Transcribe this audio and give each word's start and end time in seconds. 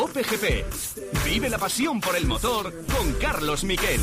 Cope 0.00 0.22
GP. 0.22 0.64
Vive 1.26 1.50
la 1.50 1.58
pasión 1.58 2.00
por 2.00 2.16
el 2.16 2.26
motor 2.26 2.72
con 2.86 3.12
Carlos 3.20 3.64
Miquel. 3.64 4.00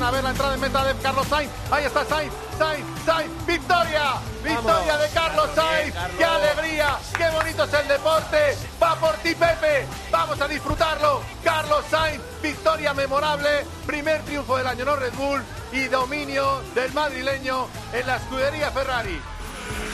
A 0.00 0.10
ver 0.12 0.22
la 0.22 0.30
entrada 0.30 0.54
en 0.54 0.60
meta 0.60 0.84
de 0.84 1.00
Carlos 1.02 1.26
Sainz. 1.26 1.50
Ahí 1.72 1.84
está 1.84 2.04
Sainz, 2.04 2.32
Sainz, 2.56 2.86
Sainz. 3.04 3.30
¡Victoria! 3.44 4.12
¡Victoria 4.44 4.98
de 4.98 5.08
Carlos 5.08 5.50
Sainz! 5.56 5.94
¡Qué 6.16 6.24
alegría! 6.24 6.96
¡Qué 7.18 7.28
bonito 7.30 7.64
es 7.64 7.74
el 7.74 7.88
deporte! 7.88 8.56
¡Va 8.80 8.94
por 9.00 9.14
ti, 9.16 9.34
Pepe! 9.34 9.84
¡Vamos 10.12 10.40
a 10.40 10.46
disfrutarlo! 10.46 11.35
Carlos 11.66 11.84
Sainz, 11.90 12.22
victoria 12.42 12.94
memorable. 12.94 13.64
Primer 13.86 14.22
triunfo 14.22 14.56
del 14.56 14.68
año 14.68 14.84
no 14.84 14.94
Red 14.94 15.12
Bull 15.14 15.42
y 15.72 15.88
dominio 15.88 16.60
del 16.76 16.92
madrileño 16.92 17.66
en 17.92 18.06
la 18.06 18.16
escudería 18.16 18.70
Ferrari. 18.70 19.20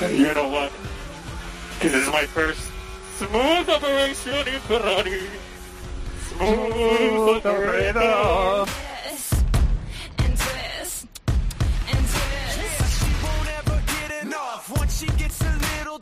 You 0.01 0.35
know 0.35 0.49
what? 0.49 0.71
This 1.81 1.95
is 1.95 2.07
my 2.09 2.27
first 2.27 2.61
smooth 3.17 3.69
operation 3.71 4.49
in 4.49 4.61
Ferrari. 4.69 5.23
Smooth 6.37 7.47
operator. 7.47 8.67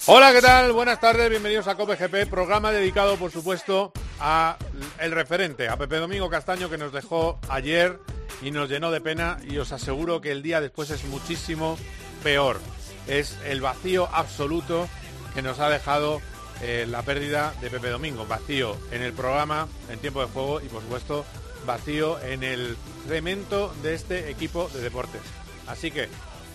Hola, 0.07 0.33
¿qué 0.33 0.41
tal? 0.41 0.73
Buenas 0.73 0.99
tardes, 0.99 1.29
bienvenidos 1.29 1.69
a 1.69 1.75
Cope 1.75 1.95
GP, 1.95 2.31
programa 2.31 2.73
dedicado, 2.73 3.17
por 3.17 3.31
supuesto, 3.31 3.93
a 4.19 4.57
el 4.99 5.13
referente, 5.13 5.69
a 5.69 5.77
Pepe 5.77 5.97
Domingo 5.97 6.31
Castaño, 6.31 6.71
que 6.71 6.79
nos 6.79 6.91
dejó 6.91 7.39
ayer 7.51 8.01
y 8.41 8.51
nos 8.51 8.71
llenó 8.71 8.91
de 8.91 9.03
pena 9.03 9.39
y 9.47 9.59
os 9.59 9.73
aseguro 9.73 10.23
que 10.23 10.33
el 10.33 10.43
día 10.43 10.63
después 10.63 10.89
es 10.89 11.05
muchísimo 11.05 11.77
peor. 12.23 12.61
Es 13.09 13.37
el 13.45 13.61
vacío 13.61 14.09
absoluto 14.11 14.89
que 15.35 15.43
nos 15.43 15.61
ha 15.61 15.69
dejado 15.69 16.23
eh, 16.63 16.87
la 16.89 17.03
pérdida 17.03 17.53
de 17.61 17.69
Pepe 17.69 17.91
Domingo. 17.91 18.27
Vacío 18.27 18.79
en 18.93 19.03
el 19.03 19.13
programa, 19.13 19.69
en 19.91 19.99
tiempo 19.99 20.23
de 20.23 20.29
juego 20.29 20.63
y, 20.63 20.69
por 20.69 20.81
supuesto, 20.81 21.27
vacío 21.67 22.19
en 22.23 22.43
el 22.43 22.79
cemento 23.07 23.75
de 23.83 23.95
este 23.95 24.31
equipo 24.31 24.71
de 24.73 24.81
deportes. 24.81 25.21
Así 25.67 25.91
que 25.91 26.09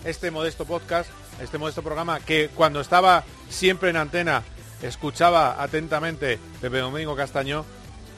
este 0.04 0.30
modesto 0.30 0.64
podcast, 0.64 1.10
este 1.40 1.58
modesto 1.58 1.82
programa 1.82 2.20
que 2.20 2.50
cuando 2.54 2.80
estaba 2.80 3.24
siempre 3.48 3.90
en 3.90 3.96
antena 3.96 4.42
escuchaba 4.82 5.62
atentamente 5.62 6.38
Pepe 6.60 6.78
Domingo 6.78 7.16
Castaño, 7.16 7.64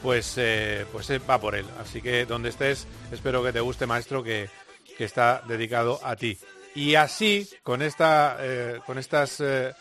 pues, 0.01 0.33
eh, 0.37 0.85
pues 0.91 1.09
eh, 1.09 1.19
va 1.19 1.39
por 1.39 1.55
él. 1.55 1.65
Así 1.79 2.01
que 2.01 2.25
donde 2.25 2.49
estés, 2.49 2.87
espero 3.11 3.43
que 3.43 3.53
te 3.53 3.59
guste, 3.59 3.85
maestro, 3.85 4.23
que, 4.23 4.49
que 4.97 5.05
está 5.05 5.41
dedicado 5.47 5.99
a 6.03 6.15
ti. 6.15 6.37
Y 6.75 6.95
así, 6.95 7.49
con 7.63 7.81
esta 7.81 8.37
eh, 8.39 8.79
con 8.85 8.99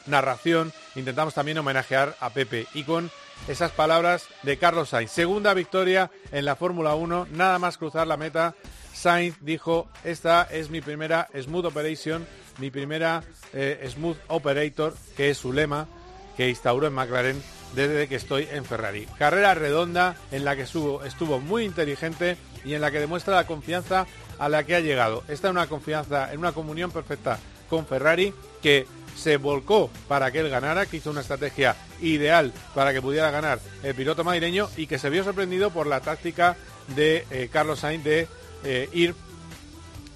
narración, 0.06 0.73
intentamos 0.97 1.34
también 1.34 1.58
homenajear 1.58 2.17
a 2.20 2.30
Pepe 2.30 2.67
y 2.75 2.83
con 2.83 3.11
esas 3.47 3.70
palabras 3.73 4.27
de 4.42 4.56
Carlos 4.56 4.89
Sainz. 4.89 5.12
Segunda 5.12 5.55
victoria 5.55 6.11
en 6.33 6.45
la 6.45 6.56
Fórmula 6.56 6.95
1, 6.95 7.28
nada 7.33 7.58
más 7.58 7.78
cruzar 7.78 8.06
la 8.06 8.17
meta. 8.17 8.55
Sainz 8.95 9.36
dijo, 9.42 9.89
esta 10.02 10.48
es 10.50 10.70
mi 10.70 10.80
primera 10.80 11.28
Smooth 11.39 11.67
Operation, 11.67 12.27
mi 12.59 12.70
primera 12.70 13.23
eh, 13.53 13.89
Smooth 13.92 14.19
Operator, 14.28 14.95
que 15.17 15.31
es 15.31 15.39
su 15.39 15.53
lema, 15.53 15.87
que 16.37 16.48
instauró 16.48 16.87
en 16.87 16.95
McLaren 16.95 17.42
desde 17.75 18.09
que 18.09 18.17
estoy 18.17 18.48
en 18.51 18.64
Ferrari. 18.64 19.06
Carrera 19.19 19.55
redonda 19.55 20.17
en 20.30 20.45
la 20.45 20.57
que 20.57 20.63
estuvo, 20.63 21.41
muy 21.41 21.64
inteligente 21.64 22.36
y 22.64 22.74
en 22.74 22.80
la 22.80 22.91
que 22.91 23.01
demuestra 23.01 23.36
la 23.36 23.47
confianza 23.47 24.07
a 24.39 24.48
la 24.48 24.64
que 24.64 24.74
ha 24.74 24.80
llegado. 24.80 25.24
Está 25.29 25.48
en 25.48 25.57
una 25.57 25.67
confianza, 25.67 26.33
en 26.33 26.39
una 26.39 26.52
comunión 26.52 26.91
perfecta 26.91 27.39
con 27.68 27.86
Ferrari 27.86 28.33
que 28.63 28.86
se 29.17 29.36
volcó 29.36 29.91
para 30.07 30.30
que 30.30 30.41
él 30.41 30.48
ganara, 30.48 30.86
que 30.86 30.98
hizo 30.98 31.11
una 31.11 31.23
estrategia 31.23 31.77
ideal 32.01 32.52
para 32.74 32.92
que 32.92 33.02
pudiera 33.02 33.30
ganar 33.30 33.58
el 33.83 33.95
piloto 33.95 34.23
madrileño 34.23 34.68
y 34.77 34.86
que 34.86 34.98
se 34.98 35.11
vio 35.11 35.24
sorprendido 35.24 35.70
por 35.70 35.86
la 35.86 36.01
táctica 36.01 36.57
de 36.95 37.27
eh, 37.30 37.48
Carlos 37.52 37.80
Sainz 37.80 38.05
de 38.05 38.29
eh, 38.64 38.89
ir 38.92 39.14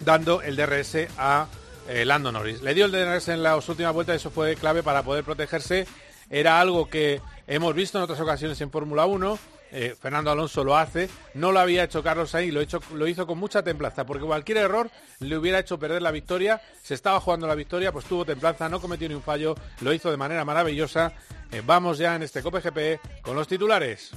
dando 0.04 0.40
el 0.42 0.56
DRS 0.56 1.08
a 1.18 1.48
eh, 1.88 2.04
Lando 2.04 2.32
Norris. 2.32 2.62
Le 2.62 2.74
dio 2.74 2.86
el 2.86 2.92
DRS 2.92 3.28
en 3.28 3.42
las 3.42 3.68
últimas 3.68 3.92
vueltas, 3.92 4.16
eso 4.16 4.30
fue 4.30 4.56
clave 4.56 4.82
para 4.82 5.02
poder 5.02 5.24
protegerse. 5.24 5.86
Era 6.30 6.60
algo 6.60 6.88
que 6.88 7.20
hemos 7.46 7.74
visto 7.74 7.98
en 7.98 8.04
otras 8.04 8.20
ocasiones 8.20 8.60
en 8.60 8.70
Fórmula 8.70 9.06
1. 9.06 9.38
Eh, 9.74 9.96
Fernando 9.98 10.30
Alonso 10.30 10.64
lo 10.64 10.76
hace, 10.76 11.08
no 11.32 11.50
lo 11.50 11.58
había 11.58 11.84
hecho 11.84 12.02
Carlos 12.02 12.28
Sainz, 12.30 12.52
lo, 12.52 12.60
hecho, 12.60 12.78
lo 12.94 13.08
hizo 13.08 13.26
con 13.26 13.38
mucha 13.38 13.62
templanza, 13.62 14.04
porque 14.04 14.26
cualquier 14.26 14.58
error 14.58 14.90
le 15.20 15.34
hubiera 15.38 15.58
hecho 15.58 15.78
perder 15.78 16.02
la 16.02 16.10
victoria, 16.10 16.60
se 16.82 16.92
estaba 16.92 17.18
jugando 17.20 17.46
la 17.46 17.54
victoria, 17.54 17.90
pues 17.90 18.04
tuvo 18.04 18.26
templanza, 18.26 18.68
no 18.68 18.82
cometió 18.82 19.08
ni 19.08 19.14
un 19.14 19.22
fallo, 19.22 19.54
lo 19.80 19.94
hizo 19.94 20.10
de 20.10 20.18
manera 20.18 20.44
maravillosa. 20.44 21.14
Eh, 21.50 21.62
vamos 21.64 21.96
ya 21.96 22.14
en 22.16 22.22
este 22.22 22.42
Cope 22.42 22.60
GP 22.60 23.22
con 23.22 23.34
los 23.34 23.48
titulares. 23.48 24.12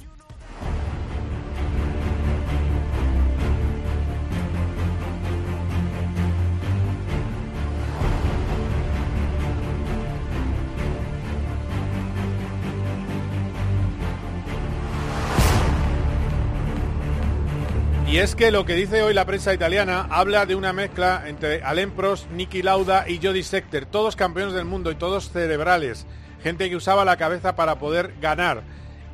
Y 18.16 18.20
es 18.20 18.34
que 18.34 18.50
lo 18.50 18.64
que 18.64 18.72
dice 18.72 19.02
hoy 19.02 19.12
la 19.12 19.26
prensa 19.26 19.52
italiana 19.52 20.06
habla 20.08 20.46
de 20.46 20.54
una 20.54 20.72
mezcla 20.72 21.24
entre 21.26 21.62
Alain 21.62 21.90
Prost, 21.90 22.30
Niki 22.30 22.62
Lauda 22.62 23.06
y 23.06 23.20
Jody 23.22 23.42
Scheckter, 23.42 23.84
todos 23.84 24.16
campeones 24.16 24.54
del 24.54 24.64
mundo 24.64 24.90
y 24.90 24.94
todos 24.94 25.30
cerebrales, 25.30 26.06
gente 26.42 26.70
que 26.70 26.76
usaba 26.76 27.04
la 27.04 27.18
cabeza 27.18 27.56
para 27.56 27.78
poder 27.78 28.14
ganar. 28.18 28.62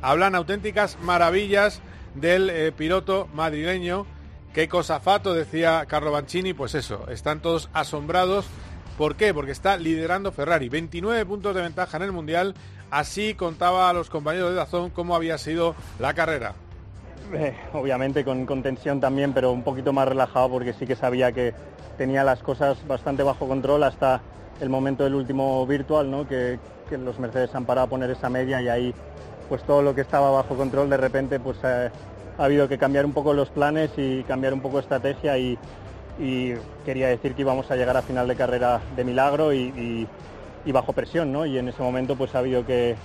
Hablan 0.01 0.35
auténticas 0.35 0.97
maravillas 1.01 1.81
del 2.15 2.49
eh, 2.49 2.71
piloto 2.71 3.27
madrileño. 3.33 4.07
Qué 4.53 4.69
cosa 4.69 5.01
fato, 5.01 5.33
decía 5.33 5.85
Carlo 5.85 6.13
Banchini, 6.13 6.53
pues 6.53 6.73
eso, 6.73 7.05
están 7.09 7.41
todos 7.41 7.69
asombrados. 7.73 8.45
¿Por 8.97 9.17
qué? 9.17 9.33
Porque 9.33 9.51
está 9.51 9.75
liderando 9.75 10.31
Ferrari, 10.31 10.69
29 10.69 11.25
puntos 11.25 11.53
de 11.53 11.61
ventaja 11.61 11.97
en 11.97 12.03
el 12.03 12.13
Mundial. 12.13 12.55
Así 12.89 13.33
contaba 13.33 13.89
a 13.89 13.93
los 13.93 14.09
compañeros 14.09 14.51
de 14.51 14.55
Dazón 14.55 14.91
cómo 14.91 15.13
había 15.13 15.37
sido 15.37 15.75
la 15.99 16.13
carrera. 16.13 16.55
Eh, 17.33 17.55
obviamente 17.73 18.23
con, 18.23 18.45
tensión 18.63 18.99
también, 18.99 19.33
pero 19.33 19.51
un 19.51 19.63
poquito 19.63 19.93
más 19.93 20.07
relajado 20.07 20.49
porque 20.49 20.73
sí 20.73 20.85
que 20.85 20.95
sabía 20.95 21.31
que 21.31 21.53
tenía 21.97 22.23
las 22.23 22.41
cosas 22.41 22.85
bastante 22.87 23.23
bajo 23.23 23.47
control 23.47 23.83
hasta 23.83 24.21
el 24.59 24.69
momento 24.69 25.03
del 25.03 25.15
último 25.15 25.65
virtual, 25.65 26.09
¿no? 26.09 26.27
que, 26.27 26.59
los 26.91 27.17
Mercedes 27.17 27.55
han 27.55 27.65
parado 27.65 27.87
a 27.87 27.89
poner 27.89 28.11
esa 28.11 28.29
media 28.29 28.61
y 28.61 28.69
ahí 28.69 28.93
pues 29.49 29.63
todo 29.63 29.81
lo 29.81 29.95
que 29.95 30.01
estaba 30.01 30.29
bajo 30.29 30.55
control 30.55 30.91
de 30.91 30.97
repente 30.97 31.39
pues 31.39 31.57
eh, 31.63 31.89
ha 32.37 32.43
habido 32.43 32.67
que 32.67 32.77
cambiar 32.77 33.03
un 33.03 33.13
poco 33.13 33.33
los 33.33 33.49
planes 33.49 33.89
y 33.97 34.21
cambiar 34.25 34.53
un 34.53 34.61
poco 34.61 34.77
estrategia 34.77 35.35
y, 35.39 35.57
quería 36.85 37.07
decir 37.07 37.33
que 37.33 37.41
íbamos 37.41 37.71
a 37.71 37.75
llegar 37.75 37.97
a 37.97 38.03
final 38.03 38.27
de 38.27 38.35
carrera 38.35 38.79
de 38.95 39.03
milagro 39.03 39.51
y 39.51 40.07
bajo 40.67 40.93
presión, 40.93 41.31
¿no? 41.31 41.47
Y 41.47 41.57
en 41.57 41.67
ese 41.67 41.81
momento 41.81 42.15
pues 42.15 42.35
ha 42.35 42.39
habido 42.39 42.63
que, 42.63 42.95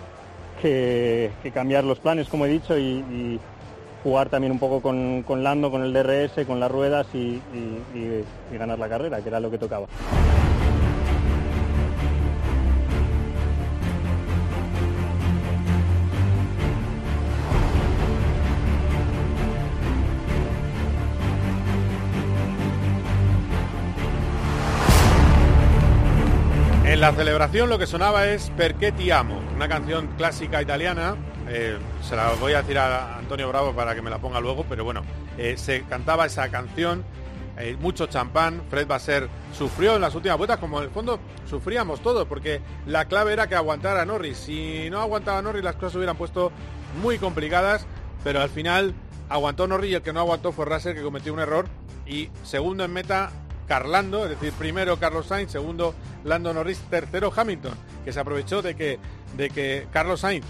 que, 0.61 1.31
que 1.43 1.51
cambiar 1.51 1.85
los 1.85 1.99
planes, 1.99 2.29
como 2.29 2.47
he 2.47 2.49
dicho, 2.49 2.77
y, 2.79 3.41
jugar 4.03 4.29
también 4.29 4.53
un 4.53 4.59
poco 4.59 4.81
con, 4.81 5.23
con, 5.23 5.43
Lando, 5.43 5.71
con 5.71 5.83
el 5.83 5.93
DRS, 5.93 6.47
con 6.47 6.61
las 6.61 6.71
ruedas 6.71 7.07
y, 7.15 7.41
y, 7.95 8.25
ganar 8.57 8.79
la 8.79 8.89
carrera, 8.89 9.21
que 9.21 9.29
era 9.29 9.41
lo 9.41 9.51
que 9.51 9.59
tocaba. 9.59 9.87
En 26.85 27.03
la 27.03 27.13
celebración 27.13 27.69
lo 27.69 27.79
que 27.79 27.87
sonaba 27.87 28.27
es 28.27 28.51
Perché 28.57 28.91
ti 28.91 29.13
amo, 29.13 29.41
una 29.55 29.69
canción 29.69 30.09
clásica 30.17 30.61
italiana 30.61 31.17
eh, 31.49 31.79
se 32.03 32.17
la 32.17 32.33
voy 32.35 32.53
a 32.53 32.63
decir 32.63 32.79
a 32.79 33.19
Antonio 33.19 33.49
Bravo 33.49 33.73
para 33.75 33.95
que 33.95 34.03
me 34.03 34.11
la 34.11 34.19
ponga 34.19 34.41
luego, 34.41 34.65
pero 34.69 34.85
bueno, 34.85 35.03
eh, 35.37 35.57
se 35.57 35.83
cantaba 35.83 36.27
esa 36.27 36.49
canción, 36.51 37.05
eh, 37.59 37.77
mucho 37.81 38.07
champán, 38.07 38.63
Fred 38.71 38.87
Basser 38.87 39.29
sufrió 39.57 39.97
en 39.97 40.03
las 40.03 40.15
últimas 40.15 40.39
vueltas, 40.39 40.59
como 40.59 40.79
en 40.79 40.85
el 40.85 40.91
fondo 40.91 41.19
sufríamos 41.49 42.01
todos, 42.01 42.27
porque 42.27 42.61
la 42.87 43.07
clave 43.07 43.33
era 43.33 43.47
que 43.47 43.55
aguantara 43.55 44.05
Norris, 44.05 44.37
si 44.39 44.89
no 44.91 45.01
aguantaba 45.01 45.43
Norris 45.43 45.65
las 45.65 45.75
cosas 45.75 45.93
se 45.93 45.99
hubieran 45.99 46.17
puesto 46.17 46.53
muy 47.03 47.19
complicadas, 47.19 47.87
pero 48.23 48.41
al 48.41 48.51
final 48.51 48.95
aguantó 49.29 49.67
Norris 49.67 49.93
y 49.93 49.95
el 49.95 50.03
que 50.03 50.13
no 50.13 50.21
aguantó 50.21 50.53
fue 50.53 50.67
Russell 50.67 50.95
que 50.95 51.03
cometió 51.03 51.33
un 51.33 51.41
error. 51.41 51.67
Y 52.07 52.31
segundo 52.43 52.85
en 52.85 52.93
meta 52.93 53.31
Carlando, 53.67 54.25
es 54.25 54.31
decir, 54.31 54.53
primero 54.55 54.99
Carlos 54.99 55.27
Sainz, 55.27 55.53
segundo 55.53 55.95
Lando 56.25 56.55
Norris, 56.55 56.81
tercero 56.89 57.33
Hamilton, 57.35 57.75
que 58.05 58.13
se 58.13 58.21
aprovechó 58.21 58.63
de 58.63 58.75
que, 58.75 58.99
de 59.37 59.51
que 59.51 59.87
Carlos 59.93 60.21
Sainz 60.21 60.47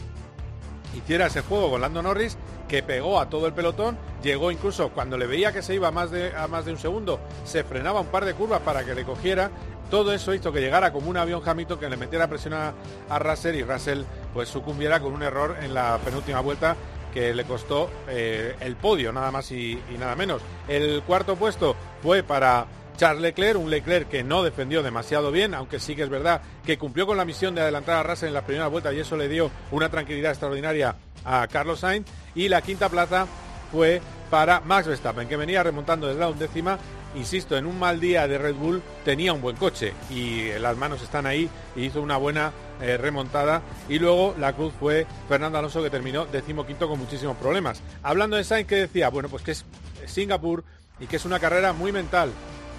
hiciera 0.96 1.26
ese 1.26 1.42
juego 1.42 1.70
con 1.70 1.80
Lando 1.80 2.02
Norris 2.02 2.36
que 2.68 2.82
pegó 2.82 3.18
a 3.18 3.28
todo 3.28 3.46
el 3.46 3.54
pelotón, 3.54 3.96
llegó 4.22 4.50
incluso 4.50 4.90
cuando 4.90 5.16
le 5.16 5.26
veía 5.26 5.52
que 5.52 5.62
se 5.62 5.74
iba 5.74 5.88
a 5.88 5.90
más 5.90 6.10
de, 6.10 6.36
a 6.36 6.46
más 6.48 6.64
de 6.64 6.72
un 6.72 6.78
segundo, 6.78 7.18
se 7.44 7.64
frenaba 7.64 8.00
un 8.00 8.08
par 8.08 8.24
de 8.24 8.34
curvas 8.34 8.60
para 8.60 8.84
que 8.84 8.94
le 8.94 9.04
cogiera. 9.04 9.50
Todo 9.90 10.12
eso 10.12 10.34
hizo 10.34 10.52
que 10.52 10.60
llegara 10.60 10.92
como 10.92 11.08
un 11.08 11.16
avión 11.16 11.40
jamito 11.40 11.78
que 11.78 11.88
le 11.88 11.96
metiera 11.96 12.28
presión 12.28 12.52
a, 12.52 12.74
Russell 13.18 13.54
y 13.54 13.62
Russell 13.62 14.02
pues 14.34 14.50
sucumbiera 14.50 15.00
con 15.00 15.14
un 15.14 15.22
error 15.22 15.56
en 15.62 15.72
la 15.72 15.98
penúltima 16.04 16.40
vuelta 16.40 16.76
que 17.14 17.32
le 17.32 17.44
costó 17.44 17.88
eh, 18.06 18.54
el 18.60 18.76
podio, 18.76 19.14
nada 19.14 19.30
más 19.30 19.50
y 19.50 19.80
nada 19.98 20.14
menos. 20.14 20.42
El 20.68 21.02
cuarto 21.04 21.36
puesto 21.36 21.74
fue 22.02 22.22
para 22.22 22.66
Charles 22.98 23.22
Leclerc, 23.22 23.60
un 23.60 23.70
Leclerc 23.70 24.08
que 24.08 24.24
no 24.24 24.42
defendió 24.42 24.82
demasiado 24.82 25.30
bien, 25.30 25.54
aunque 25.54 25.78
sí 25.78 25.94
que 25.94 26.02
es 26.02 26.08
verdad 26.08 26.42
que 26.66 26.78
cumplió 26.78 27.06
con 27.06 27.16
la 27.16 27.24
misión 27.24 27.54
de 27.54 27.60
adelantar 27.60 27.96
a 27.96 28.02
Russell 28.02 28.28
en 28.28 28.34
la 28.34 28.44
primera 28.44 28.66
vuelta 28.66 28.92
y 28.92 28.98
eso 28.98 29.16
le 29.16 29.28
dio 29.28 29.52
una 29.70 29.88
tranquilidad 29.88 30.32
extraordinaria 30.32 30.96
a 31.24 31.46
Carlos 31.46 31.78
Sainz. 31.78 32.08
Y 32.34 32.48
la 32.48 32.60
quinta 32.60 32.88
plaza 32.88 33.28
fue 33.70 34.02
para 34.30 34.60
Max 34.60 34.88
Verstappen, 34.88 35.28
que 35.28 35.36
venía 35.36 35.62
remontando 35.62 36.08
desde 36.08 36.18
la 36.18 36.28
undécima. 36.28 36.76
Insisto, 37.14 37.56
en 37.56 37.66
un 37.66 37.78
mal 37.78 38.00
día 38.00 38.26
de 38.26 38.36
Red 38.36 38.56
Bull 38.56 38.82
tenía 39.04 39.32
un 39.32 39.40
buen 39.40 39.54
coche 39.54 39.94
y 40.10 40.50
las 40.58 40.76
manos 40.76 41.00
están 41.00 41.24
ahí 41.24 41.48
y 41.76 41.84
hizo 41.84 42.02
una 42.02 42.16
buena 42.16 42.50
eh, 42.82 42.96
remontada. 42.96 43.62
Y 43.88 44.00
luego 44.00 44.34
la 44.40 44.54
cruz 44.54 44.72
fue 44.78 45.06
Fernando 45.28 45.56
Alonso, 45.58 45.84
que 45.84 45.90
terminó 45.90 46.26
decimoquinto 46.26 46.88
con 46.88 46.98
muchísimos 46.98 47.36
problemas. 47.36 47.80
Hablando 48.02 48.36
de 48.36 48.42
Sainz, 48.42 48.66
que 48.66 48.74
decía? 48.74 49.08
Bueno, 49.08 49.28
pues 49.28 49.44
que 49.44 49.52
es 49.52 49.64
Singapur 50.06 50.64
y 50.98 51.06
que 51.06 51.14
es 51.14 51.24
una 51.24 51.38
carrera 51.38 51.72
muy 51.72 51.92
mental. 51.92 52.32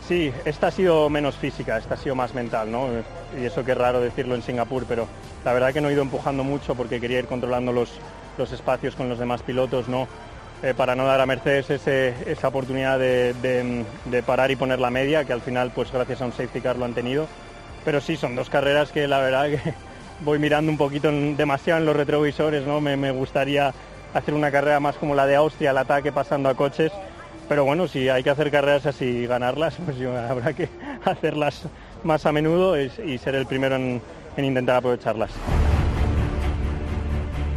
Sí, 0.09 0.33
esta 0.44 0.69
ha 0.69 0.71
sido 0.71 1.07
menos 1.07 1.35
física, 1.35 1.77
esta 1.77 1.94
ha 1.94 1.97
sido 1.97 2.15
más 2.15 2.33
mental, 2.33 2.71
¿no? 2.71 2.88
Y 3.39 3.45
eso 3.45 3.63
que 3.63 3.73
es 3.73 3.77
raro 3.77 4.01
decirlo 4.01 4.33
en 4.33 4.41
Singapur, 4.41 4.85
pero 4.88 5.07
la 5.45 5.53
verdad 5.53 5.71
que 5.71 5.81
no 5.81 5.89
he 5.89 5.94
ido 5.94 6.01
empujando 6.01 6.44
mucho 6.44 6.73
porque 6.73 7.00
quería 7.00 7.19
ir 7.19 7.27
controlando 7.27 7.71
los, 7.71 8.00
los 8.35 8.51
espacios 8.51 8.95
con 8.95 9.07
los 9.07 9.19
demás 9.19 9.44
pilotos, 9.44 9.88
¿no? 9.88 10.07
Eh, 10.63 10.73
para 10.75 10.95
no 10.95 11.06
dar 11.06 11.21
a 11.21 11.27
Mercedes 11.27 11.69
esa 11.85 12.47
oportunidad 12.47 12.97
de, 12.97 13.35
de, 14.06 14.23
parar 14.23 14.50
y 14.50 14.56
poner 14.56 14.79
la 14.79 14.89
media, 14.89 15.25
que 15.25 15.33
al 15.33 15.41
final, 15.41 15.71
pues 15.75 15.91
gracias 15.91 16.23
a 16.23 16.25
un 16.25 16.33
safety 16.33 16.62
car 16.62 16.75
lo 16.75 16.85
han 16.85 16.95
tenido. 16.95 17.27
Pero 17.85 18.01
sí, 18.01 18.17
son 18.17 18.35
dos 18.35 18.50
carreras 18.50 18.91
que 18.91 19.07
la 19.07 19.19
verdad 19.19 19.45
que 19.45 19.75
voy 20.25 20.39
mirando 20.39 20.71
un 20.71 20.77
poquito 20.79 21.12
demasiado 21.12 21.81
en 21.81 21.85
los 21.85 21.95
retrovisores, 21.95 22.65
¿no? 22.65 22.81
Me, 22.81 22.97
me 22.97 23.12
gustaría 23.12 23.75
hacer 24.15 24.33
una 24.33 24.50
carrera 24.50 24.79
más 24.79 24.95
como 24.95 25.13
la 25.13 25.27
de 25.27 25.35
Austria, 25.35 25.69
al 25.69 25.77
ataque 25.77 26.12
pasando 26.12 26.50
a 26.50 26.55
coches 26.55 26.91
pero 27.50 27.66
bueno, 27.66 27.88
si 27.88 28.07
hay 28.07 28.22
que 28.24 28.30
hacer 28.30 28.51
carreras 28.51 28.86
así 28.86 29.06
y 29.06 29.28
ganarlas, 29.28 29.75
pues 29.84 29.98
yo, 29.98 30.16
habrá 30.16 30.54
que 30.54 30.69
hacerlas 31.04 31.63
más 32.04 32.25
a 32.28 32.31
menudo 32.31 32.80
y, 32.80 33.18
ser 33.18 33.34
el 33.36 33.48
primero 33.48 33.75
en, 33.75 34.01
en, 34.38 34.46
intentar 34.46 34.78
aprovecharlas. 34.78 35.31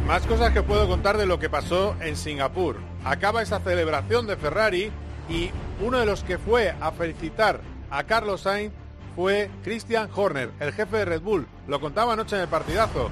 Más 0.07 0.25
cosas 0.25 0.51
que 0.51 0.63
puedo 0.63 0.87
contar 0.87 1.17
de 1.17 1.27
lo 1.27 1.39
que 1.39 1.49
pasó 1.49 1.95
en 2.01 2.17
Singapur. 2.17 2.77
Acaba 3.05 3.41
esa 3.41 3.59
celebración 3.59 4.27
de 4.27 4.35
Ferrari 4.35 4.91
y 5.29 5.51
uno 5.81 5.99
de 5.99 6.05
los 6.05 6.23
que 6.23 6.37
fue 6.39 6.73
a 6.81 6.91
felicitar 6.91 7.61
a 7.89 8.03
Carlos 8.03 8.41
Sainz 8.41 8.73
fue 9.15 9.49
Christian 9.63 10.09
Horner, 10.13 10.49
el 10.59 10.73
jefe 10.73 10.97
de 10.97 11.05
Red 11.05 11.21
Bull. 11.21 11.47
Lo 11.67 11.79
contaba 11.79 12.13
anoche 12.13 12.35
en 12.35 12.41
el 12.41 12.47
partidazo. 12.47 13.09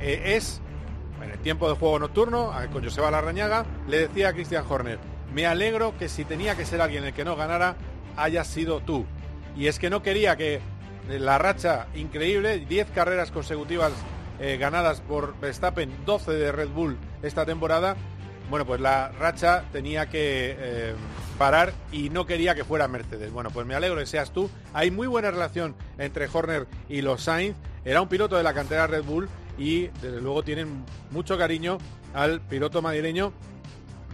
Eh, 0.00 0.36
es, 0.36 0.60
en 1.22 1.30
el 1.30 1.38
tiempo 1.38 1.68
de 1.68 1.74
juego 1.74 1.98
nocturno, 1.98 2.52
con 2.72 2.84
Joseba 2.84 3.10
Larrañaga, 3.10 3.64
le 3.88 4.00
decía 4.06 4.28
a 4.28 4.32
Christian 4.34 4.64
Horner, 4.68 4.98
me 5.34 5.46
alegro 5.46 5.96
que 5.98 6.08
si 6.08 6.24
tenía 6.24 6.56
que 6.56 6.64
ser 6.64 6.80
alguien 6.80 7.04
el 7.04 7.12
que 7.12 7.24
no 7.24 7.36
ganara, 7.36 7.76
haya 8.16 8.44
sido 8.44 8.80
tú. 8.80 9.06
Y 9.56 9.66
es 9.66 9.78
que 9.78 9.90
no 9.90 10.02
quería 10.02 10.36
que 10.36 10.60
la 11.08 11.38
racha 11.38 11.86
increíble, 11.94 12.58
10 12.58 12.90
carreras 12.90 13.30
consecutivas 13.30 13.92
eh, 14.40 14.56
ganadas 14.58 15.00
por 15.00 15.38
Verstappen, 15.40 15.90
12 16.04 16.32
de 16.32 16.52
Red 16.52 16.68
Bull 16.68 16.96
esta 17.22 17.44
temporada, 17.44 17.96
bueno, 18.50 18.64
pues 18.64 18.80
la 18.80 19.10
racha 19.10 19.64
tenía 19.72 20.08
que 20.08 20.56
eh, 20.58 20.94
parar 21.36 21.74
y 21.92 22.08
no 22.08 22.24
quería 22.24 22.54
que 22.54 22.64
fuera 22.64 22.88
Mercedes. 22.88 23.30
Bueno, 23.30 23.50
pues 23.50 23.66
me 23.66 23.74
alegro 23.74 23.98
que 23.98 24.06
seas 24.06 24.32
tú. 24.32 24.50
Hay 24.72 24.90
muy 24.90 25.06
buena 25.06 25.30
relación 25.30 25.74
entre 25.98 26.28
Horner 26.32 26.66
y 26.88 27.02
los 27.02 27.22
Sainz. 27.22 27.56
Era 27.84 28.00
un 28.00 28.08
piloto 28.08 28.36
de 28.36 28.42
la 28.42 28.54
cantera 28.54 28.86
Red 28.86 29.04
Bull 29.04 29.28
y 29.58 29.88
desde 30.00 30.20
luego 30.22 30.42
tienen 30.42 30.84
mucho 31.10 31.36
cariño 31.36 31.76
al 32.14 32.40
piloto 32.40 32.80
madrileño 32.80 33.34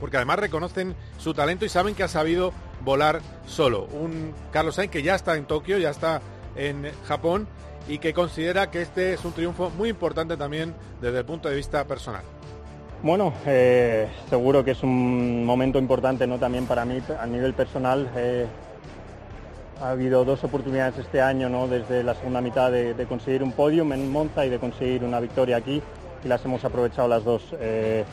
porque 0.05 0.19
además 0.19 0.39
reconocen 0.39 0.95
su 1.17 1.33
talento 1.33 1.65
y 1.65 1.71
saben 1.71 1.95
que 1.95 2.03
ha 2.03 2.09
sabido 2.09 2.53
volar 2.85 3.23
solo. 3.47 3.87
Un 3.87 4.35
Carlos 4.53 4.75
Sainz 4.75 4.91
que 4.91 5.03
ya 5.03 5.15
está 5.15 5.35
en 5.35 5.47
Tokio, 5.47 5.79
ya 5.79 5.89
está 5.89 6.21
en 6.57 6.91
Japón 7.07 7.49
y 7.89 7.97
que 7.97 8.13
considera 8.13 8.71
que 8.71 8.83
este 8.83 9.15
es 9.15 9.25
un 9.25 9.33
triunfo 9.33 9.71
muy 9.71 9.89
importante 9.89 10.37
también 10.37 10.75
desde 11.01 11.21
el 11.21 11.25
punto 11.25 11.49
de 11.49 11.57
vista 11.57 11.87
personal. 11.87 12.21
Bueno, 13.03 13.33
eh, 13.47 14.07
seguro 14.29 14.63
que 14.63 14.73
es 14.73 14.83
un 14.83 15.43
momento 15.43 15.79
importante 15.79 16.27
¿no? 16.27 16.39
también 16.39 16.67
para 16.67 16.85
mí 16.85 17.01
a 17.19 17.25
nivel 17.25 17.55
personal. 17.55 18.07
Eh, 18.15 18.47
ha 19.81 19.89
habido 19.89 20.23
dos 20.27 20.45
oportunidades 20.45 20.99
este 20.99 21.23
año, 21.23 21.49
¿no? 21.49 21.67
desde 21.67 22.03
la 22.03 22.15
segunda 22.15 22.43
mitad, 22.43 22.71
de, 22.71 23.07
conseguir 23.09 23.43
un 23.43 23.53
podium 23.53 23.95
en 23.95 24.13
Monza 24.13 24.45
y 24.45 24.51
de 24.51 24.59
conseguir 24.59 25.03
una 25.03 25.19
victoria 25.19 25.57
aquí 25.57 25.81
y 26.23 26.29
las 26.29 26.45
hemos 26.45 26.63
aprovechado 26.63 27.09
las 27.09 27.25
dos. 27.25 27.43
Eh, 27.59 28.05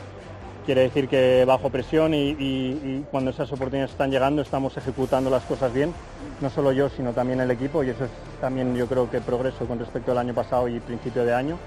quiere 0.64 0.82
decir 0.82 1.08
que 1.08 1.44
bajo 1.44 1.70
presión 1.70 2.14
y, 2.14 3.04
cuando 3.10 3.30
esas 3.30 3.52
oportunidades 3.52 3.92
están 3.92 4.10
llegando 4.10 4.42
estamos 4.42 4.76
ejecutando 4.76 5.30
las 5.30 5.44
cosas 5.44 5.72
bien, 5.72 5.92
no 6.40 6.50
solo 6.50 6.72
yo, 6.72 6.88
sino 6.88 7.12
también 7.12 7.40
el 7.40 7.50
equipo 7.50 7.82
y 7.84 7.90
eso 7.90 8.04
es 8.04 8.10
también 8.40 8.74
yo 8.74 8.86
creo 8.86 9.10
que 9.10 9.20
progreso 9.20 9.66
con 9.66 9.78
respecto 9.78 10.12
al 10.12 10.18
año 10.18 10.34
pasado 10.34 10.68
y 10.68 10.80
principio 10.80 11.24
de 11.24 11.34
año 11.34 11.58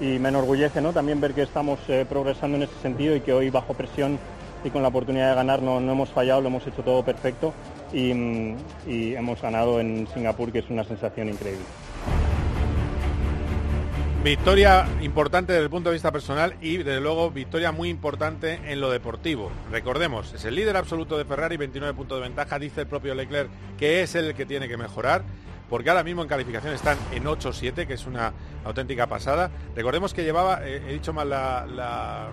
y 0.00 0.18
me 0.18 0.28
enorgullece 0.28 0.80
¿no? 0.80 0.92
también 0.92 1.20
ver 1.20 1.34
que 1.34 1.42
estamos 1.42 1.78
eh, 1.88 2.06
progresando 2.08 2.56
en 2.56 2.64
ese 2.64 2.78
sentido 2.80 3.16
y 3.16 3.20
que 3.20 3.32
hoy 3.32 3.50
bajo 3.50 3.74
presión 3.74 4.18
y 4.64 4.70
con 4.70 4.82
la 4.82 4.88
oportunidad 4.88 5.30
de 5.30 5.34
ganar 5.36 5.62
no, 5.62 5.78
hemos 5.78 6.08
fallado, 6.10 6.40
lo 6.40 6.48
hemos 6.48 6.66
hecho 6.66 6.82
todo 6.82 7.04
perfecto 7.04 7.52
y, 7.92 8.10
y 8.86 9.14
hemos 9.14 9.40
ganado 9.40 9.80
en 9.80 10.06
Singapur 10.12 10.50
que 10.50 10.60
es 10.60 10.70
una 10.70 10.84
sensación 10.84 11.28
increíble. 11.28 11.64
Victoria 14.26 14.88
importante 15.02 15.52
desde 15.52 15.62
el 15.62 15.70
punto 15.70 15.90
de 15.90 15.94
vista 15.94 16.10
personal 16.10 16.56
y 16.60 16.78
desde 16.78 17.00
luego 17.00 17.30
victoria 17.30 17.70
muy 17.70 17.88
importante 17.88 18.58
en 18.66 18.80
lo 18.80 18.90
deportivo. 18.90 19.52
Recordemos, 19.70 20.32
es 20.32 20.44
el 20.44 20.56
líder 20.56 20.76
absoluto 20.76 21.16
de 21.16 21.24
Ferrari, 21.24 21.56
29 21.56 21.94
puntos 21.94 22.18
de 22.18 22.22
ventaja, 22.22 22.58
dice 22.58 22.80
el 22.80 22.86
propio 22.88 23.14
Leclerc 23.14 23.48
que 23.78 24.02
es 24.02 24.16
el 24.16 24.34
que 24.34 24.44
tiene 24.44 24.66
que 24.66 24.76
mejorar, 24.76 25.22
porque 25.70 25.90
ahora 25.90 26.02
mismo 26.02 26.22
en 26.22 26.28
calificación 26.28 26.74
están 26.74 26.98
en 27.12 27.22
8-7, 27.22 27.86
que 27.86 27.94
es 27.94 28.04
una 28.04 28.32
auténtica 28.64 29.06
pasada. 29.06 29.52
Recordemos 29.76 30.12
que 30.12 30.24
llevaba, 30.24 30.58
eh, 30.66 30.82
he 30.88 30.94
dicho 30.94 31.12
mal 31.12 31.30
la, 31.30 32.30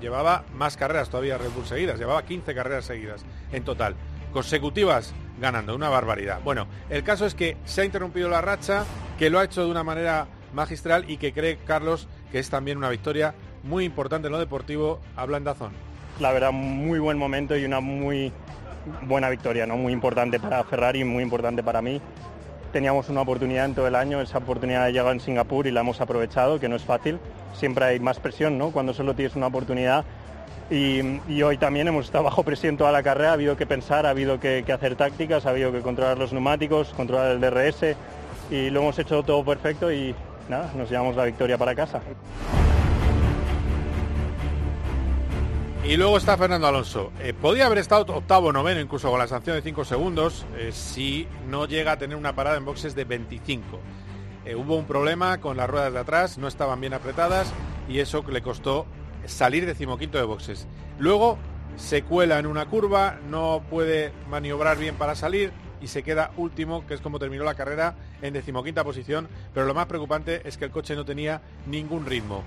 llevaba 0.00 0.46
más 0.54 0.78
carreras 0.78 1.10
todavía 1.10 1.36
Red 1.36 1.50
Bull 1.50 1.66
seguidas, 1.66 1.98
llevaba 1.98 2.24
15 2.24 2.54
carreras 2.54 2.86
seguidas 2.86 3.22
en 3.52 3.64
total, 3.64 3.96
consecutivas 4.32 5.12
ganando, 5.38 5.74
una 5.74 5.90
barbaridad. 5.90 6.40
Bueno, 6.42 6.68
el 6.88 7.04
caso 7.04 7.26
es 7.26 7.34
que 7.34 7.58
se 7.66 7.82
ha 7.82 7.84
interrumpido 7.84 8.30
la 8.30 8.40
racha, 8.40 8.86
que 9.18 9.28
lo 9.28 9.40
ha 9.40 9.44
hecho 9.44 9.62
de 9.62 9.70
una 9.70 9.84
manera 9.84 10.26
magistral 10.54 11.10
y 11.10 11.18
que 11.18 11.32
cree 11.32 11.58
Carlos 11.66 12.08
que 12.32 12.38
es 12.38 12.50
también 12.50 12.78
una 12.78 12.88
victoria 12.88 13.34
muy 13.62 13.84
importante 13.84 14.26
en 14.26 14.32
lo 14.32 14.38
deportivo 14.38 15.00
habla 15.16 15.36
en 15.36 15.44
Dazón. 15.44 15.72
La 16.20 16.32
verdad, 16.32 16.52
muy 16.52 16.98
buen 16.98 17.18
momento 17.18 17.56
y 17.56 17.64
una 17.64 17.80
muy 17.80 18.32
buena 19.02 19.28
victoria, 19.30 19.66
¿no? 19.66 19.76
Muy 19.76 19.92
importante 19.92 20.38
para 20.38 20.62
Ferrari, 20.64 21.04
muy 21.04 21.22
importante 21.22 21.62
para 21.62 21.82
mí. 21.82 22.00
Teníamos 22.72 23.08
una 23.08 23.20
oportunidad 23.20 23.64
en 23.66 23.74
todo 23.74 23.86
el 23.86 23.94
año, 23.94 24.20
esa 24.20 24.38
oportunidad 24.38 24.84
ha 24.84 24.90
llegado 24.90 25.12
en 25.12 25.20
Singapur 25.20 25.66
y 25.66 25.70
la 25.70 25.80
hemos 25.80 26.00
aprovechado, 26.00 26.58
que 26.60 26.68
no 26.68 26.76
es 26.76 26.82
fácil. 26.82 27.18
Siempre 27.54 27.84
hay 27.84 28.00
más 28.00 28.18
presión, 28.18 28.58
¿no? 28.58 28.70
Cuando 28.70 28.92
solo 28.92 29.14
tienes 29.14 29.36
una 29.36 29.46
oportunidad. 29.46 30.04
Y, 30.70 31.20
y, 31.28 31.42
hoy 31.42 31.58
también 31.58 31.88
hemos 31.88 32.06
estado 32.06 32.24
bajo 32.24 32.42
presión 32.42 32.76
toda 32.78 32.90
la 32.90 33.02
carrera, 33.02 33.30
ha 33.30 33.34
habido 33.34 33.56
que 33.56 33.66
pensar, 33.66 34.06
ha 34.06 34.10
habido 34.10 34.40
que, 34.40 34.64
que 34.64 34.72
hacer 34.72 34.96
tácticas, 34.96 35.44
ha 35.44 35.50
habido 35.50 35.70
que 35.72 35.80
controlar 35.80 36.16
los 36.16 36.32
neumáticos, 36.32 36.88
controlar 36.94 37.32
el 37.32 37.40
DRS 37.40 37.94
y 38.50 38.70
lo 38.70 38.80
hemos 38.80 38.98
hecho 38.98 39.22
todo 39.22 39.44
perfecto 39.44 39.92
y, 39.92 40.14
nada, 40.48 40.72
nos 40.76 40.90
llevamos 40.90 41.16
la 41.16 41.24
victoria 41.24 41.58
para 41.58 41.74
casa. 41.74 42.00
Y 45.84 45.98
luego 45.98 46.16
está 46.16 46.38
Fernando 46.38 46.66
Alonso. 46.66 47.12
Eh, 47.20 47.34
podía 47.34 47.66
haber 47.66 47.76
estado 47.76 48.06
octavo 48.14 48.52
noveno, 48.52 48.80
incluso 48.80 49.10
con 49.10 49.18
la 49.18 49.26
sanción 49.26 49.56
de 49.56 49.62
5 49.62 49.84
segundos, 49.84 50.46
eh, 50.56 50.70
si 50.72 51.28
no 51.46 51.66
llega 51.66 51.92
a 51.92 51.98
tener 51.98 52.16
una 52.16 52.34
parada 52.34 52.56
en 52.56 52.64
boxes 52.64 52.94
de 52.94 53.04
25. 53.04 53.80
Eh, 54.46 54.54
hubo 54.54 54.76
un 54.76 54.86
problema 54.86 55.40
con 55.40 55.58
las 55.58 55.68
ruedas 55.68 55.92
de 55.92 55.98
atrás, 55.98 56.38
no 56.38 56.48
estaban 56.48 56.80
bien 56.80 56.94
apretadas 56.94 57.52
y 57.86 57.98
eso 57.98 58.24
le 58.30 58.40
costó 58.40 58.86
salir 59.26 59.66
decimoquinto 59.66 60.16
de 60.16 60.24
boxes. 60.24 60.66
Luego 60.98 61.36
se 61.76 62.02
cuela 62.02 62.38
en 62.38 62.46
una 62.46 62.66
curva, 62.66 63.18
no 63.28 63.62
puede 63.68 64.12
maniobrar 64.30 64.78
bien 64.78 64.94
para 64.94 65.14
salir, 65.14 65.52
y 65.84 65.86
se 65.86 66.02
queda 66.02 66.30
último, 66.38 66.86
que 66.86 66.94
es 66.94 67.02
como 67.02 67.18
terminó 67.18 67.44
la 67.44 67.54
carrera 67.54 67.94
en 68.22 68.32
decimoquinta 68.32 68.82
posición, 68.82 69.28
pero 69.52 69.66
lo 69.66 69.74
más 69.74 69.84
preocupante 69.84 70.40
es 70.48 70.56
que 70.56 70.64
el 70.64 70.70
coche 70.70 70.96
no 70.96 71.04
tenía 71.04 71.42
ningún 71.66 72.06
ritmo. 72.06 72.42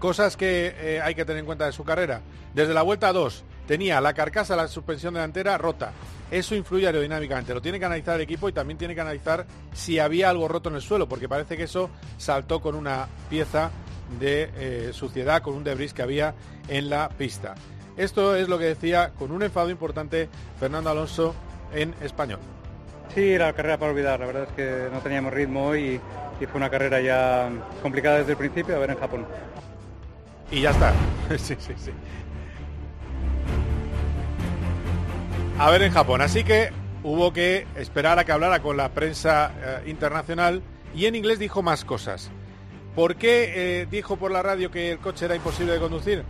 Cosas 0.00 0.36
que 0.36 0.74
eh, 0.76 1.00
hay 1.00 1.14
que 1.14 1.24
tener 1.24 1.38
en 1.38 1.46
cuenta 1.46 1.66
de 1.66 1.72
su 1.72 1.84
carrera. 1.84 2.20
Desde 2.52 2.74
la 2.74 2.82
vuelta 2.82 3.12
2 3.12 3.44
tenía 3.68 4.00
la 4.00 4.12
carcasa, 4.12 4.56
la 4.56 4.66
suspensión 4.66 5.14
delantera 5.14 5.56
rota. 5.56 5.92
Eso 6.32 6.56
influye 6.56 6.86
aerodinámicamente. 6.86 7.54
Lo 7.54 7.62
tiene 7.62 7.78
que 7.78 7.84
analizar 7.84 8.16
el 8.16 8.22
equipo 8.22 8.48
y 8.48 8.52
también 8.52 8.76
tiene 8.76 8.96
que 8.96 9.00
analizar 9.00 9.46
si 9.72 10.00
había 10.00 10.28
algo 10.28 10.48
roto 10.48 10.68
en 10.68 10.74
el 10.74 10.82
suelo, 10.82 11.08
porque 11.08 11.28
parece 11.28 11.56
que 11.56 11.62
eso 11.62 11.90
saltó 12.18 12.60
con 12.60 12.74
una 12.74 13.06
pieza 13.30 13.70
de 14.18 14.50
eh, 14.56 14.90
suciedad, 14.92 15.42
con 15.42 15.54
un 15.54 15.62
debris 15.62 15.94
que 15.94 16.02
había 16.02 16.34
en 16.66 16.90
la 16.90 17.08
pista. 17.08 17.54
Esto 17.96 18.34
es 18.34 18.48
lo 18.48 18.58
que 18.58 18.64
decía 18.64 19.12
con 19.16 19.30
un 19.30 19.44
enfado 19.44 19.70
importante 19.70 20.28
Fernando 20.58 20.90
Alonso 20.90 21.36
en 21.72 21.94
español. 22.00 22.38
Sí, 23.14 23.36
la 23.36 23.52
carrera 23.52 23.78
para 23.78 23.92
olvidar. 23.92 24.20
La 24.20 24.26
verdad 24.26 24.44
es 24.44 24.54
que 24.54 24.88
no 24.92 25.00
teníamos 25.00 25.32
ritmo 25.32 25.74
y, 25.74 26.00
y 26.40 26.46
fue 26.46 26.56
una 26.56 26.70
carrera 26.70 27.00
ya 27.00 27.50
complicada 27.82 28.18
desde 28.18 28.32
el 28.32 28.38
principio, 28.38 28.76
a 28.76 28.78
ver 28.78 28.90
en 28.90 28.98
Japón. 28.98 29.26
Y 30.50 30.60
ya 30.60 30.70
está. 30.70 30.92
sí, 31.36 31.56
sí, 31.58 31.74
sí. 31.76 31.90
A 35.58 35.70
ver 35.70 35.82
en 35.82 35.92
Japón. 35.92 36.20
Así 36.22 36.44
que 36.44 36.70
hubo 37.02 37.32
que 37.32 37.66
esperar 37.76 38.18
a 38.18 38.24
que 38.24 38.32
hablara 38.32 38.60
con 38.60 38.76
la 38.76 38.90
prensa 38.90 39.52
eh, 39.62 39.90
internacional 39.90 40.62
y 40.94 41.06
en 41.06 41.14
inglés 41.14 41.38
dijo 41.38 41.62
más 41.62 41.84
cosas. 41.84 42.30
¿Por 42.94 43.16
qué 43.16 43.52
eh, 43.54 43.86
dijo 43.90 44.16
por 44.16 44.30
la 44.30 44.42
radio 44.42 44.70
que 44.70 44.92
el 44.92 44.98
coche 44.98 45.24
era 45.24 45.34
imposible 45.34 45.72
de 45.72 45.78
conducir? 45.78 46.24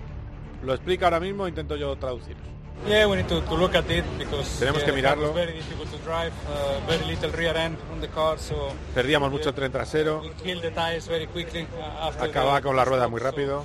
Lo 0.63 0.75
explica 0.75 1.07
ahora 1.07 1.19
mismo, 1.19 1.49
intento 1.49 1.75
yo 1.77 1.97
traducir. 1.97 2.37
Yeah, 2.87 3.07
we 3.07 3.17
need 3.17 3.29
to, 3.29 3.41
to 3.41 3.55
look 3.55 3.75
at 3.75 3.89
it 3.91 4.05
because 4.19 4.59
Tenemos 4.59 4.83
que 4.83 4.93
mirarlo. 4.93 5.29
it 5.29 5.35
was 5.35 5.47
very 5.47 5.53
difficult 5.53 5.91
to 5.93 5.99
drive, 5.99 6.33
uh, 6.49 6.81
very 6.87 7.05
little 7.05 7.31
rear 7.31 7.57
end 7.57 7.77
on 7.93 8.01
the 8.01 8.09
car, 8.09 8.39
so 8.39 8.73
Perdíamos 8.95 9.31
mucho 9.31 9.51
el 9.51 9.55
tren 9.55 9.71
trasero, 9.71 10.21
we 10.21 10.31
killed 10.43 10.63
the 10.63 10.71
tires 10.71 11.07
very 11.07 11.27
quickly 11.27 11.67
uh, 11.79 12.09
after 12.09 12.25
acababa 12.25 12.61
con 12.61 12.75
la 12.75 12.85
rueda 12.85 13.07
muy 13.09 13.21
rápido. 13.21 13.65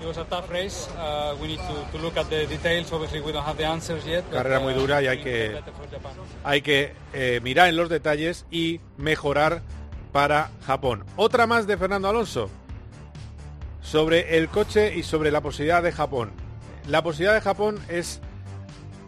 It 0.00 0.06
was 0.06 0.18
a 0.18 0.24
tough 0.24 0.50
race. 0.50 0.88
Uh, 0.98 1.34
we 1.40 1.48
need 1.48 1.60
to, 1.60 1.96
to 1.96 2.04
look 2.04 2.18
at 2.18 2.28
the 2.28 2.46
details. 2.46 2.92
Obviously, 2.92 3.22
we 3.22 3.32
don't 3.32 3.44
have 3.44 3.56
the 3.56 3.64
answers 3.64 4.04
yet. 4.04 4.24
but, 4.28 4.42
Carrera 4.42 4.60
muy 4.60 4.74
uh, 4.74 4.78
dura 4.78 5.00
y 5.00 5.06
hay 5.06 5.16
we 5.16 5.22
que-. 5.22 5.60
Hay 6.44 6.60
que 6.60 6.92
eh, 7.14 7.40
mirar 7.42 7.68
en 7.68 7.76
los 7.76 7.88
detalles 7.88 8.44
y 8.50 8.80
mejorar 8.98 9.62
para 10.12 10.50
Japón. 10.66 11.04
Otra 11.16 11.46
más 11.46 11.66
de 11.66 11.78
Fernando 11.78 12.08
Alonso 12.08 12.50
sobre 13.80 14.36
el 14.36 14.48
coche 14.48 14.94
y 14.94 15.02
sobre 15.02 15.30
la 15.30 15.40
posibilidad 15.40 15.82
de 15.82 15.92
Japón. 15.92 16.32
La 16.88 17.02
posibilidad 17.02 17.34
de 17.34 17.40
Japón 17.40 17.78
es 17.88 18.20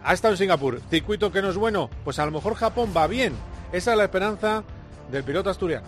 ha 0.04 0.14
estado 0.14 0.34
en 0.34 0.38
Singapur, 0.38 0.80
circuito 0.90 1.30
que 1.32 1.42
no 1.42 1.50
es 1.50 1.56
bueno, 1.56 1.90
pues 2.04 2.18
a 2.18 2.24
lo 2.26 2.30
mejor 2.32 2.54
Japón 2.54 2.92
va 2.96 3.06
bien. 3.06 3.34
Esa 3.72 3.92
es 3.92 3.98
la 3.98 4.04
esperanza 4.04 4.62
del 5.10 5.24
piloto 5.24 5.50
asturiano. 5.50 5.86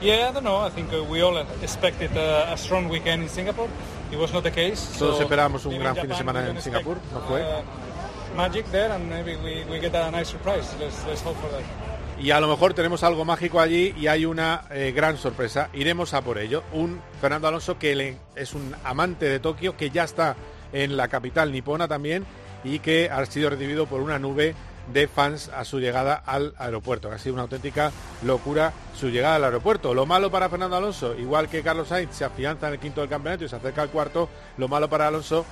Yeah, 0.00 0.28
I 0.28 0.32
don't 0.32 0.42
know. 0.42 0.66
I 0.66 0.70
think 0.70 0.92
uh, 0.92 1.02
we 1.10 1.22
all 1.22 1.38
expected 1.62 2.10
uh, 2.16 2.52
a 2.52 2.56
strong 2.56 2.90
weekend 2.90 3.22
in 3.22 3.28
Singapore. 3.30 3.68
It 4.12 4.18
was 4.18 4.32
not 4.32 4.42
the 4.42 4.50
case. 4.52 4.86
Todos 4.98 5.16
so 5.16 5.22
esperábamos 5.22 5.64
un 5.64 5.78
gran 5.78 5.94
in 5.96 6.02
fin 6.02 6.10
de 6.10 6.16
semana 6.16 6.48
en 6.48 6.60
Singapur, 6.60 6.98
no 7.14 7.20
fue. 7.22 7.40
uh, 7.42 8.36
magic 8.36 8.66
there, 8.70 8.92
and 8.92 9.08
maybe 9.08 9.36
we, 9.36 9.64
we 9.70 9.80
get 9.80 9.94
a 9.94 10.10
nice 10.10 10.28
surprise. 10.30 10.66
Let's, 10.78 11.02
let's 11.06 11.22
hope 11.22 11.36
for 11.40 11.50
that. 11.50 11.62
Y 12.20 12.30
a 12.30 12.40
lo 12.40 12.48
mejor 12.48 12.72
tenemos 12.74 13.02
algo 13.02 13.24
mágico 13.24 13.60
allí 13.60 13.94
y 13.98 14.06
hay 14.06 14.24
una 14.26 14.62
eh, 14.70 14.92
gran 14.94 15.16
sorpresa. 15.18 15.68
Iremos 15.72 16.14
a 16.14 16.22
por 16.22 16.38
ello. 16.38 16.62
Un 16.72 17.00
Fernando 17.20 17.48
Alonso 17.48 17.78
que 17.78 17.94
le- 17.94 18.16
es 18.34 18.54
un 18.54 18.74
amante 18.84 19.26
de 19.28 19.38
Tokio, 19.38 19.76
que 19.76 19.90
ya 19.90 20.04
está 20.04 20.34
en 20.72 20.96
la 20.96 21.08
capital 21.08 21.52
nipona 21.52 21.88
también 21.88 22.24
y 22.66 22.80
que 22.80 23.08
ha 23.10 23.24
sido 23.26 23.48
recibido 23.48 23.86
por 23.86 24.00
una 24.00 24.18
nube 24.18 24.54
de 24.92 25.08
fans 25.08 25.48
a 25.48 25.64
su 25.64 25.78
llegada 25.78 26.14
al 26.14 26.54
aeropuerto. 26.58 27.10
Ha 27.10 27.18
sido 27.18 27.34
una 27.34 27.42
auténtica 27.42 27.92
locura 28.24 28.72
su 28.94 29.08
llegada 29.08 29.36
al 29.36 29.44
aeropuerto. 29.44 29.94
Lo 29.94 30.04
malo 30.04 30.30
para 30.30 30.48
Fernando 30.48 30.76
Alonso, 30.76 31.14
igual 31.14 31.48
que 31.48 31.62
Carlos 31.62 31.88
Sainz 31.88 32.14
se 32.14 32.24
afianza 32.24 32.66
en 32.68 32.74
el 32.74 32.80
quinto 32.80 33.00
del 33.00 33.10
campeonato 33.10 33.44
y 33.44 33.48
se 33.48 33.56
acerca 33.56 33.82
al 33.82 33.90
cuarto, 33.90 34.28
lo 34.58 34.68
malo 34.68 34.88
para 34.90 35.06
Alonso 35.06 35.44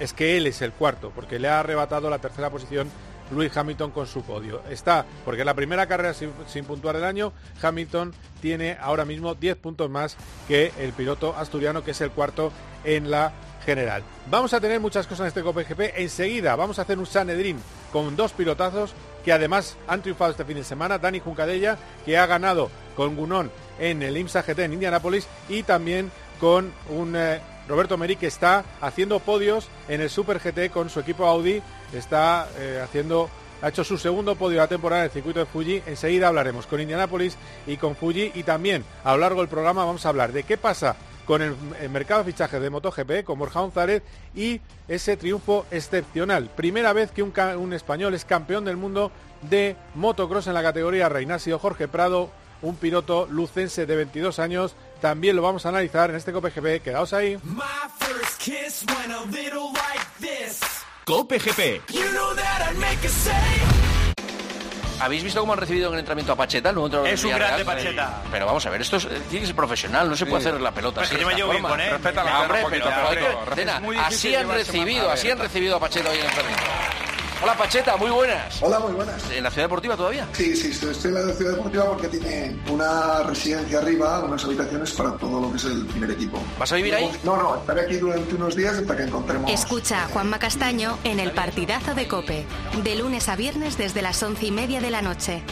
es 0.00 0.12
que 0.12 0.36
él 0.36 0.46
es 0.46 0.62
el 0.62 0.72
cuarto, 0.72 1.12
porque 1.14 1.38
le 1.38 1.48
ha 1.48 1.60
arrebatado 1.60 2.10
la 2.10 2.18
tercera 2.18 2.50
posición 2.50 2.90
Luis 3.30 3.56
Hamilton 3.56 3.90
con 3.90 4.06
su 4.06 4.22
podio. 4.22 4.62
Está, 4.70 5.04
porque 5.24 5.42
es 5.42 5.46
la 5.46 5.54
primera 5.54 5.86
carrera 5.86 6.14
sin, 6.14 6.32
sin 6.46 6.64
puntuar 6.64 6.96
del 6.96 7.04
año, 7.04 7.32
Hamilton 7.62 8.12
tiene 8.40 8.76
ahora 8.80 9.04
mismo 9.04 9.34
10 9.34 9.56
puntos 9.56 9.90
más 9.90 10.16
que 10.48 10.72
el 10.78 10.92
piloto 10.92 11.34
asturiano, 11.36 11.84
que 11.84 11.92
es 11.92 12.00
el 12.00 12.10
cuarto 12.10 12.52
en 12.84 13.10
la 13.10 13.32
general. 13.64 14.02
Vamos 14.30 14.54
a 14.54 14.60
tener 14.60 14.80
muchas 14.80 15.06
cosas 15.06 15.20
en 15.24 15.28
este 15.28 15.42
Copa 15.42 15.62
GP. 15.62 15.94
Enseguida 15.96 16.56
vamos 16.56 16.78
a 16.78 16.82
hacer 16.82 16.98
un 16.98 17.06
Sanedrín 17.06 17.58
con 17.92 18.16
dos 18.16 18.32
pilotazos 18.32 18.94
que 19.24 19.32
además 19.32 19.76
han 19.86 20.02
triunfado 20.02 20.30
este 20.30 20.44
fin 20.44 20.56
de 20.56 20.64
semana. 20.64 20.98
Dani 20.98 21.20
Juncadella, 21.20 21.78
que 22.04 22.18
ha 22.18 22.26
ganado 22.26 22.70
con 22.96 23.16
Gunón 23.16 23.50
en 23.78 24.02
el 24.02 24.16
IMSA 24.16 24.42
GT 24.42 24.60
en 24.60 24.74
Indianápolis 24.74 25.26
y 25.48 25.62
también 25.62 26.10
con 26.40 26.72
un 26.90 27.16
eh, 27.16 27.40
Roberto 27.68 27.96
Meri 27.96 28.16
que 28.16 28.26
está 28.26 28.64
haciendo 28.80 29.20
podios 29.20 29.68
en 29.88 30.00
el 30.00 30.10
Super 30.10 30.38
GT 30.38 30.70
con 30.70 30.90
su 30.90 31.00
equipo 31.00 31.26
Audi. 31.26 31.62
Está 31.92 32.48
eh, 32.58 32.80
haciendo 32.82 33.30
ha 33.62 33.68
hecho 33.68 33.82
su 33.82 33.96
segundo 33.96 34.36
podio 34.36 34.58
de 34.58 34.64
la 34.64 34.68
temporada 34.68 35.02
en 35.02 35.06
el 35.06 35.12
circuito 35.12 35.40
de 35.40 35.46
Fuji. 35.46 35.82
Enseguida 35.86 36.28
hablaremos 36.28 36.66
con 36.66 36.82
Indianápolis 36.82 37.38
y 37.66 37.78
con 37.78 37.96
Fuji 37.96 38.32
y 38.34 38.42
también 38.42 38.84
a 39.04 39.12
lo 39.12 39.18
largo 39.18 39.40
del 39.40 39.48
programa 39.48 39.86
vamos 39.86 40.04
a 40.04 40.10
hablar 40.10 40.32
de 40.32 40.42
qué 40.42 40.58
pasa 40.58 40.96
con 41.26 41.42
el, 41.42 41.54
el 41.80 41.90
mercado 41.90 42.22
de 42.22 42.32
fichajes 42.32 42.60
de 42.60 42.70
MotoGP, 42.70 43.24
con 43.24 43.38
Borja 43.38 43.60
González 43.60 44.02
y 44.34 44.60
ese 44.88 45.16
triunfo 45.16 45.66
excepcional. 45.70 46.50
Primera 46.50 46.92
vez 46.92 47.10
que 47.10 47.22
un, 47.22 47.72
español 47.72 48.14
es 48.14 48.24
campeón 48.24 48.64
del 48.64 48.76
mundo 48.76 49.10
de 49.42 49.76
motocross 49.94 50.46
en 50.46 50.54
la 50.54 50.62
categoría 50.62 51.08
reina. 51.08 51.36
Ha 51.36 51.38
sido 51.38 51.58
Jorge 51.58 51.88
Prado, 51.88 52.30
un 52.62 52.76
piloto 52.76 53.26
lucense 53.30 53.86
de 53.86 53.96
22 53.96 54.38
años. 54.38 54.74
También 55.00 55.36
lo 55.36 55.42
vamos 55.42 55.66
a 55.66 55.70
analizar 55.70 56.10
en 56.10 56.16
este 56.16 56.32
COPGP. 56.32 56.82
Quedaos 56.82 57.12
ahí. 57.12 57.38
Like 59.74 60.06
this. 60.20 60.60
Cope 61.04 61.38
GP. 61.38 61.82
You 61.92 62.02
know 62.12 62.34
¿Habéis 65.04 65.22
visto 65.22 65.40
cómo 65.40 65.52
han 65.52 65.58
recibido 65.58 65.88
en 65.88 65.94
el 65.94 66.00
entrenamiento 66.00 66.32
a 66.32 66.36
Pacheta? 66.36 66.70
el 66.70 66.74
nuevo 66.74 67.04
Es 67.04 67.22
un 67.24 67.30
grande 67.30 67.62
Villarreal? 67.62 67.64
Pacheta. 67.64 68.22
Pero 68.30 68.46
vamos 68.46 68.64
a 68.66 68.70
ver, 68.70 68.80
esto 68.80 68.96
es- 68.96 69.06
tiene 69.28 69.40
que 69.40 69.46
ser 69.46 69.54
profesional, 69.56 70.08
no 70.08 70.16
se 70.16 70.26
puede 70.26 70.48
hacer 70.48 70.60
la 70.60 70.72
pelota. 70.72 71.00
Pues 71.00 71.10
así 71.10 71.20
yo 71.20 71.26
me 71.26 71.34
llevo 71.34 71.50
bien 71.50 71.62
forma. 71.62 71.76
con 71.76 71.80
él. 71.80 71.90
Respeta 71.90 72.24
Me 72.24 72.30
la 72.30 72.40
hombre, 72.40 72.58
pero, 72.70 72.84
poquito, 72.84 74.00
así 74.00 74.34
han 74.34 74.48
recibido, 74.48 75.10
así 75.10 75.30
han 75.30 75.38
recibido 75.38 75.76
a 75.76 75.80
Pacheta 75.80 76.08
hoy 76.10 76.16
en 76.16 76.22
el 76.22 76.28
entrenamiento. 76.28 76.64
Hola 77.42 77.56
Pacheta, 77.56 77.96
muy 77.96 78.10
buenas. 78.10 78.62
Hola, 78.62 78.78
muy 78.78 78.92
buenas. 78.92 79.22
¿En 79.30 79.42
la 79.42 79.50
ciudad 79.50 79.66
deportiva 79.66 79.96
todavía? 79.96 80.26
Sí, 80.32 80.56
sí, 80.56 80.68
estoy 80.70 80.92
estoy 80.92 81.10
en 81.14 81.26
la 81.26 81.34
ciudad 81.34 81.52
deportiva 81.52 81.84
porque 81.86 82.08
tiene 82.08 82.56
una 82.70 83.22
residencia 83.24 83.78
arriba, 83.78 84.24
unas 84.24 84.44
habitaciones 84.44 84.92
para 84.92 85.12
todo 85.16 85.40
lo 85.40 85.50
que 85.50 85.56
es 85.56 85.64
el 85.64 85.84
primer 85.86 86.10
equipo. 86.12 86.40
¿Vas 86.58 86.72
a 86.72 86.76
vivir 86.76 86.94
ahí? 86.94 87.10
No, 87.22 87.36
no, 87.36 87.56
estaré 87.56 87.82
aquí 87.82 87.96
durante 87.96 88.34
unos 88.34 88.56
días 88.56 88.76
hasta 88.76 88.96
que 88.96 89.02
encontremos. 89.02 89.50
Escucha 89.50 90.04
a 90.04 90.08
Juanma 90.08 90.38
Castaño 90.38 90.98
en 91.04 91.20
el 91.20 91.32
partidazo 91.32 91.94
de 91.94 92.08
Cope, 92.08 92.46
de 92.82 92.96
lunes 92.96 93.28
a 93.28 93.36
viernes 93.36 93.76
desde 93.76 94.00
las 94.02 94.22
once 94.22 94.46
y 94.46 94.50
media 94.50 94.80
de 94.80 94.90
la 94.90 95.02
noche. 95.02 95.42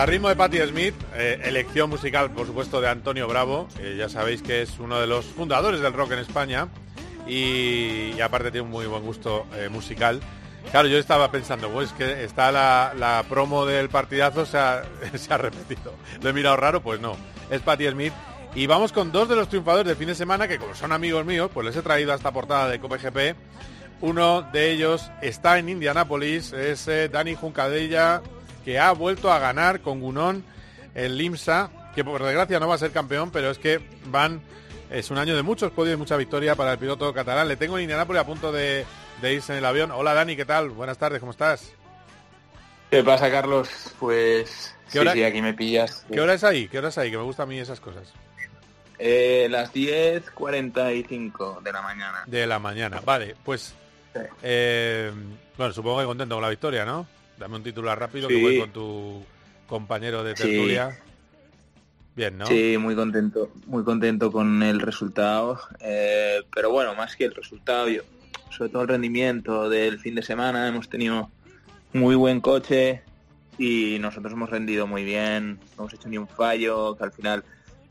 A 0.00 0.06
ritmo 0.06 0.30
de 0.30 0.36
Patti 0.36 0.56
Smith, 0.66 0.94
eh, 1.14 1.42
elección 1.44 1.90
musical, 1.90 2.30
por 2.30 2.46
supuesto, 2.46 2.80
de 2.80 2.88
Antonio 2.88 3.28
Bravo. 3.28 3.68
ya 3.98 4.08
sabéis 4.08 4.40
que 4.40 4.62
es 4.62 4.78
uno 4.78 4.98
de 4.98 5.06
los 5.06 5.26
fundadores 5.26 5.82
del 5.82 5.92
rock 5.92 6.12
en 6.12 6.20
España 6.20 6.68
y, 7.26 8.18
aparte 8.18 8.50
tiene 8.50 8.64
un 8.64 8.70
muy 8.70 8.86
buen 8.86 9.02
gusto 9.02 9.46
eh, 9.54 9.68
musical. 9.68 10.20
Claro, 10.70 10.88
yo 10.88 10.96
estaba 10.96 11.30
pensando, 11.30 11.68
pues 11.68 11.92
que 11.92 12.24
está 12.24 12.50
la, 12.50 13.24
promo 13.28 13.66
del 13.66 13.90
partidazo, 13.90 14.46
se 14.46 14.56
ha, 14.56 14.84
se 15.14 15.34
ha 15.34 15.36
repetido. 15.36 15.92
Lo 16.22 16.30
he 16.30 16.32
mirado 16.32 16.56
raro, 16.56 16.80
pues 16.80 16.98
no, 16.98 17.18
es 17.50 17.60
Patti 17.60 17.86
Smith. 17.90 18.14
Y 18.54 18.66
vamos 18.66 18.92
con 18.92 19.12
dos 19.12 19.28
de 19.28 19.36
los 19.36 19.50
triunfadores 19.50 19.86
del 19.86 19.96
fin 19.96 20.08
de 20.08 20.14
semana, 20.14 20.48
que 20.48 20.56
como 20.56 20.74
son 20.74 20.92
amigos 20.92 21.26
míos, 21.26 21.50
pues 21.52 21.66
les 21.66 21.76
he 21.76 21.82
traído 21.82 22.12
a 22.12 22.16
esta 22.16 22.32
portada 22.32 22.70
de 22.70 22.80
COPGP. 22.80 23.36
Uno 24.00 24.48
de 24.50 24.70
ellos 24.70 25.10
está 25.20 25.58
en 25.58 25.68
Indianápolis, 25.68 26.54
es 26.54 26.88
eh, 26.88 27.10
Dani 27.10 27.34
Juncadella, 27.34 28.22
que 28.64 28.78
ha 28.78 28.92
vuelto 28.92 29.32
a 29.32 29.38
ganar 29.38 29.80
con 29.80 30.00
Gunón 30.00 30.44
el 30.94 31.16
Limsa, 31.16 31.70
que 31.94 32.04
por 32.04 32.22
desgracia 32.22 32.60
no 32.60 32.68
va 32.68 32.74
a 32.74 32.78
ser 32.78 32.90
campeón, 32.92 33.30
pero 33.30 33.50
es 33.50 33.58
que 33.58 33.80
van, 34.06 34.40
es 34.90 35.10
un 35.10 35.18
año 35.18 35.34
de 35.36 35.42
muchos 35.42 35.70
podios 35.72 35.94
y 35.94 35.98
mucha 35.98 36.16
victoria 36.16 36.54
para 36.56 36.72
el 36.72 36.78
piloto 36.78 37.12
catalán. 37.14 37.48
Le 37.48 37.56
tengo 37.56 37.76
en 37.78 37.82
Indianápolis 37.84 38.20
a 38.22 38.26
punto 38.26 38.52
de, 38.52 38.84
de 39.22 39.34
irse 39.34 39.52
en 39.52 39.58
el 39.58 39.64
avión. 39.64 39.90
Hola 39.92 40.14
Dani, 40.14 40.36
¿qué 40.36 40.44
tal? 40.44 40.70
Buenas 40.70 40.98
tardes, 40.98 41.20
¿cómo 41.20 41.32
estás? 41.32 41.72
¿Qué 42.90 43.04
pasa, 43.04 43.30
Carlos? 43.30 43.68
Pues 44.00 44.74
¿Qué 44.86 44.92
sí, 44.92 44.98
hora- 44.98 45.12
sí, 45.12 45.22
aquí 45.22 45.40
me 45.42 45.54
pillas. 45.54 46.04
¿Qué 46.12 46.20
hora 46.20 46.34
es 46.34 46.42
ahí? 46.42 46.66
¿Qué 46.68 46.78
hora 46.78 46.88
es 46.88 46.98
ahí? 46.98 47.10
Que 47.10 47.16
me 47.18 47.22
gustan 47.22 47.44
a 47.44 47.46
mí 47.50 47.58
esas 47.60 47.78
cosas. 47.80 48.12
Eh, 48.98 49.46
las 49.48 49.72
10.45 49.72 51.62
de 51.62 51.72
la 51.72 51.82
mañana. 51.82 52.22
De 52.26 52.46
la 52.46 52.58
mañana. 52.58 53.00
Vale, 53.04 53.36
pues... 53.44 53.74
eh, 54.42 55.12
bueno, 55.56 55.72
supongo 55.72 56.00
que 56.00 56.04
contento 56.06 56.34
con 56.34 56.42
la 56.42 56.48
victoria, 56.50 56.84
¿no? 56.84 57.06
Dame 57.40 57.56
un 57.56 57.62
titular 57.62 57.98
rápido 57.98 58.28
que 58.28 58.36
voy 58.36 58.58
con 58.58 58.70
tu 58.70 59.24
compañero 59.66 60.22
de 60.22 60.36
Sí. 60.36 60.42
tertulia. 60.42 60.98
Bien, 62.14 62.36
¿no? 62.36 62.46
Sí, 62.46 62.76
muy 62.78 62.94
contento, 62.94 63.50
muy 63.66 63.82
contento 63.82 64.30
con 64.30 64.62
el 64.62 64.78
resultado. 64.78 65.58
eh, 65.80 66.42
pero 66.54 66.70
bueno, 66.70 66.94
más 66.94 67.16
que 67.16 67.24
el 67.24 67.34
resultado, 67.34 67.88
yo, 67.88 68.02
sobre 68.50 68.70
todo 68.70 68.82
el 68.82 68.88
rendimiento 68.88 69.70
del 69.70 69.98
fin 69.98 70.14
de 70.14 70.22
semana, 70.22 70.68
hemos 70.68 70.90
tenido 70.90 71.30
muy 71.94 72.14
buen 72.14 72.42
coche 72.42 73.02
y 73.56 73.98
nosotros 74.00 74.34
hemos 74.34 74.50
rendido 74.50 74.86
muy 74.86 75.04
bien, 75.04 75.58
no 75.76 75.84
hemos 75.84 75.94
hecho 75.94 76.10
ni 76.10 76.18
un 76.18 76.28
fallo, 76.28 76.94
que 76.94 77.04
al 77.04 77.12
final 77.12 77.42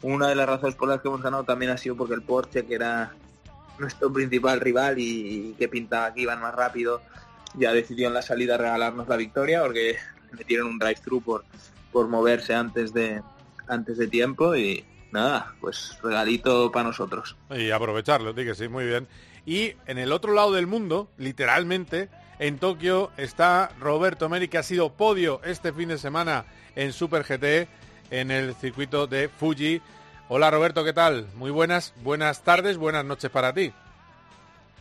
una 0.03 0.27
de 0.27 0.35
las 0.35 0.47
razones 0.47 0.75
por 0.75 0.89
las 0.89 1.01
que 1.01 1.07
hemos 1.07 1.23
ganado 1.23 1.43
también 1.43 1.71
ha 1.71 1.77
sido 1.77 1.95
porque 1.95 2.13
el 2.13 2.21
Porsche, 2.21 2.67
que 2.67 2.75
era 2.75 3.15
nuestro 3.79 4.13
principal 4.13 4.59
rival 4.59 4.99
y, 4.99 5.55
que 5.57 5.67
pintaba 5.67 6.13
que 6.13 6.21
iban 6.21 6.39
más 6.39 6.53
rápido, 6.53 7.01
ya 7.55 7.73
decidió 7.73 8.07
en 8.07 8.13
la 8.13 8.21
salida 8.21 8.57
regalarnos 8.57 9.07
la 9.07 9.17
victoria 9.17 9.61
porque 9.61 9.97
metieron 10.31 10.67
un 10.67 10.79
drive-thru 10.79 11.21
por, 11.21 11.45
por 11.91 12.07
moverse 12.07 12.53
antes 12.53 12.93
de, 12.93 13.21
antes 13.67 13.97
de 13.97 14.07
tiempo 14.07 14.55
y 14.55 14.85
nada, 15.11 15.55
pues 15.59 15.97
regalito 16.03 16.71
para 16.71 16.89
nosotros. 16.89 17.35
Y 17.49 17.71
aprovecharlo, 17.71 18.33
sí 18.33 18.45
que 18.45 18.55
sí, 18.55 18.67
muy 18.67 18.85
bien. 18.85 19.07
Y 19.45 19.73
en 19.87 19.97
el 19.97 20.11
otro 20.11 20.33
lado 20.33 20.51
del 20.53 20.67
mundo, 20.67 21.09
literalmente, 21.17 22.09
en 22.39 22.57
Tokio 22.57 23.11
está 23.17 23.71
Roberto 23.79 24.29
Meri, 24.29 24.47
que 24.47 24.57
ha 24.57 24.63
sido 24.63 24.93
podio 24.93 25.41
este 25.43 25.73
fin 25.73 25.89
de 25.89 25.97
semana 25.97 26.45
en 26.75 26.93
Super 26.93 27.23
GT 27.23 27.67
en 28.11 28.31
el 28.31 28.55
circuito 28.55 29.07
de 29.07 29.29
Fuji. 29.29 29.81
Hola 30.27 30.51
Roberto, 30.51 30.83
¿qué 30.83 30.93
tal? 30.93 31.27
Muy 31.35 31.51
buenas, 31.51 31.93
buenas 32.03 32.43
tardes, 32.43 32.77
buenas 32.77 33.05
noches 33.05 33.31
para 33.31 33.53
ti. 33.53 33.73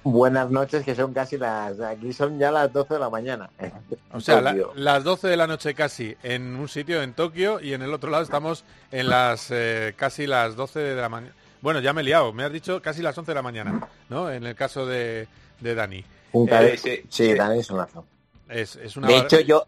Buenas 0.05 0.51
noches, 0.51 0.85
que 0.85 0.95
son 0.95 1.13
casi 1.13 1.37
las... 1.37 1.81
Aquí 1.81 2.13
son 2.13 2.39
ya 2.39 2.51
las 2.51 2.73
12 2.73 2.95
de 2.95 3.01
la 3.01 3.11
mañana. 3.11 3.51
O 4.11 4.21
sea, 4.21 4.41
las 4.41 5.05
12 5.05 5.29
de 5.29 5.37
la 5.37 5.47
noche 5.47 5.75
casi 5.75 6.17
en 6.23 6.57
un 6.57 6.67
sitio 6.67 7.03
en 7.03 7.13
Tokio 7.13 7.61
y 7.61 7.75
en 7.75 7.83
el 7.83 7.93
otro 7.93 8.11
lado 8.11 8.23
estamos 8.23 8.65
en 8.91 9.11
las 9.11 9.51
eh, 9.51 9.93
casi 9.97 10.27
las 10.27 10.57
12 10.57 10.81
de 10.81 10.95
la 10.97 11.11
mañana. 11.11 11.35
Bueno, 11.61 11.81
ya 11.81 11.93
me 11.93 12.01
he 12.01 12.05
liado, 12.05 12.33
me 12.33 12.43
has 12.43 12.53
dicho 12.53 12.81
casi 12.81 13.03
las 13.03 13.17
11 13.19 13.31
de 13.31 13.35
la 13.35 13.43
mañana, 13.43 13.89
¿no? 14.09 14.31
En 14.31 14.47
el 14.47 14.55
caso 14.55 14.87
de, 14.87 15.29
de 15.61 15.75
Dani. 15.75 16.05
Un 16.33 16.49
eh, 16.51 17.05
sí, 17.09 17.35
Dani 17.35 17.59
es 17.59 17.71
un 17.71 17.77
lazo. 17.77 18.05
Es, 18.49 18.77
es 18.77 18.97
una... 18.97 19.09
De 19.09 19.19
hecho, 19.19 19.41
yo, 19.41 19.67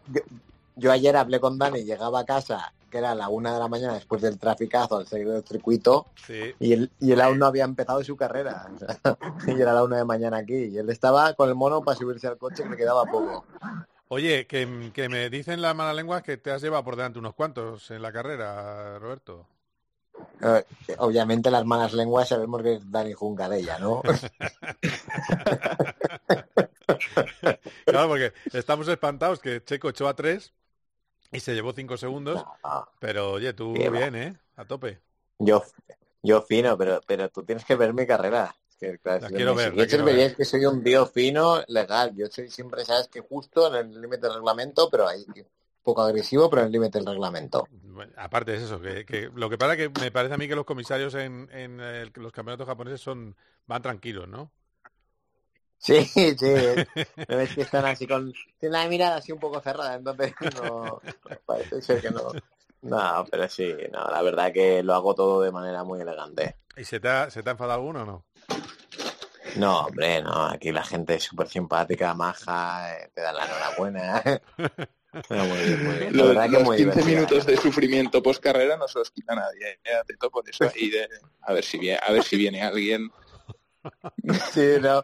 yo, 0.75 0.91
ayer 0.91 1.15
hablé 1.15 1.39
con 1.39 1.59
Dani, 1.59 1.83
llegaba 1.83 2.21
a 2.21 2.25
casa 2.25 2.73
que 2.91 2.99
era 2.99 3.15
la 3.15 3.29
una 3.29 3.53
de 3.53 3.59
la 3.59 3.67
mañana 3.67 3.95
después 3.95 4.21
del 4.21 4.37
traficazo 4.37 4.97
al 4.97 5.07
salir 5.07 5.27
del 5.27 5.43
circuito 5.43 6.07
y, 6.59 6.73
él, 6.73 6.91
y 6.99 7.13
él 7.13 7.21
aún 7.21 7.39
no 7.39 7.47
había 7.47 7.63
empezado 7.63 8.03
su 8.03 8.15
carrera 8.15 8.69
y 9.47 9.59
era 9.59 9.73
la 9.73 9.83
una 9.83 9.97
de 9.97 10.05
mañana 10.05 10.37
aquí 10.37 10.65
y 10.65 10.77
él 10.77 10.89
estaba 10.89 11.33
con 11.33 11.49
el 11.49 11.55
mono 11.55 11.83
para 11.83 11.97
subirse 11.97 12.27
al 12.27 12.37
coche 12.37 12.63
que 12.63 12.69
le 12.69 12.77
quedaba 12.77 13.05
poco 13.05 13.45
Oye, 14.13 14.45
que, 14.45 14.65
me 15.07 15.29
dicen 15.29 15.61
las 15.61 15.73
malas 15.73 15.95
lenguas 15.95 16.21
que 16.21 16.35
te 16.35 16.51
has 16.51 16.61
llevado 16.61 16.83
por 16.83 16.97
delante 16.97 17.17
unos 17.17 17.33
cuantos 17.33 17.89
en 17.91 18.01
la 18.01 18.11
carrera, 18.11 18.99
Roberto. 18.99 19.47
Eh, 20.41 20.65
obviamente 20.97 21.49
las 21.49 21.63
malas 21.63 21.93
lenguas 21.93 22.27
sabemos 22.27 22.61
que 22.61 22.73
es 22.73 22.91
Dani 22.91 23.13
ella, 23.53 23.79
¿no? 23.79 24.01
claro, 27.85 28.09
porque 28.09 28.33
estamos 28.51 28.85
espantados 28.89 29.39
que 29.39 29.63
Checo 29.63 29.87
echó 29.87 30.09
a 30.09 30.13
tres 30.13 30.51
y 31.31 31.39
se 31.39 31.53
llevó 31.53 31.73
cinco 31.73 31.97
segundos. 31.97 32.43
Pero 32.99 33.31
oye, 33.31 33.53
tú 33.53 33.73
bien, 33.73 34.15
¿eh? 34.15 34.37
A 34.55 34.65
tope. 34.65 34.99
Yo, 35.39 35.63
yo 36.21 36.41
fino, 36.41 36.77
pero, 36.77 37.01
pero 37.05 37.29
tú 37.29 37.43
tienes 37.43 37.65
que 37.65 37.75
ver 37.75 37.93
mi 37.93 38.05
carrera. 38.05 38.55
Que, 38.79 38.99
la 39.03 39.29
quiero 39.29 39.53
ver. 39.53 40.35
Que 40.35 40.45
soy 40.45 40.65
un 40.65 40.83
tío 40.83 41.05
fino, 41.05 41.63
legal. 41.67 42.15
Yo 42.15 42.27
soy 42.27 42.49
siempre, 42.49 42.83
sabes, 42.83 43.07
que 43.07 43.21
justo 43.21 43.67
en 43.67 43.75
el 43.91 44.01
límite 44.01 44.27
del 44.27 44.35
reglamento, 44.35 44.89
pero 44.89 45.07
ahí 45.07 45.25
poco 45.83 46.01
agresivo, 46.01 46.49
pero 46.49 46.63
en 46.63 46.67
el 46.67 46.71
límite 46.71 46.97
del 46.97 47.07
reglamento. 47.07 47.67
aparte 48.17 48.55
es 48.55 48.63
eso, 48.63 48.79
que, 48.81 49.31
lo 49.33 49.49
que 49.49 49.57
pasa 49.57 49.77
que 49.77 49.89
me 49.89 50.11
parece 50.11 50.33
a 50.33 50.37
mí 50.37 50.47
que 50.47 50.55
los 50.55 50.65
comisarios 50.65 51.13
en, 51.15 51.49
en 51.51 51.77
los 52.15 52.31
campeonatos 52.31 52.67
japoneses 52.67 53.01
son 53.01 53.35
van 53.67 53.81
tranquilos, 53.81 54.27
¿no? 54.27 54.51
Sí, 55.81 56.05
sí, 56.05 56.35
ves 57.27 57.55
que 57.55 57.61
están 57.61 57.85
así 57.85 58.05
con 58.05 58.31
tienen 58.59 58.79
la 58.79 58.87
mirada 58.87 59.15
así 59.15 59.31
un 59.31 59.39
poco 59.39 59.59
cerrada, 59.61 59.95
entonces 59.95 60.31
no 60.61 61.01
parece 61.45 61.81
ser 61.81 62.01
que 62.01 62.11
no. 62.11 62.31
No, 62.83 63.25
pero 63.29 63.49
sí, 63.49 63.73
no, 63.91 64.05
la 64.09 64.21
verdad 64.21 64.53
que 64.53 64.83
lo 64.83 64.93
hago 64.93 65.15
todo 65.15 65.41
de 65.41 65.51
manera 65.51 65.83
muy 65.83 65.99
elegante. 66.01 66.57
¿Y 66.77 66.83
se 66.83 66.99
te 66.99 67.09
ha, 67.09 67.29
se 67.31 67.41
te 67.41 67.49
ha 67.49 67.53
enfadado 67.53 67.79
alguno 67.79 68.03
o 68.03 68.05
no? 68.05 68.25
No, 69.55 69.85
hombre, 69.85 70.21
no, 70.21 70.45
aquí 70.45 70.71
la 70.71 70.83
gente 70.83 71.15
es 71.15 71.23
súper 71.23 71.47
simpática, 71.47 72.13
maja, 72.13 72.95
eh, 72.95 73.11
te 73.13 73.21
dan 73.21 73.35
la 73.35 73.45
enhorabuena. 73.45 74.23
Los, 75.29 76.77
15 76.77 77.03
minutos 77.03 77.45
de 77.45 77.57
sufrimiento 77.57 78.23
post 78.23 78.41
carrera 78.41 78.77
no 78.77 78.87
se 78.87 78.99
los 78.99 79.11
quita 79.11 79.35
nadie. 79.35 79.79
¿eh? 79.83 80.15
por 80.31 80.49
eso 80.49 80.71
ahí 80.73 80.89
de 80.89 81.05
a 81.41 81.51
ver 81.51 81.65
si 81.65 81.77
viene, 81.77 81.99
a 82.01 82.13
ver 82.13 82.23
si 82.23 82.37
viene 82.37 82.61
alguien. 82.61 83.11
Sí, 84.53 84.77
no. 84.79 85.03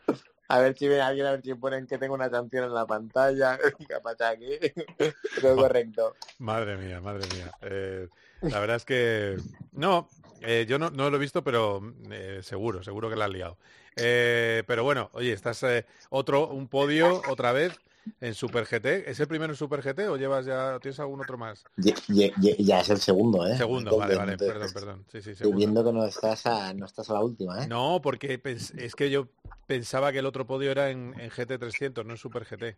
A 0.50 0.60
ver 0.60 0.78
si 0.78 0.88
viene 0.88 1.02
alguien, 1.02 1.28
a 1.28 1.32
ver 1.32 1.42
si 1.42 1.54
ponen 1.56 1.88
que 1.88 1.98
tengo 1.98 2.14
una 2.14 2.30
canción 2.30 2.66
en 2.66 2.74
la 2.74 2.86
pantalla. 2.86 3.58
aquí. 4.32 4.60
Todo 5.42 5.56
correcto. 5.56 6.16
Madre 6.40 6.78
mía, 6.78 7.02
madre 7.02 7.28
mía. 7.36 7.52
Eh, 7.62 8.08
la 8.42 8.60
verdad 8.60 8.78
es 8.78 8.86
que 8.86 9.38
no, 9.74 10.08
eh, 10.42 10.66
yo 10.68 10.80
no, 10.80 10.90
no, 10.90 11.10
lo 11.10 11.18
he 11.18 11.20
visto, 11.20 11.44
pero 11.44 11.82
eh, 12.12 12.40
seguro, 12.44 12.84
seguro 12.84 13.10
que 13.10 13.16
la 13.16 13.26
has 13.26 13.32
liado. 13.32 13.58
pero 13.96 14.84
bueno, 14.84 15.10
oye, 15.14 15.34
estás 15.34 15.66
otro, 16.10 16.48
un 16.48 16.68
podio 16.68 17.22
otra 17.30 17.52
vez 17.52 17.74
en 18.20 18.34
Super 18.34 18.66
GT. 18.66 19.10
¿Es 19.10 19.20
el 19.20 19.28
primero 19.28 19.54
en 19.54 19.58
Super 19.58 19.82
GT 19.82 20.08
o 20.10 20.18
llevas 20.18 20.46
ya, 20.46 20.80
tienes 20.80 21.00
algún 21.00 21.22
otro 21.22 21.38
más? 21.38 21.64
Ya, 21.78 22.80
es 22.80 22.90
el 22.90 23.00
segundo, 23.00 23.46
¿eh? 23.48 23.58
Segundo, 23.58 23.98
vale, 23.98 24.16
vale, 24.16 24.38
perdón, 24.38 24.70
perdón. 24.74 25.06
Sí, 25.12 25.22
sí, 25.22 25.32
Estoy 25.32 25.54
viendo 25.54 25.84
que 25.84 25.92
no 25.92 26.06
estás, 26.06 26.46
a, 26.46 26.74
no 26.74 26.86
estás 26.86 27.10
a 27.10 27.14
la 27.14 27.22
última, 27.22 27.64
¿eh? 27.64 27.68
No, 27.68 28.00
porque 28.02 28.42
es 28.44 28.96
que 28.96 29.10
yo 29.10 29.28
pensaba 29.66 30.12
que 30.12 30.20
el 30.20 30.26
otro 30.26 30.46
podio 30.46 30.72
era 30.72 30.90
en, 30.90 31.14
GT300, 31.14 32.06
no 32.06 32.12
en 32.12 32.18
Super 32.18 32.46
GT. 32.46 32.76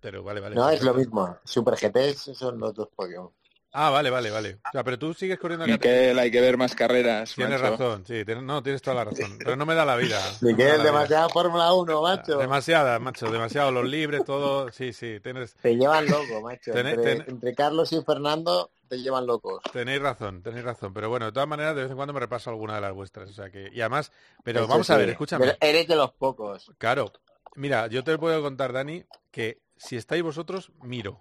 Pero 0.00 0.22
vale, 0.22 0.40
vale. 0.40 0.54
No, 0.54 0.70
es 0.70 0.82
lo 0.82 0.94
mismo. 0.94 1.38
Super 1.44 1.74
GT 1.74 2.14
son 2.14 2.58
los 2.58 2.74
dos 2.74 2.88
podios. 2.94 3.30
Ah, 3.72 3.90
vale, 3.90 4.08
vale, 4.08 4.30
vale. 4.30 4.58
O 4.66 4.70
sea, 4.72 4.82
pero 4.82 4.98
tú 4.98 5.12
sigues 5.12 5.38
corriendo 5.38 5.66
Miquel, 5.66 6.18
hay 6.18 6.30
que 6.30 6.40
ver 6.40 6.56
más 6.56 6.74
carreras. 6.74 7.34
Tienes 7.34 7.60
razón, 7.60 8.04
sí, 8.06 8.24
no, 8.42 8.62
tienes 8.62 8.80
toda 8.80 8.96
la 8.96 9.04
razón. 9.04 9.36
Pero 9.38 9.56
no 9.56 9.66
me 9.66 9.74
da 9.74 9.84
la 9.84 9.96
vida. 9.96 10.20
Miquel, 10.40 10.82
demasiada 10.82 11.28
Fórmula 11.28 11.72
1, 11.74 12.02
macho. 12.02 12.38
Demasiada, 12.38 12.98
macho, 12.98 13.30
demasiado. 13.30 13.70
Los 13.70 13.86
libres, 13.86 14.24
todo. 14.24 14.72
Sí, 14.72 14.92
sí, 14.92 15.20
tienes. 15.20 15.54
Te 15.54 15.76
llevan 15.76 16.06
loco, 16.06 16.40
macho. 16.42 16.72
entre, 16.74 17.54
Carlos 17.54 17.92
y 17.92 18.02
Fernando 18.02 18.70
te 18.88 18.98
llevan 18.98 19.26
locos. 19.26 19.62
Tenéis 19.70 20.00
razón, 20.00 20.42
tenéis 20.42 20.64
razón. 20.64 20.94
Pero 20.94 21.10
bueno, 21.10 21.26
de 21.26 21.32
todas 21.32 21.48
maneras, 21.48 21.76
de 21.76 21.82
vez 21.82 21.90
en 21.90 21.96
cuando 21.96 22.14
me 22.14 22.20
repaso 22.20 22.48
alguna 22.48 22.76
de 22.76 22.80
las 22.80 22.94
vuestras. 22.94 23.28
O 23.28 23.32
sea 23.34 23.50
que. 23.50 23.70
Y 23.72 23.80
además, 23.80 24.10
pero 24.44 24.66
vamos 24.66 24.88
a 24.88 24.96
ver, 24.96 25.10
escúchame. 25.10 25.56
eres 25.60 25.86
de 25.86 25.96
los 25.96 26.12
pocos. 26.12 26.72
Claro. 26.78 27.12
Mira, 27.54 27.88
yo 27.88 28.02
te 28.02 28.16
puedo 28.16 28.40
contar, 28.40 28.72
Dani, 28.72 29.04
que 29.30 29.60
si 29.76 29.96
estáis 29.96 30.22
vosotros, 30.22 30.72
miro. 30.80 31.20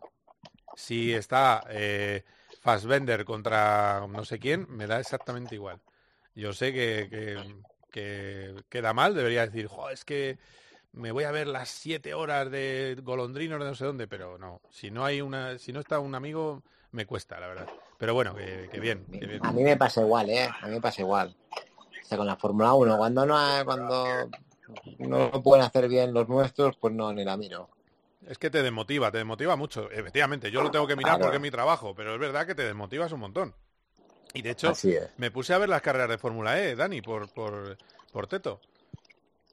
Si 0.75 1.13
está. 1.13 1.63
Eh, 1.69 2.23
Fassbender 2.67 3.23
contra 3.23 4.05
no 4.09 4.25
sé 4.25 4.39
quién, 4.39 4.67
me 4.67 4.87
da 4.87 4.99
exactamente 4.99 5.55
igual. 5.55 5.79
Yo 6.35 6.51
sé 6.51 6.73
que, 6.73 7.07
que, 7.89 8.55
queda 8.67 8.91
mal, 8.91 9.15
debería 9.15 9.45
decir, 9.45 9.69
es 9.89 10.03
que 10.03 10.37
me 10.91 11.13
voy 11.13 11.23
a 11.23 11.31
ver 11.31 11.47
las 11.47 11.69
siete 11.69 12.13
horas 12.13 12.51
de 12.51 12.97
golondrino 13.01 13.57
de 13.57 13.63
no 13.63 13.73
sé 13.73 13.85
dónde, 13.85 14.09
pero 14.09 14.37
no, 14.37 14.59
si 14.69 14.91
no 14.91 15.05
hay 15.05 15.21
una, 15.21 15.57
si 15.57 15.71
no 15.71 15.79
está 15.79 15.99
un 15.99 16.13
amigo, 16.13 16.61
me 16.91 17.05
cuesta, 17.05 17.39
la 17.39 17.47
verdad. 17.47 17.67
Pero 17.97 18.13
bueno, 18.13 18.35
que, 18.35 18.79
bien, 18.81 19.05
A 19.43 19.53
mí 19.53 19.63
me 19.63 19.77
pasa 19.77 20.01
igual, 20.01 20.29
¿eh? 20.29 20.49
A 20.59 20.67
mí 20.67 20.73
me 20.73 20.81
pasa 20.81 21.03
igual. 21.03 21.37
O 21.79 22.05
sea, 22.05 22.17
con 22.17 22.27
la 22.27 22.35
Fórmula 22.35 22.73
1, 22.73 22.97
cuando 22.97 23.25
no 23.25 23.37
cuando 23.63 24.29
no 24.99 25.41
pueden 25.41 25.63
hacer 25.63 25.87
bien 25.87 26.13
los 26.13 26.27
nuestros, 26.27 26.75
pues 26.75 26.93
no, 26.93 27.13
ni 27.13 27.23
la 27.23 27.37
miro. 27.37 27.69
Es 28.27 28.37
que 28.37 28.49
te 28.49 28.61
desmotiva, 28.61 29.09
te 29.09 29.19
desmotiva 29.19 29.55
mucho. 29.55 29.89
Efectivamente, 29.89 30.51
yo 30.51 30.61
lo 30.61 30.69
tengo 30.69 30.85
que 30.85 30.97
mirar 30.97 31.19
porque 31.19 31.37
es 31.37 31.41
mi 31.41 31.51
trabajo, 31.51 31.95
pero 31.95 32.13
es 32.13 32.19
verdad 32.19 32.45
que 32.45 32.55
te 32.55 32.63
desmotivas 32.63 33.11
un 33.13 33.21
montón. 33.21 33.55
Y 34.33 34.41
de 34.41 34.51
hecho, 34.51 34.73
me 35.15 35.31
puse 35.31 35.53
a 35.53 35.57
ver 35.57 35.69
las 35.69 35.81
carreras 35.81 36.09
de 36.09 36.17
Fórmula 36.17 36.61
E, 36.61 36.75
Dani, 36.75 37.01
por, 37.01 37.29
por, 37.29 37.77
por 38.11 38.27
Teto. 38.27 38.59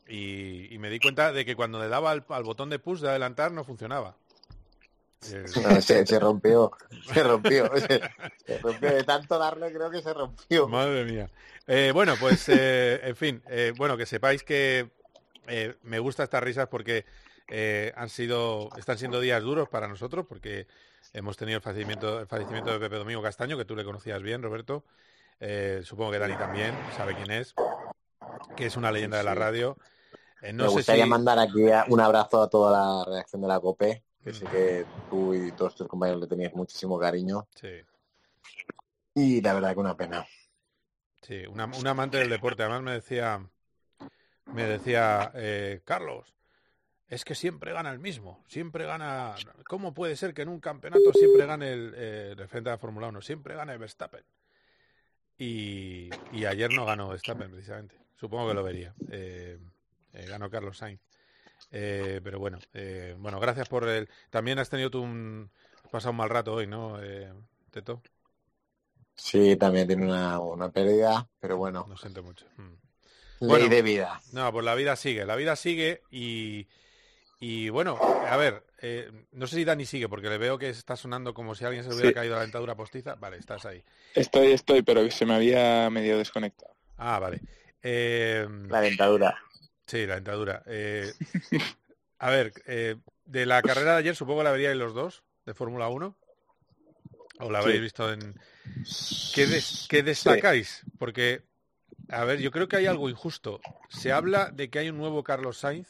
Y, 0.08 0.76
me 0.78 0.90
di 0.90 0.98
cuenta 0.98 1.32
de 1.32 1.44
que 1.44 1.56
cuando 1.56 1.78
le 1.78 1.88
daba 1.88 2.10
al, 2.10 2.42
botón 2.42 2.68
de 2.68 2.78
push 2.78 3.00
de 3.00 3.08
adelantar 3.08 3.52
no 3.52 3.64
funcionaba. 3.64 4.16
se, 5.20 6.18
rompió, 6.18 6.72
se 7.14 7.22
rompió, 7.22 7.70
se, 8.46 8.58
rompió. 8.58 8.90
De 8.90 9.04
tanto 9.04 9.38
darle 9.38 9.72
creo 9.72 9.90
que 9.90 10.02
se 10.02 10.12
rompió. 10.12 10.68
Madre 10.68 11.04
mía. 11.04 11.30
Eh, 11.66 11.92
bueno, 11.94 12.14
pues, 12.20 12.46
eh, 12.50 13.00
en 13.04 13.16
fin, 13.16 13.42
eh, 13.48 13.72
bueno, 13.76 13.96
que 13.96 14.04
sepáis 14.04 14.42
que 14.42 14.90
me 15.82 15.98
gusta 15.98 16.24
estas 16.24 16.42
risas 16.42 16.68
porque 16.68 17.04
eh, 17.48 17.92
han 17.96 18.09
sido, 18.09 18.70
están 18.76 18.98
siendo 18.98 19.20
días 19.20 19.42
duros 19.42 19.68
para 19.68 19.88
nosotros 19.88 20.26
porque 20.26 20.66
hemos 21.12 21.37
tenido 21.37 21.57
el 21.57 21.62
fallecimiento, 21.62 22.20
el 22.20 22.26
fallecimiento 22.26 22.72
de 22.72 22.78
Pepe 22.78 22.96
Domingo 22.96 23.22
Castaño, 23.22 23.57
que 23.57 23.64
tú 23.64 23.76
le 23.76 23.85
conocías 23.85 24.22
bien, 24.22 24.42
Roberto. 24.42 24.85
Eh, 25.40 25.83
supongo 25.85 26.12
que 26.12 26.18
Dani 26.18 26.37
también 26.37 26.74
sabe 26.96 27.14
quién 27.14 27.30
es, 27.30 27.54
que 28.57 28.66
es 28.66 28.76
una 28.76 28.90
leyenda 28.90 29.18
de 29.18 29.24
la 29.24 29.35
radio. 29.35 29.76
Eh, 30.40 30.52
no 30.52 30.64
Me 30.64 30.70
gustaría 30.70 31.07
mandar 31.07 31.38
aquí 31.38 31.66
un 31.88 32.00
abrazo 32.00 32.42
a 32.42 32.48
toda 32.48 32.72
la 32.72 33.04
redacción 33.04 33.42
de 33.42 33.48
la 33.48 33.61
COPE, 33.61 34.02
que 34.22 34.33
sé 34.33 34.44
que 34.46 34.87
tú 35.11 35.35
y 35.35 35.52
todos 35.52 35.74
tus 35.74 35.88
compañeros 35.88 36.22
le 36.22 36.26
tenías 36.26 36.54
muchísimo 36.54 36.98
cariño. 36.98 37.46
Sí. 37.54 37.83
Y 39.14 39.40
la 39.42 39.54
verdad 39.54 39.74
que 39.74 39.80
una 39.80 39.96
pena. 39.96 40.26
Sí, 41.20 41.44
un 41.46 41.61
amante 41.61 42.18
del 42.18 42.30
deporte. 42.30 42.62
Además 42.62 42.83
me 42.83 42.92
decía, 42.92 43.46
me 44.46 44.64
decía, 44.64 45.33
Carlos, 45.85 46.35
es 47.08 47.24
que 47.24 47.34
siempre 47.34 47.72
gana 47.72 47.90
el 47.90 47.98
mismo, 47.98 48.42
siempre 48.48 48.86
gana... 48.86 49.34
¿Cómo 49.66 49.92
puede 49.92 50.16
ser 50.16 50.32
que 50.34 50.42
en 50.42 50.48
un 50.48 50.60
campeonato 50.60 51.12
siempre 51.12 51.46
gane 51.46 51.72
el, 51.72 51.92
eh, 51.96 52.34
frente 52.48 52.70
de 52.70 52.74
la 52.74 52.78
Fórmula 52.78 53.08
1, 53.08 53.20
siempre 53.20 53.54
gane 53.54 53.76
Verstappen? 53.76 54.24
Y, 55.36 56.10
ayer 56.46 56.72
no 56.72 56.84
ganó 56.84 57.08
Verstappen, 57.08 57.50
precisamente. 57.50 57.96
Supongo 58.14 58.48
que 58.48 58.54
lo 58.54 58.62
vería. 58.62 58.94
Eh, 59.10 59.58
eh, 60.12 60.26
ganó 60.26 60.48
Carlos 60.48 60.78
Sainz. 60.78 61.00
pero 61.70 62.38
bueno, 62.38 62.58
bueno, 63.18 63.40
gracias 63.40 63.68
por 63.68 63.86
el... 63.88 64.08
También 64.30 64.58
has 64.58 64.70
tenido 64.70 64.90
tú 64.90 65.02
un... 65.02 65.50
pasado 65.90 66.12
un 66.12 66.16
mal 66.16 66.30
rato 66.30 66.54
hoy, 66.54 66.66
¿no, 66.66 66.98
Teto? 67.70 68.02
Sí, 69.16 69.56
también 69.56 69.86
tiene 69.86 70.04
una, 70.04 70.40
una 70.40 70.70
pérdida, 70.70 71.28
pero 71.38 71.56
bueno. 71.56 71.86
Lo 71.88 71.96
siento 71.96 72.22
mucho. 72.22 72.46
Mm. 72.56 72.84
Ley 73.40 73.68
de 73.68 73.82
vida. 73.82 74.20
No, 74.32 74.50
pues 74.52 74.64
la 74.64 74.74
vida 74.74 74.96
sigue, 74.96 75.24
la 75.26 75.36
vida 75.36 75.56
sigue 75.56 76.02
y, 76.10 76.66
y 77.46 77.68
bueno, 77.68 77.98
a 78.00 78.38
ver, 78.38 78.64
eh, 78.80 79.12
no 79.33 79.46
sé 79.46 79.57
si 79.57 79.66
Dani 79.66 79.85
sigue, 79.85 80.09
porque 80.09 80.30
le 80.30 80.38
veo 80.38 80.57
que 80.57 80.70
está 80.70 80.96
sonando 80.96 81.35
como 81.35 81.54
si 81.54 81.66
alguien 81.66 81.85
se 81.85 81.90
le 81.90 81.96
hubiera 81.96 82.14
caído 82.14 82.37
la 82.37 82.40
dentadura 82.40 82.74
postiza. 82.74 83.16
Vale, 83.16 83.37
estás 83.37 83.66
ahí. 83.66 83.85
Estoy, 84.14 84.52
estoy, 84.52 84.80
pero 84.80 85.11
se 85.11 85.26
me 85.26 85.35
había 85.35 85.90
medio 85.90 86.16
desconectado. 86.16 86.74
Ah, 86.96 87.18
vale. 87.18 87.42
Eh, 87.83 88.48
la 88.66 88.80
dentadura. 88.80 89.37
Sí, 89.87 90.07
la 90.07 90.14
dentadura. 90.14 90.62
Eh, 90.64 91.12
a 92.18 92.30
ver, 92.30 92.54
de 93.26 93.44
la 93.44 93.61
carrera 93.61 93.92
de 93.92 93.98
ayer 93.98 94.16
supongo 94.16 94.40
que 94.40 94.44
la 94.44 94.52
veríais 94.52 94.78
los 94.78 94.94
dos, 94.94 95.22
de 95.44 95.52
Fórmula 95.52 95.88
1. 95.88 96.16
¿O 97.40 97.50
la 97.50 97.59
habéis 97.59 97.83
visto 97.83 98.11
en...? 98.11 98.40
¿Qué, 99.35 99.61
¿Qué, 99.90 100.02
destacáis? 100.02 100.83
Porque, 100.98 101.42
a 102.09 102.24
ver, 102.24 102.40
yo 102.40 102.50
creo 102.50 102.68
que 102.68 102.76
hay 102.76 102.87
algo 102.87 103.11
injusto. 103.11 103.61
Se 103.90 104.12
habla 104.12 104.50
de 104.50 104.70
que 104.70 104.78
hay 104.78 104.88
un 104.88 104.96
nuevo 104.96 105.22
Carlos 105.22 105.59
Sainz 105.59 105.88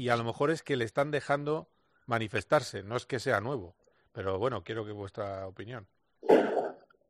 y 0.00 0.08
a 0.08 0.16
lo 0.16 0.24
mejor 0.24 0.50
es 0.50 0.62
que 0.62 0.76
le 0.76 0.86
están 0.86 1.10
dejando 1.10 1.68
manifestarse, 2.06 2.82
no 2.82 2.96
es 2.96 3.04
que 3.04 3.20
sea 3.20 3.42
nuevo, 3.42 3.74
pero 4.12 4.38
bueno, 4.38 4.64
quiero 4.64 4.86
que 4.86 4.92
vuestra 4.92 5.46
opinión. 5.46 5.86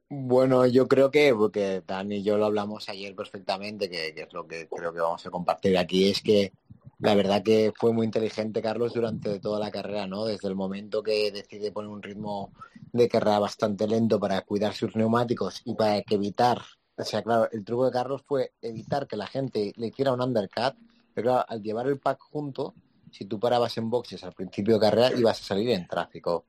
Bueno, 0.09 0.67
yo 0.67 0.89
creo 0.89 1.09
que, 1.09 1.33
porque 1.33 1.85
Dani 1.87 2.17
y 2.17 2.23
yo 2.25 2.37
lo 2.37 2.47
hablamos 2.47 2.89
ayer 2.89 3.15
perfectamente, 3.15 3.89
que, 3.89 4.09
es 4.09 4.33
lo 4.33 4.45
que 4.45 4.67
creo 4.67 4.93
que 4.93 5.01
vamos 5.01 5.25
a 5.25 5.31
compartir 5.31 5.79
aquí, 5.79 6.11
es 6.11 6.21
que 6.21 6.53
la 6.99 7.15
verdad 7.15 7.45
que 7.45 7.73
fue 7.77 7.93
muy 7.93 8.07
inteligente 8.07 8.61
Carlos 8.61 8.93
durante 8.93 9.39
toda 9.39 9.61
la 9.61 9.71
carrera, 9.71 10.09
¿no? 10.09 10.25
Desde 10.25 10.49
el 10.49 10.57
momento 10.57 11.01
que 11.01 11.31
decide 11.31 11.71
poner 11.71 11.91
un 11.91 12.03
ritmo 12.03 12.53
de 12.93 13.09
carrera 13.09 13.39
bastante 13.39 13.87
lento 13.87 14.19
para 14.19 14.41
cuidar 14.41 14.75
sus 14.75 14.97
neumáticos 14.97 15.63
y 15.65 15.77
para 15.77 16.03
evitar, 16.11 16.61
o 16.97 17.05
sea, 17.05 17.23
claro, 17.23 17.49
el 17.53 17.65
truco 17.65 17.87
de 17.87 17.93
Carlos 17.93 18.23
fue 18.27 18.53
evitar 18.61 19.07
que 19.07 19.17
la 19.17 19.29
gente 19.29 19.73
le 19.77 19.87
hiciera 19.87 20.13
un 20.13 20.21
undercut 20.21 20.75
pero 21.15 21.45
al 21.49 21.63
llevar 21.63 21.87
el 21.87 21.99
pack 21.99 22.21
junto, 22.21 22.75
si 23.11 23.25
tú 23.25 23.39
parabas 23.39 23.77
en 23.79 23.91
boxes 23.91 24.23
al 24.25 24.33
principio 24.33 24.75
de 24.75 24.81
carrera, 24.81 25.13
ibas 25.17 25.41
a 25.41 25.45
salir 25.45 25.71
en 25.71 25.87
tráfico. 25.87 26.47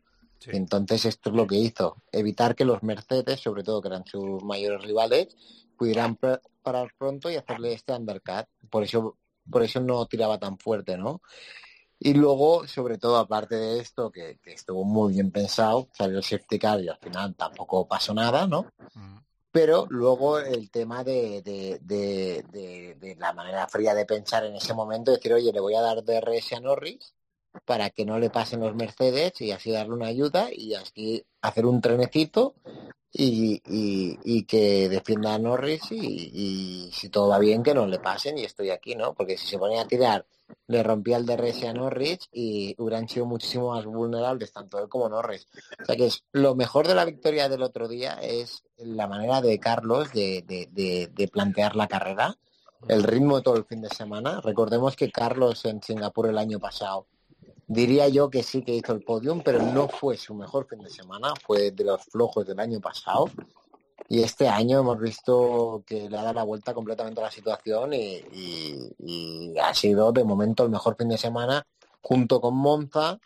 Entonces 0.47 1.05
esto 1.05 1.29
es 1.29 1.35
lo 1.35 1.45
que 1.45 1.55
hizo, 1.55 1.97
evitar 2.11 2.55
que 2.55 2.65
los 2.65 2.81
Mercedes, 2.81 3.39
sobre 3.39 3.63
todo 3.63 3.81
que 3.81 3.89
eran 3.89 4.05
sus 4.05 4.43
mayores 4.43 4.83
rivales, 4.83 5.35
pudieran 5.77 6.17
parar 6.63 6.91
pronto 6.97 7.29
y 7.29 7.35
hacerle 7.35 7.73
este 7.73 7.93
undercut. 7.93 8.47
Por 8.69 8.83
eso, 8.83 9.17
por 9.49 9.63
eso 9.63 9.79
no 9.79 10.05
tiraba 10.07 10.39
tan 10.39 10.57
fuerte, 10.57 10.97
¿no? 10.97 11.21
Y 11.99 12.15
luego, 12.15 12.67
sobre 12.67 12.97
todo, 12.97 13.17
aparte 13.17 13.55
de 13.55 13.79
esto, 13.79 14.11
que, 14.11 14.39
estuvo 14.45 14.83
muy 14.83 15.13
bien 15.13 15.29
pensado, 15.29 15.87
salió 15.93 16.17
el 16.17 16.23
safety 16.23 16.57
car 16.57 16.81
y 16.81 16.89
al 16.89 16.97
final 16.97 17.35
tampoco 17.35 17.87
pasó 17.87 18.11
nada, 18.15 18.47
¿no? 18.47 18.65
Mm 18.95 19.17
pero 19.51 19.85
luego 19.89 20.39
el 20.39 20.71
tema 20.71 21.03
de, 21.03 21.41
de, 21.43 23.15
la 23.17 23.33
manera 23.33 23.67
fría 23.67 23.93
de 23.93 24.05
pensar 24.05 24.45
en 24.45 24.55
ese 24.55 24.73
momento, 24.73 25.11
decir, 25.11 25.33
oye, 25.33 25.51
le 25.51 25.59
voy 25.59 25.75
a 25.75 25.81
dar 25.81 26.03
DRS 26.03 26.53
a 26.53 26.59
Norris 26.61 27.13
para 27.65 27.89
que 27.89 28.05
no 28.05 28.17
le 28.17 28.29
pasen 28.29 28.61
los 28.61 28.75
Mercedes 28.75 29.41
y 29.41 29.51
así 29.51 29.71
darle 29.71 29.93
una 29.93 30.07
ayuda 30.07 30.47
y 30.51 30.73
así 30.75 31.25
hacer 31.41 31.65
un 31.65 31.81
trenecito 31.81 32.55
y, 33.13 33.61
y, 34.23 34.43
que 34.43 34.87
defienda 34.87 35.35
a 35.35 35.39
Norris 35.39 35.91
y, 35.91 36.89
si 36.93 37.09
todo 37.09 37.29
va 37.29 37.39
bien 37.39 37.61
que 37.61 37.73
no 37.73 37.85
le 37.85 37.99
pasen 37.99 38.37
y 38.37 38.45
estoy 38.45 38.69
aquí, 38.69 38.95
¿no? 38.95 39.13
Porque 39.13 39.37
si 39.37 39.47
se 39.47 39.57
ponía 39.57 39.81
a 39.81 39.87
tirar, 39.87 40.25
le 40.67 40.81
rompía 40.81 41.17
el 41.17 41.25
DRS 41.25 41.63
a 41.65 41.73
Norris 41.73 42.29
y 42.31 42.73
hubieran 42.77 43.09
sido 43.09 43.25
muchísimo 43.25 43.73
más 43.73 43.85
vulnerables 43.85 44.53
tanto 44.53 44.79
él 44.79 44.87
como 44.87 45.09
Norris. 45.09 45.47
O 45.81 45.85
sea 45.85 45.95
que 45.95 46.05
es, 46.05 46.23
lo 46.31 46.55
mejor 46.55 46.87
de 46.87 46.95
la 46.95 47.05
victoria 47.05 47.49
del 47.49 47.63
otro 47.63 47.87
día 47.87 48.13
es 48.21 48.63
la 48.77 49.07
manera 49.07 49.41
de 49.41 49.59
Carlos 49.59 50.11
de, 50.13 50.43
de, 50.47 51.09
de 51.11 51.27
plantear 51.27 51.75
la 51.75 51.87
carrera, 51.87 52.37
el 52.87 53.03
ritmo 53.03 53.41
todo 53.41 53.57
el 53.57 53.65
fin 53.65 53.81
de 53.81 53.89
semana. 53.89 54.39
Recordemos 54.41 54.95
que 54.95 55.11
Carlos 55.11 55.65
en 55.65 55.83
Singapur 55.83 56.27
el 56.27 56.37
año 56.37 56.59
pasado 56.59 57.07
Diría 57.71 58.09
yo 58.09 58.29
que 58.29 58.43
sí 58.43 58.63
que 58.63 58.75
hizo 58.75 58.91
el 58.91 59.01
podium, 59.01 59.39
pero 59.45 59.61
no 59.61 59.87
fue 59.87 60.17
su 60.17 60.33
mejor 60.33 60.67
fin 60.67 60.79
de 60.79 60.89
semana, 60.89 61.31
fue 61.41 61.71
de 61.71 61.85
los 61.85 62.03
flojos 62.03 62.45
del 62.45 62.59
año 62.59 62.81
pasado. 62.81 63.29
Y 64.09 64.23
este 64.23 64.49
año 64.49 64.81
hemos 64.81 64.99
visto 64.99 65.81
que 65.87 66.09
le 66.09 66.17
ha 66.17 66.21
dado 66.21 66.33
la 66.33 66.43
vuelta 66.43 66.73
completamente 66.73 67.21
a 67.21 67.23
la 67.23 67.31
situación 67.31 67.93
y, 67.93 69.55
ha 69.57 69.73
sido 69.73 70.11
de 70.11 70.25
momento 70.25 70.65
el 70.65 70.69
mejor 70.69 70.97
fin 70.97 71.07
de 71.07 71.17
semana 71.17 71.65
junto 72.01 72.41
con 72.41 72.57
Monza, 72.57 73.17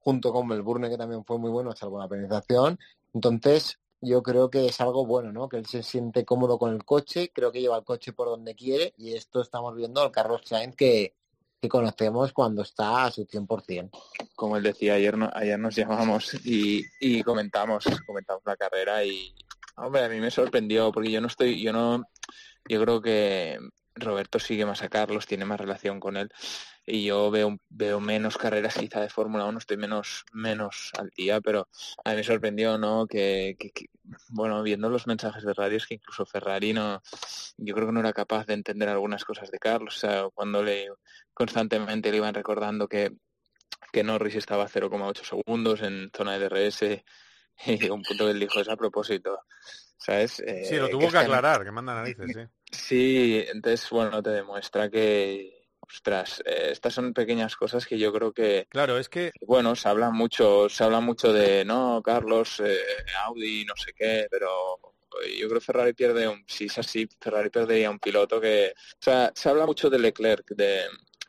junto 0.00 0.32
con 0.32 0.48
Melbourne, 0.48 0.90
que 0.90 0.98
también 0.98 1.24
fue 1.24 1.38
muy 1.38 1.52
bueno, 1.52 1.72
salvo 1.76 2.00
la 2.00 2.08
penalización. 2.08 2.80
Entonces, 3.12 3.78
yo 4.00 4.24
creo 4.24 4.50
que 4.50 4.66
es 4.66 4.80
algo 4.80 5.06
bueno, 5.06 5.30
¿no? 5.30 5.48
Que 5.48 5.58
él 5.58 5.66
se 5.66 5.84
siente 5.84 6.24
cómodo 6.24 6.58
con 6.58 6.72
el 6.74 6.84
coche, 6.84 7.30
creo 7.32 7.52
que 7.52 7.60
lleva 7.60 7.76
el 7.76 7.84
coche 7.84 8.12
por 8.12 8.26
donde 8.26 8.56
quiere 8.56 8.92
y 8.96 9.14
esto 9.14 9.40
estamos 9.40 9.76
viendo 9.76 10.00
al 10.00 10.10
Carlos 10.10 10.42
Sainz 10.44 10.74
que, 10.74 11.14
que 11.64 11.68
conocemos 11.70 12.34
cuando 12.34 12.60
está 12.60 13.06
a 13.06 13.10
su 13.10 13.24
100%. 13.24 13.88
Como 14.36 14.58
él 14.58 14.62
decía, 14.62 14.94
ayer, 14.94 15.16
no, 15.16 15.30
ayer 15.32 15.58
nos 15.58 15.74
llamamos 15.74 16.34
y, 16.44 16.84
y 17.00 17.22
comentamos, 17.22 17.84
comentamos 18.06 18.42
la 18.44 18.54
carrera 18.54 19.02
y, 19.02 19.34
hombre, 19.76 20.04
a 20.04 20.08
mí 20.10 20.20
me 20.20 20.30
sorprendió 20.30 20.92
porque 20.92 21.10
yo 21.10 21.22
no 21.22 21.28
estoy, 21.28 21.62
yo 21.62 21.72
no, 21.72 22.04
yo 22.68 22.82
creo 22.82 23.00
que 23.00 23.58
Roberto 23.94 24.38
sigue 24.38 24.66
más 24.66 24.82
a 24.82 24.88
Carlos, 24.88 25.26
tiene 25.26 25.44
más 25.44 25.60
relación 25.60 26.00
con 26.00 26.16
él 26.16 26.30
y 26.86 27.04
yo 27.04 27.30
veo, 27.30 27.58
veo 27.70 28.00
menos 28.00 28.36
carreras 28.36 28.74
quizá 28.74 29.00
de 29.00 29.08
Fórmula 29.08 29.46
1, 29.46 29.58
estoy 29.58 29.76
menos, 29.76 30.24
menos 30.32 30.90
al 30.98 31.10
día, 31.16 31.40
pero 31.40 31.68
a 32.04 32.10
mí 32.10 32.16
me 32.16 32.24
sorprendió, 32.24 32.76
¿no? 32.76 33.06
Que, 33.06 33.56
bueno, 34.28 34.62
viendo 34.62 34.90
los 34.90 35.06
mensajes 35.06 35.44
de 35.44 35.54
radio 35.54 35.78
es 35.78 35.86
que 35.86 35.94
incluso 35.94 36.26
Ferrari 36.26 36.72
no, 36.72 37.02
yo 37.56 37.74
creo 37.74 37.86
que 37.86 37.92
no 37.92 38.00
era 38.00 38.12
capaz 38.12 38.46
de 38.46 38.54
entender 38.54 38.88
algunas 38.88 39.24
cosas 39.24 39.50
de 39.50 39.58
Carlos, 39.58 39.96
o 39.96 40.00
sea, 40.00 40.28
cuando 40.34 40.62
le 40.62 40.88
constantemente 41.32 42.10
le 42.10 42.18
iban 42.18 42.34
recordando 42.34 42.88
que, 42.88 43.12
que 43.92 44.04
Norris 44.04 44.34
estaba 44.34 44.64
a 44.64 44.68
0,8 44.68 45.24
segundos 45.24 45.80
en 45.80 46.10
zona 46.14 46.38
de 46.38 46.48
DRS 46.48 47.04
y 47.66 47.88
un 47.90 48.02
punto 48.02 48.24
que 48.24 48.30
él 48.30 48.40
dijo 48.40 48.60
es 48.60 48.68
a 48.68 48.76
propósito. 48.76 49.38
¿Sabes? 49.96 50.32
sí, 50.32 50.76
lo 50.76 50.86
eh, 50.86 50.90
tuvo 50.90 51.10
que, 51.10 51.18
aclarar, 51.18 51.64
que 51.64 51.70
manda 51.70 51.94
narices, 51.94 52.30
sí. 52.34 52.40
Sí, 52.70 53.44
entonces, 53.48 53.88
bueno, 53.88 54.22
te 54.22 54.30
demuestra 54.30 54.90
que, 54.90 55.68
ostras, 55.80 56.42
eh, 56.44 56.68
estas 56.72 56.92
son 56.92 57.14
pequeñas 57.14 57.56
cosas 57.56 57.86
que 57.86 57.98
yo 57.98 58.12
creo 58.12 58.32
que... 58.32 58.66
Claro, 58.68 58.98
es 58.98 59.08
que... 59.08 59.30
Bueno, 59.40 59.74
se 59.76 59.88
habla 59.88 60.10
mucho, 60.10 60.68
se 60.68 60.84
habla 60.84 61.00
mucho 61.00 61.32
de, 61.32 61.64
no, 61.64 62.02
Carlos, 62.02 62.60
eh, 62.60 62.78
Audi, 63.24 63.64
no 63.64 63.74
sé 63.76 63.92
qué, 63.94 64.26
pero 64.30 64.50
yo 65.38 65.48
creo 65.48 65.60
que 65.60 65.64
Ferrari 65.64 65.92
pierde 65.92 66.28
un... 66.28 66.44
Si 66.46 66.64
es 66.64 66.78
así, 66.78 67.08
Ferrari 67.20 67.50
perdería 67.50 67.90
un 67.90 68.00
piloto 68.00 68.40
que... 68.40 68.74
O 68.76 69.02
sea, 69.02 69.32
se 69.34 69.48
habla 69.48 69.64
mucho 69.64 69.88
de 69.88 69.98
Leclerc, 69.98 70.48
de, 70.50 70.82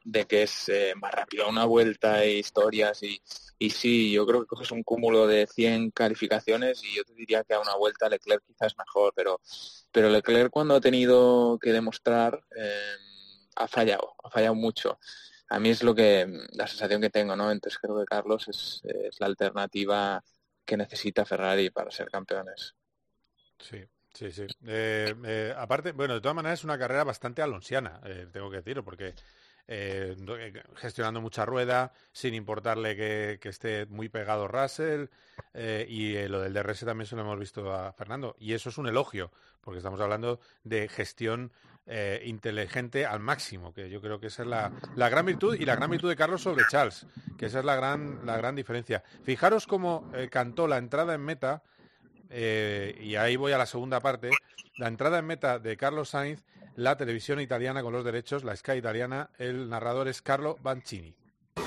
de 0.05 0.25
que 0.25 0.43
es 0.43 0.69
eh, 0.69 0.93
más 0.95 1.11
rápido 1.11 1.49
una 1.49 1.65
vuelta 1.65 2.23
e 2.23 2.37
historias 2.37 3.01
y, 3.01 3.19
y 3.57 3.71
sí, 3.71 4.11
yo 4.11 4.25
creo 4.27 4.41
que 4.41 4.47
coges 4.47 4.71
un 4.71 4.83
cúmulo 4.83 5.25
de 5.25 5.47
100 5.47 5.89
calificaciones 5.89 6.83
y 6.83 6.95
yo 6.95 7.03
te 7.03 7.15
diría 7.15 7.43
que 7.43 7.55
a 7.55 7.59
una 7.59 7.75
vuelta 7.75 8.07
Leclerc 8.07 8.43
quizás 8.45 8.75
mejor, 8.77 9.13
pero, 9.15 9.41
pero 9.91 10.09
Leclerc 10.09 10.51
cuando 10.51 10.75
ha 10.75 10.81
tenido 10.81 11.57
que 11.59 11.73
demostrar 11.73 12.39
eh, 12.55 12.95
ha 13.55 13.67
fallado, 13.67 14.13
ha 14.23 14.29
fallado 14.29 14.53
mucho. 14.53 14.99
A 15.49 15.59
mí 15.59 15.69
es 15.69 15.81
lo 15.81 15.95
que 15.95 16.27
la 16.51 16.67
sensación 16.67 17.01
que 17.01 17.09
tengo, 17.09 17.35
¿no? 17.35 17.51
Entonces 17.51 17.79
creo 17.79 17.97
que 17.97 18.05
Carlos 18.05 18.47
es, 18.47 18.81
es 18.83 19.19
la 19.19 19.25
alternativa 19.25 20.23
que 20.63 20.77
necesita 20.77 21.25
Ferrari 21.25 21.71
para 21.71 21.89
ser 21.89 22.09
campeones. 22.09 22.75
Sí, 23.59 23.83
Sí, 24.15 24.31
sí. 24.31 24.47
Eh, 24.65 25.53
aparte, 25.57 25.91
bueno, 25.91 26.13
de 26.13 26.21
todas 26.21 26.37
maneras 26.37 26.59
es 26.59 26.63
una 26.63 26.79
carrera 26.79 27.03
bastante 27.03 27.41
alonsiana, 27.41 27.99
tengo 28.31 28.49
que 28.49 28.57
decirlo, 28.57 28.85
porque 28.85 29.13
eh, 29.67 30.15
eh, 30.15 30.63
gestionando 30.75 31.21
mucha 31.21 31.43
rueda, 31.43 31.91
sin 32.11 32.35
importarle 32.35 32.95
que, 32.95 33.49
esté 33.49 33.87
muy 33.87 34.09
pegado 34.09 34.47
Russell, 34.47 35.07
eh, 35.55 35.85
y 35.89 36.27
lo 36.27 36.41
del 36.41 36.53
DRS 36.53 36.85
también 36.85 37.07
se 37.07 37.15
lo 37.15 37.23
hemos 37.23 37.39
visto 37.39 37.73
a 37.73 37.91
Fernando. 37.93 38.35
Y 38.39 38.53
eso 38.53 38.69
es 38.69 38.77
un 38.77 38.87
elogio, 38.87 39.31
porque 39.61 39.79
estamos 39.79 39.99
hablando 40.01 40.39
de 40.63 40.87
gestión 40.87 41.51
inteligente 42.23 43.05
al 43.05 43.19
máximo, 43.19 43.71
que 43.71 43.91
yo 43.91 44.01
creo 44.01 44.19
que 44.19 44.27
esa 44.27 44.41
es 44.41 44.49
la, 44.49 44.71
gran 45.07 45.23
virtud 45.23 45.55
y 45.55 45.65
la 45.65 45.75
gran 45.75 45.91
virtud 45.91 46.09
de 46.09 46.15
Carlos 46.15 46.41
sobre 46.41 46.65
Charles, 46.67 47.05
que 47.37 47.45
esa 47.45 47.59
es 47.59 47.65
la 47.65 47.75
gran, 47.75 48.25
la 48.25 48.37
gran 48.37 48.55
diferencia. 48.55 49.03
Fijaros 49.23 49.67
cómo 49.67 50.11
cantó 50.31 50.67
la 50.67 50.79
entrada 50.79 51.13
en 51.13 51.21
meta, 51.21 51.61
y 52.31 53.15
ahí 53.17 53.35
voy 53.35 53.51
a 53.51 53.59
la 53.59 53.67
segunda 53.67 53.99
parte, 53.99 54.31
la 54.77 54.87
entrada 54.87 55.19
en 55.19 55.25
meta 55.25 55.59
de 55.59 55.77
Carlos 55.77 56.09
Sainz 56.09 56.43
la 56.75 56.95
televisión 56.95 57.39
italiana 57.39 57.81
con 57.81 57.93
los 57.93 58.03
derechos, 58.03 58.43
la 58.43 58.55
Sky 58.55 58.73
italiana, 58.73 59.29
el 59.37 59.69
narrador 59.69 60.07
es 60.07 60.21
Carlo 60.21 60.57
Bancini. 60.61 61.15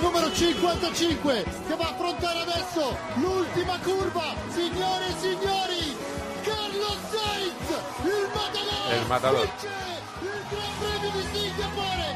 Numero 0.00 0.30
55 0.30 1.44
che 1.66 1.76
va 1.76 1.86
a 1.86 1.90
affrontare 1.90 2.40
adesso 2.40 2.96
l'ultima 3.16 3.78
curva. 3.80 4.34
Signore 4.50 5.06
e 5.06 5.12
signori, 5.18 5.96
Carlos 6.44 6.98
Sainz, 7.10 7.68
il 8.04 8.28
matador. 8.34 8.92
El 8.92 9.06
matador. 9.08 9.48
Il 10.20 10.44
Gran 10.50 10.78
Premio 10.78 11.10
di 11.10 11.38
Singapore 11.38 12.07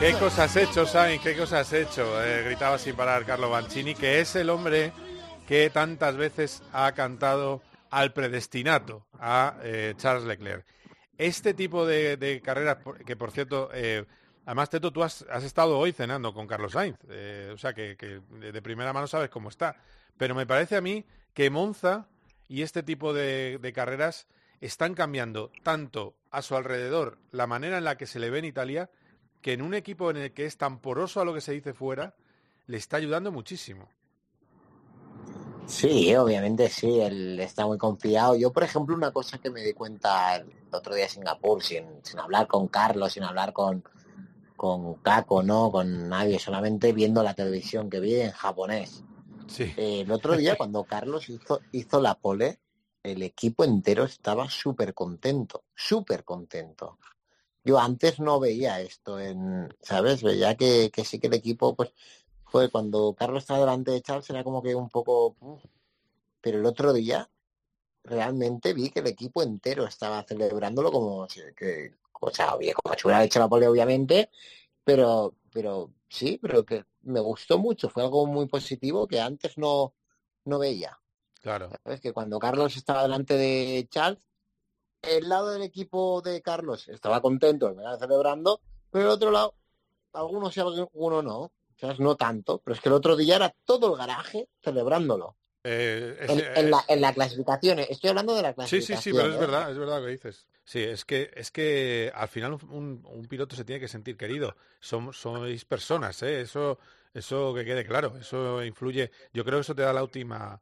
¿Qué 0.00 0.12
cosas 0.14 0.38
has 0.38 0.56
hecho, 0.56 0.86
Sainz? 0.86 1.22
¿Qué 1.22 1.36
cosas 1.36 1.66
has 1.66 1.72
hecho? 1.72 2.22
Eh, 2.22 2.42
gritaba 2.44 2.78
sin 2.78 2.94
parar 2.94 3.24
Carlo 3.24 3.50
Banchini, 3.50 3.94
que 3.94 4.20
es 4.20 4.34
el 4.36 4.50
hombre 4.50 4.92
que 5.46 5.70
tantas 5.70 6.16
veces 6.16 6.62
ha 6.72 6.92
cantado 6.92 7.62
al 7.90 8.12
predestinato, 8.12 9.06
a 9.18 9.56
eh, 9.62 9.94
Charles 9.96 10.24
Leclerc. 10.24 10.66
Este 11.16 11.54
tipo 11.54 11.86
de, 11.86 12.40
carreras, 12.44 12.78
que 13.06 13.14
por 13.16 13.30
cierto, 13.30 13.70
eh, 13.72 14.04
además 14.46 14.70
Teto, 14.70 14.90
tú 14.90 15.02
has, 15.02 15.22
estado 15.42 15.78
hoy 15.78 15.92
cenando 15.92 16.34
con 16.34 16.46
Carlos 16.46 16.72
Sainz, 16.72 16.98
eh, 17.08 17.50
o 17.54 17.58
sea 17.58 17.72
que, 17.72 17.96
de 17.96 18.62
primera 18.62 18.92
mano 18.92 19.06
sabes 19.06 19.30
cómo 19.30 19.48
está. 19.48 19.76
Pero 20.16 20.34
me 20.34 20.46
parece 20.46 20.76
a 20.76 20.80
mí 20.80 21.04
que 21.32 21.50
Monza 21.50 22.08
y 22.48 22.62
este 22.62 22.82
tipo 22.82 23.12
de 23.12 23.72
carreras 23.74 24.26
están 24.66 24.94
cambiando 24.94 25.52
tanto 25.62 26.14
a 26.30 26.40
su 26.40 26.56
alrededor 26.56 27.18
la 27.32 27.46
manera 27.46 27.76
en 27.76 27.84
la 27.84 27.98
que 27.98 28.06
se 28.06 28.18
le 28.18 28.30
ve 28.30 28.38
en 28.38 28.46
Italia, 28.46 28.90
que 29.42 29.52
en 29.52 29.60
un 29.60 29.74
equipo 29.74 30.10
en 30.10 30.16
el 30.16 30.32
que 30.32 30.46
es 30.46 30.56
tan 30.56 30.78
poroso 30.78 31.20
a 31.20 31.26
lo 31.26 31.34
que 31.34 31.42
se 31.42 31.52
dice 31.52 31.74
fuera, 31.74 32.14
le 32.66 32.78
está 32.78 32.96
ayudando 32.96 33.30
muchísimo. 33.30 33.90
Sí, 35.66 36.14
obviamente 36.16 36.70
sí, 36.70 36.98
él 36.98 37.38
está 37.40 37.66
muy 37.66 37.76
confiado. 37.76 38.36
Yo, 38.36 38.52
por 38.52 38.64
ejemplo, 38.64 38.96
una 38.96 39.12
cosa 39.12 39.36
que 39.36 39.50
me 39.50 39.60
di 39.60 39.74
cuenta 39.74 40.36
el 40.36 40.50
otro 40.72 40.94
día 40.94 41.04
en 41.04 41.10
Singapur, 41.10 41.62
sin, 41.62 41.84
sin 42.02 42.18
hablar 42.18 42.46
con 42.46 42.68
Carlos, 42.68 43.12
sin 43.12 43.22
hablar 43.22 43.52
con, 43.52 43.84
con 44.56 44.94
Kako, 44.94 45.42
¿no? 45.42 45.70
Con 45.70 46.08
nadie, 46.08 46.38
solamente 46.38 46.94
viendo 46.94 47.22
la 47.22 47.34
televisión 47.34 47.90
que 47.90 48.00
vi 48.00 48.14
en 48.14 48.30
japonés. 48.30 49.04
Sí. 49.46 49.74
Eh, 49.76 50.00
el 50.00 50.10
otro 50.10 50.38
día, 50.38 50.56
cuando 50.56 50.84
Carlos 50.84 51.28
hizo, 51.28 51.60
hizo 51.72 52.00
la 52.00 52.14
pole, 52.14 52.60
el 53.04 53.22
equipo 53.22 53.64
entero 53.64 54.04
estaba 54.04 54.48
súper 54.50 54.94
contento, 54.94 55.64
súper 55.74 56.24
contento. 56.24 56.98
Yo 57.62 57.78
antes 57.78 58.18
no 58.18 58.40
veía 58.40 58.80
esto 58.80 59.20
en, 59.20 59.74
¿sabes? 59.80 60.22
Veía 60.22 60.56
que, 60.56 60.90
que 60.90 61.04
sí 61.04 61.20
que 61.20 61.28
el 61.28 61.34
equipo, 61.34 61.76
pues, 61.76 61.92
fue 62.46 62.70
cuando 62.70 63.14
Carlos 63.14 63.42
estaba 63.42 63.60
delante 63.60 63.90
de 63.90 64.02
Charles 64.02 64.28
era 64.30 64.44
como 64.44 64.62
que 64.62 64.74
un 64.74 64.88
poco... 64.88 65.36
Pero 66.40 66.58
el 66.58 66.66
otro 66.66 66.92
día 66.92 67.30
realmente 68.04 68.74
vi 68.74 68.90
que 68.90 69.00
el 69.00 69.06
equipo 69.06 69.42
entero 69.42 69.86
estaba 69.86 70.22
celebrándolo 70.24 70.92
como 70.92 71.26
que, 71.56 71.94
o 72.20 72.30
sea, 72.30 72.56
bien, 72.56 72.74
como 72.74 72.94
si 72.94 73.06
hubiera 73.06 73.24
hecho 73.24 73.38
la 73.38 73.48
pole, 73.48 73.66
obviamente, 73.66 74.30
pero, 74.84 75.34
pero 75.52 75.90
sí, 76.08 76.38
pero 76.40 76.64
que 76.64 76.84
me 77.02 77.20
gustó 77.20 77.58
mucho, 77.58 77.88
fue 77.88 78.02
algo 78.02 78.26
muy 78.26 78.46
positivo 78.46 79.06
que 79.08 79.20
antes 79.20 79.56
no, 79.58 79.94
no 80.44 80.58
veía. 80.58 80.98
Claro. 81.44 81.70
¿Sabes? 81.84 82.00
Que 82.00 82.14
cuando 82.14 82.38
Carlos 82.38 82.74
estaba 82.74 83.02
delante 83.02 83.34
de 83.36 83.86
Charles, 83.90 84.18
el 85.02 85.28
lado 85.28 85.50
del 85.50 85.60
equipo 85.62 86.22
de 86.22 86.40
Carlos 86.40 86.88
estaba 86.88 87.20
contento, 87.20 87.68
estaba 87.68 87.98
celebrando, 87.98 88.62
pero 88.90 89.04
el 89.04 89.10
otro 89.10 89.30
lado, 89.30 89.54
algunos 90.14 90.54
sí, 90.54 90.60
algunos 90.60 91.22
no. 91.22 91.52
¿Sabes? 91.76 92.00
No 92.00 92.16
tanto, 92.16 92.60
pero 92.64 92.74
es 92.76 92.80
que 92.80 92.88
el 92.88 92.94
otro 92.94 93.14
día 93.16 93.36
era 93.36 93.54
todo 93.64 93.92
el 93.92 93.98
garaje 93.98 94.48
celebrándolo. 94.62 95.36
Eh, 95.64 96.16
es- 96.20 96.30
En, 96.30 96.38
eh, 96.66 96.70
la, 96.70 96.84
en 96.88 97.00
la 97.02 97.12
clasificación, 97.12 97.80
eh, 97.80 97.88
estoy 97.90 98.10
hablando 98.10 98.34
de 98.34 98.42
la 98.42 98.50
Sí, 98.50 98.54
clasificación. 98.54 98.98
sí, 99.02 99.10
sí, 99.10 99.12
pero 99.14 99.28
es 99.34 99.38
verdad, 99.38 99.70
es 99.70 99.76
verdad 99.78 99.98
lo 100.00 100.06
que 100.06 100.12
dices. 100.12 100.46
Sí, 100.64 100.82
es 100.82 101.04
que 101.04 101.30
es 101.34 101.50
que 101.50 102.10
al 102.14 102.28
final 102.28 102.54
un, 102.70 103.02
un 103.04 103.24
piloto 103.26 103.54
se 103.54 103.64
tiene 103.66 103.80
que 103.80 103.88
sentir 103.88 104.16
querido. 104.16 104.56
Somos 104.80 105.18
sois 105.20 105.64
personas, 105.66 106.22
¿eh? 106.22 106.40
Eso 106.40 106.78
eso 107.12 107.52
que 107.54 107.64
quede 107.64 107.84
claro, 107.84 108.16
eso 108.18 108.64
influye. 108.64 109.10
Yo 109.34 109.44
creo 109.44 109.58
que 109.58 109.62
eso 109.62 109.74
te 109.74 109.82
da 109.82 109.92
la 109.92 110.02
última. 110.02 110.58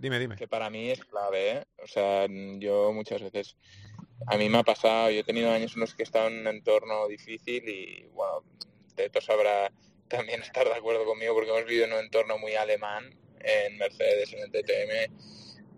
Dime, 0.00 0.18
dime. 0.18 0.36
que 0.36 0.48
para 0.48 0.70
mí 0.70 0.90
es 0.90 1.04
clave, 1.04 1.50
¿eh? 1.50 1.64
O 1.82 1.86
sea, 1.86 2.26
yo 2.58 2.92
muchas 2.92 3.22
veces, 3.22 3.56
a 4.26 4.36
mí 4.38 4.48
me 4.48 4.58
ha 4.58 4.62
pasado, 4.62 5.10
yo 5.10 5.20
he 5.20 5.24
tenido 5.24 5.50
años 5.50 5.74
en 5.74 5.80
los 5.80 5.94
que 5.94 6.02
he 6.02 6.04
estado 6.04 6.28
en 6.28 6.40
un 6.40 6.46
entorno 6.46 7.06
difícil 7.06 7.68
y, 7.68 8.06
bueno, 8.12 8.42
Teto 8.94 9.20
sabrá 9.20 9.70
también 10.08 10.40
estar 10.42 10.66
de 10.66 10.74
acuerdo 10.74 11.04
conmigo 11.04 11.34
porque 11.34 11.50
hemos 11.50 11.64
vivido 11.66 11.84
en 11.84 11.92
un 11.92 11.98
entorno 12.00 12.38
muy 12.38 12.54
alemán 12.54 13.14
en 13.40 13.76
Mercedes, 13.76 14.32
en 14.32 14.40
el 14.40 14.50
TTM 14.50 15.10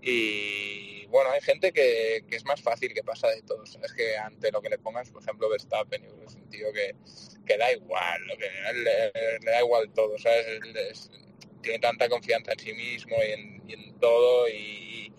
y, 0.03 1.07
bueno, 1.07 1.31
hay 1.31 1.41
gente 1.41 1.73
que, 1.73 2.25
que 2.29 2.37
es 2.37 2.45
más 2.45 2.61
fácil, 2.61 2.93
que 2.93 3.05
pasa 3.05 3.29
de 3.29 3.43
todo, 3.43 3.65
¿sabes? 3.67 3.93
Que 3.93 4.17
ante 4.17 4.51
lo 4.51 4.61
que 4.61 4.69
le 4.69 4.79
pongas, 4.79 5.11
por 5.11 5.23
ejemplo, 5.23 5.49
Verstappen, 5.49 6.03
yo 6.03 6.09
creo 6.11 6.21
que 6.21 6.27
es 6.27 6.35
un 6.35 6.49
tío 6.49 6.67
que, 6.73 7.57
da 7.57 7.73
igual, 7.73 8.27
lo 8.27 8.37
que, 8.37 8.49
le, 8.75 9.13
le 9.45 9.51
da 9.51 9.61
igual 9.61 9.93
todo, 9.95 10.19
¿sabes? 10.19 10.47
Es- 10.91 11.11
tiene 11.63 11.79
tanta 11.79 12.09
confianza 12.09 12.53
en 12.53 12.59
sí 12.59 12.73
mismo 12.75 13.17
y 13.17 13.73
en, 13.73 13.99
todo 13.99 14.49
y, 14.49 15.13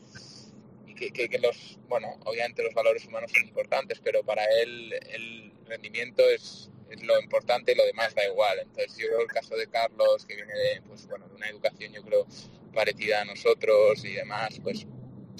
que, 0.95 1.39
los, 1.39 1.79
bueno, 1.87 2.17
obviamente 2.25 2.63
los 2.63 2.73
valores 2.73 3.05
humanos 3.05 3.31
son 3.33 3.43
importantes, 3.47 3.99
pero 4.01 4.23
para 4.23 4.45
él 4.61 4.93
el 5.09 5.51
rendimiento 5.65 6.23
es, 6.29 6.69
es 6.89 7.03
lo 7.03 7.19
importante 7.19 7.71
y 7.71 7.75
lo 7.75 7.85
demás 7.85 8.15
da 8.15 8.25
igual. 8.25 8.59
Entonces 8.59 8.95
yo 8.97 9.07
creo 9.07 9.21
el 9.21 9.27
caso 9.27 9.55
de 9.55 9.67
Carlos, 9.67 10.25
que 10.25 10.35
viene 10.35 10.53
de, 10.53 10.81
pues, 10.83 11.07
bueno, 11.07 11.27
de 11.27 11.35
una 11.35 11.49
educación 11.49 11.91
yo 11.91 12.03
creo 12.03 12.25
parecida 12.73 13.21
a 13.21 13.25
nosotros 13.25 14.03
y 14.05 14.13
demás, 14.13 14.59
pues 14.61 14.85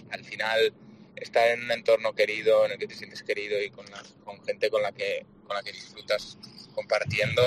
al 0.10 0.24
final 0.24 0.74
estar 1.16 1.48
en 1.50 1.64
un 1.64 1.72
entorno 1.72 2.14
querido, 2.14 2.66
en 2.66 2.74
el 2.74 2.78
que 2.78 2.88
te 2.88 2.96
sientes 2.96 3.24
querido 3.24 3.62
y 3.62 3.70
con, 3.70 3.86
con 4.24 4.44
gente 4.44 4.70
con 4.70 4.82
la 4.82 4.92
que 4.92 5.26
con 5.46 5.56
la 5.56 5.64
que 5.64 5.72
disfrutas 5.72 6.38
compartiendo 6.74 7.42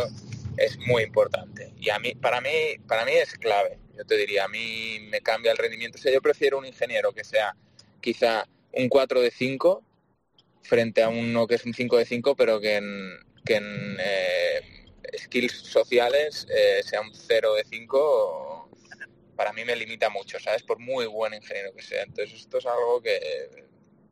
es 0.57 0.79
muy 0.79 1.03
importante. 1.03 1.73
Y 1.79 1.91
a 1.91 1.99
mí, 1.99 2.15
para 2.15 2.41
mí, 2.41 2.79
para 2.87 3.05
mí 3.05 3.13
es 3.13 3.35
clave. 3.35 3.79
Yo 3.97 4.05
te 4.05 4.17
diría, 4.17 4.45
a 4.45 4.49
mí 4.49 4.99
me 5.11 5.21
cambia 5.21 5.53
el 5.53 5.59
rendimiento. 5.59 5.99
O 5.99 6.01
sea, 6.01 6.13
yo 6.13 6.21
prefiero 6.21 6.59
un 6.59 6.67
ingeniero 6.67 7.13
que 7.13 7.25
sea 7.25 7.55
quizá 8.01 8.47
un 8.73 8.89
4 8.89 9.21
de 9.21 9.31
5 9.31 9.83
frente 10.63 11.03
a 11.03 11.09
uno 11.09 11.47
que 11.47 11.55
es 11.55 11.65
un 11.65 11.75
5 11.75 11.97
de 11.99 12.05
5, 12.05 12.37
pero 12.37 12.61
que 12.61 12.77
en, 12.77 13.19
que 13.45 13.57
en 13.57 13.97
eh, 14.01 14.87
skills 15.19 15.53
sociales 15.53 16.47
eh, 16.51 16.83
sea 16.83 17.01
un 17.01 17.15
0 17.15 17.55
de 17.55 17.65
5 17.65 18.71
para 19.37 19.53
mí 19.53 19.65
me 19.65 19.77
limita 19.77 20.09
mucho, 20.09 20.41
¿sabes? 20.41 20.63
Por 20.63 20.79
muy 20.79 21.07
buen 21.07 21.35
ingeniero 21.35 21.73
que 21.75 21.83
sea. 21.83 22.03
Entonces 22.03 22.41
esto 22.41 22.59
es 22.59 22.67
algo 22.67 23.03
que, 23.03 23.67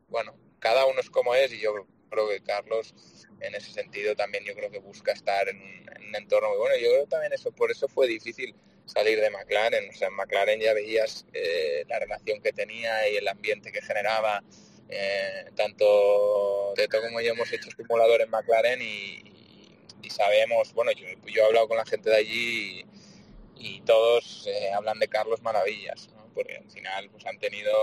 bueno, 0.07 0.37
cada 0.59 0.85
uno 0.85 0.99
es 0.99 1.09
como 1.09 1.33
es 1.33 1.51
y 1.51 1.59
yo 1.59 1.73
creo 2.15 2.29
que 2.29 2.41
Carlos 2.41 2.93
en 3.41 3.53
ese 3.53 3.71
sentido 3.71 4.15
también 4.15 4.43
yo 4.45 4.55
creo 4.55 4.71
que 4.71 4.79
busca 4.79 5.11
estar 5.11 5.47
en 5.49 5.57
un, 5.57 5.85
en 5.95 6.07
un 6.07 6.15
entorno 6.15 6.49
muy 6.49 6.57
bueno. 6.57 6.75
Yo 6.77 6.89
creo 6.89 7.07
también 7.07 7.33
eso, 7.33 7.51
por 7.51 7.69
eso 7.71 7.87
fue 7.87 8.07
difícil 8.07 8.55
salir 8.85 9.19
de 9.19 9.29
McLaren. 9.29 9.89
O 9.89 9.93
sea, 9.93 10.07
en 10.07 10.15
McLaren 10.15 10.59
ya 10.59 10.73
veías 10.73 11.25
eh, 11.33 11.85
la 11.87 11.99
relación 11.99 12.41
que 12.41 12.53
tenía 12.53 13.09
y 13.09 13.17
el 13.17 13.27
ambiente 13.27 13.71
que 13.71 13.81
generaba. 13.81 14.43
Eh, 14.87 15.45
tanto 15.55 16.73
Teto 16.75 17.01
como 17.01 17.19
yo 17.19 17.31
hemos 17.31 17.51
hecho 17.51 17.69
simulador 17.71 18.21
en 18.21 18.29
McLaren 18.29 18.81
y, 18.81 19.31
sabemos, 20.09 20.71
bueno, 20.73 20.91
yo, 20.91 21.07
he 21.07 21.43
hablado 21.43 21.67
con 21.67 21.77
la 21.77 21.85
gente 21.85 22.09
de 22.09 22.15
allí 22.15 22.85
y, 23.57 23.81
todos 23.81 24.45
eh, 24.47 24.71
hablan 24.71 24.99
de 24.99 25.07
Carlos 25.07 25.41
maravillas, 25.41 26.09
porque 26.33 26.57
al 26.57 26.69
final 26.69 27.09
pues 27.09 27.25
han 27.25 27.39
tenido 27.39 27.73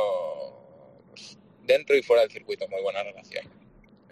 pues, 1.10 1.36
dentro 1.64 1.96
y 1.96 2.02
fuera 2.02 2.22
del 2.22 2.30
circuito 2.30 2.68
muy 2.68 2.80
buena 2.80 3.02
relación. 3.02 3.61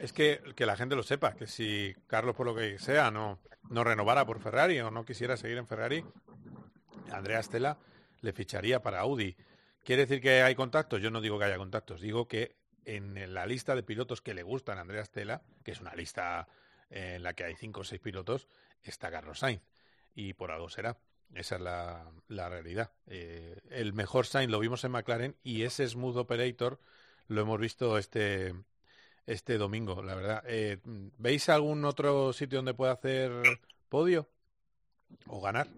Es 0.00 0.14
que, 0.14 0.40
que 0.56 0.64
la 0.64 0.76
gente 0.76 0.96
lo 0.96 1.02
sepa, 1.02 1.34
que 1.34 1.46
si 1.46 1.94
Carlos 2.06 2.34
por 2.34 2.46
lo 2.46 2.54
que 2.54 2.78
sea 2.78 3.10
no, 3.10 3.38
no 3.68 3.84
renovara 3.84 4.24
por 4.24 4.40
Ferrari 4.40 4.80
o 4.80 4.90
no 4.90 5.04
quisiera 5.04 5.36
seguir 5.36 5.58
en 5.58 5.66
Ferrari, 5.66 6.02
Andrea 7.12 7.42
Stella 7.42 7.76
le 8.22 8.32
ficharía 8.32 8.80
para 8.80 9.00
Audi. 9.00 9.36
¿Quiere 9.84 10.06
decir 10.06 10.22
que 10.22 10.42
hay 10.42 10.54
contactos? 10.54 11.02
Yo 11.02 11.10
no 11.10 11.20
digo 11.20 11.38
que 11.38 11.44
haya 11.44 11.58
contactos, 11.58 12.00
digo 12.00 12.26
que 12.28 12.56
en 12.86 13.34
la 13.34 13.44
lista 13.44 13.74
de 13.74 13.82
pilotos 13.82 14.22
que 14.22 14.32
le 14.32 14.42
gustan 14.42 14.78
a 14.78 14.80
Andrea 14.80 15.04
Stella, 15.04 15.42
que 15.62 15.72
es 15.72 15.80
una 15.82 15.94
lista 15.94 16.48
en 16.88 17.22
la 17.22 17.34
que 17.34 17.44
hay 17.44 17.54
cinco 17.54 17.80
o 17.80 17.84
seis 17.84 18.00
pilotos, 18.00 18.48
está 18.82 19.10
Carlos 19.10 19.40
Sainz. 19.40 19.60
Y 20.14 20.32
por 20.32 20.50
algo 20.50 20.70
será. 20.70 20.96
Esa 21.34 21.56
es 21.56 21.60
la, 21.60 22.10
la 22.26 22.48
realidad. 22.48 22.90
Eh, 23.06 23.60
el 23.68 23.92
mejor 23.92 24.26
Sainz 24.26 24.50
lo 24.50 24.58
vimos 24.60 24.82
en 24.82 24.92
McLaren 24.92 25.36
y 25.42 25.62
ese 25.62 25.86
Smooth 25.86 26.16
Operator 26.16 26.80
lo 27.28 27.42
hemos 27.42 27.60
visto 27.60 27.98
este, 27.98 28.54
este 29.26 29.58
domingo, 29.58 30.02
la 30.02 30.14
verdad. 30.14 30.42
Eh, 30.46 30.78
¿Veis 31.18 31.48
algún 31.48 31.84
otro 31.84 32.32
sitio 32.32 32.58
donde 32.58 32.74
pueda 32.74 32.92
hacer 32.92 33.30
podio 33.88 34.28
o 35.28 35.40
ganar? 35.40 35.68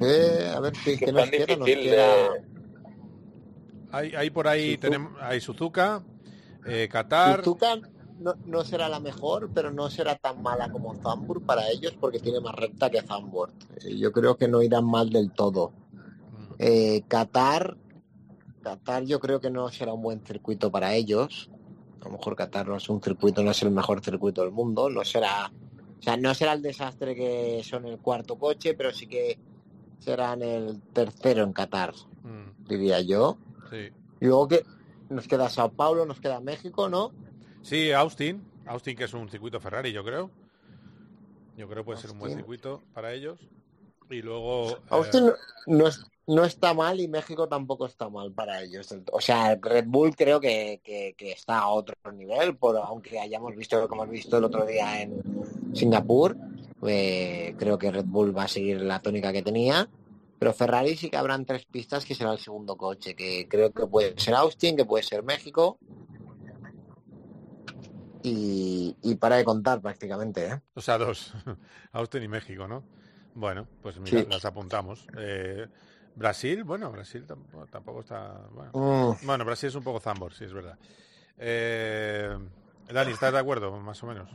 Eh, 0.00 0.52
a 0.54 0.60
ver, 0.60 0.72
¿qué, 0.84 0.96
Que 0.98 1.06
qué 1.06 1.12
nos 1.12 1.30
queda? 1.30 1.56
Nos 1.56 1.66
queda... 1.66 2.06
de- 2.34 2.44
Hay, 3.90 4.14
hay 4.14 4.30
por 4.30 4.46
ahí 4.48 4.76
tenemos 4.76 5.12
hay 5.20 5.40
Suzuka, 5.40 6.02
eh, 6.66 6.88
Qatar. 6.90 7.38
Suzuka 7.44 7.76
no, 8.18 8.34
no 8.44 8.64
será 8.64 8.88
la 8.88 9.00
mejor, 9.00 9.50
pero 9.54 9.70
no 9.70 9.88
será 9.90 10.16
tan 10.16 10.42
mala 10.42 10.70
como 10.70 10.94
Zandvoort 10.94 11.44
para 11.44 11.68
ellos 11.70 11.94
porque 12.00 12.18
tiene 12.18 12.40
más 12.40 12.54
recta 12.54 12.90
que 12.90 13.00
Zandvoort. 13.02 13.52
Eh, 13.84 13.96
Yo 13.96 14.12
creo 14.12 14.36
que 14.36 14.48
no 14.48 14.62
irán 14.62 14.84
mal 14.84 15.10
del 15.10 15.30
todo. 15.30 15.72
Eh, 16.58 17.02
Qatar, 17.08 17.76
Qatar 18.62 19.04
yo 19.04 19.20
creo 19.20 19.40
que 19.40 19.50
no 19.50 19.68
será 19.70 19.92
un 19.92 20.02
buen 20.02 20.20
circuito 20.24 20.70
para 20.70 20.94
ellos. 20.94 21.50
A 22.00 22.04
lo 22.04 22.12
mejor 22.12 22.36
Qatar 22.36 22.66
no 22.68 22.76
es 22.76 22.88
un 22.88 23.02
circuito, 23.02 23.42
no 23.42 23.50
es 23.50 23.62
el 23.62 23.70
mejor 23.70 24.02
circuito 24.04 24.42
del 24.42 24.52
mundo, 24.52 24.88
no 24.88 25.04
será, 25.04 25.50
o 25.98 26.02
sea, 26.02 26.16
no 26.16 26.32
será 26.34 26.52
el 26.52 26.62
desastre 26.62 27.14
que 27.14 27.60
son 27.64 27.86
el 27.86 27.98
cuarto 27.98 28.38
coche, 28.38 28.74
pero 28.74 28.92
sí 28.92 29.06
que 29.06 29.38
serán 29.98 30.42
el 30.42 30.80
tercero 30.92 31.42
en 31.44 31.52
Qatar, 31.52 31.92
Mm, 32.22 32.64
diría 32.68 33.00
yo. 33.00 33.38
sí. 33.70 33.90
Y 34.20 34.26
luego 34.26 34.48
que 34.48 34.64
nos 35.10 35.26
queda 35.28 35.48
Sao 35.48 35.70
Paulo, 35.72 36.04
nos 36.04 36.20
queda 36.20 36.40
México, 36.40 36.88
¿no? 36.88 37.12
Sí, 37.62 37.92
Austin. 37.92 38.42
Austin, 38.66 38.96
que 38.96 39.04
es 39.04 39.14
un 39.14 39.28
circuito 39.28 39.60
Ferrari, 39.60 39.92
yo 39.92 40.04
creo. 40.04 40.30
Yo 41.56 41.66
creo 41.68 41.78
que 41.82 41.84
puede 41.86 42.00
ser 42.00 42.10
un 42.10 42.18
buen 42.18 42.34
circuito 42.34 42.82
para 42.94 43.12
ellos. 43.12 43.38
Y 44.10 44.22
luego... 44.22 44.70
eh, 44.70 44.80
Austin 44.90 45.26
no, 45.26 45.32
no 45.66 45.86
es- 45.88 46.04
no 46.26 46.44
está 46.44 46.74
mal 46.74 47.00
y 47.00 47.08
México 47.08 47.48
tampoco 47.48 47.86
está 47.86 48.08
mal 48.10 48.32
para 48.32 48.62
ellos. 48.62 48.94
O 49.12 49.20
sea, 49.20 49.54
Red 49.56 49.86
Bull 49.86 50.14
creo 50.14 50.40
que, 50.40 50.80
que- 50.84 51.14
que 51.16 51.32
está 51.32 51.60
a 51.60 51.68
otro 51.68 51.94
nivel, 52.12 52.56
por, 52.56 52.76
aunque 52.76 53.18
hayamos 53.18 53.56
visto 53.56 53.78
lo 53.80 53.88
que 53.88 53.94
hemos 53.94 54.10
visto 54.10 54.36
el 54.36 54.44
otro 54.44 54.66
día 54.66 55.00
en 55.02 55.22
Singapur. 55.74 56.36
eh, 56.86 57.54
creo 57.58 57.78
que 57.78 57.90
Red 57.90 58.04
Bull 58.04 58.36
va 58.36 58.44
a 58.44 58.48
seguir 58.48 58.80
la 58.82 59.00
tónica 59.00 59.32
que 59.32 59.42
tenía. 59.42 59.88
Pero 60.38 60.52
Ferrari 60.52 60.96
sí 60.96 61.10
que 61.10 61.16
habrán 61.16 61.44
tres 61.46 61.64
pistas 61.64 62.04
que 62.04 62.14
será 62.14 62.30
el 62.32 62.38
segundo 62.38 62.76
coche, 62.76 63.14
que 63.16 63.48
creo 63.48 63.72
que 63.72 63.86
puede 63.86 64.14
ser 64.18 64.34
Austin, 64.34 64.76
que 64.76 64.84
puede 64.84 65.02
ser 65.02 65.22
México. 65.24 65.78
Y, 68.22 68.96
y 69.02 69.14
para 69.14 69.36
de 69.36 69.44
contar 69.44 69.80
prácticamente, 69.80 70.46
¿eh? 70.46 70.60
O 70.74 70.80
sea, 70.80 70.98
dos. 70.98 71.32
Austin 71.92 72.22
y 72.24 72.28
México, 72.28 72.66
¿no? 72.68 72.82
Bueno, 73.38 73.68
pues 73.80 74.00
mira, 74.00 74.20
Sí. 74.22 74.26
las 74.28 74.44
apuntamos. 74.44 75.06
Eh, 75.16 75.68
Brasil, 76.16 76.64
bueno, 76.64 76.90
Brasil 76.90 77.24
tampoco, 77.24 77.66
tampoco 77.68 78.00
está... 78.00 78.32
Bueno. 78.50 78.72
Mm. 78.72 79.26
Bueno, 79.26 79.44
Brasil 79.44 79.68
es 79.68 79.76
un 79.76 79.84
poco 79.84 80.00
zambor, 80.00 80.34
sí, 80.34 80.44
es 80.44 80.52
verdad. 80.52 80.76
Eh, 81.38 82.36
Dani, 82.88 83.12
¿estás 83.12 83.32
de 83.32 83.38
acuerdo, 83.38 83.70
más 83.78 84.02
o 84.02 84.06
menos? 84.08 84.28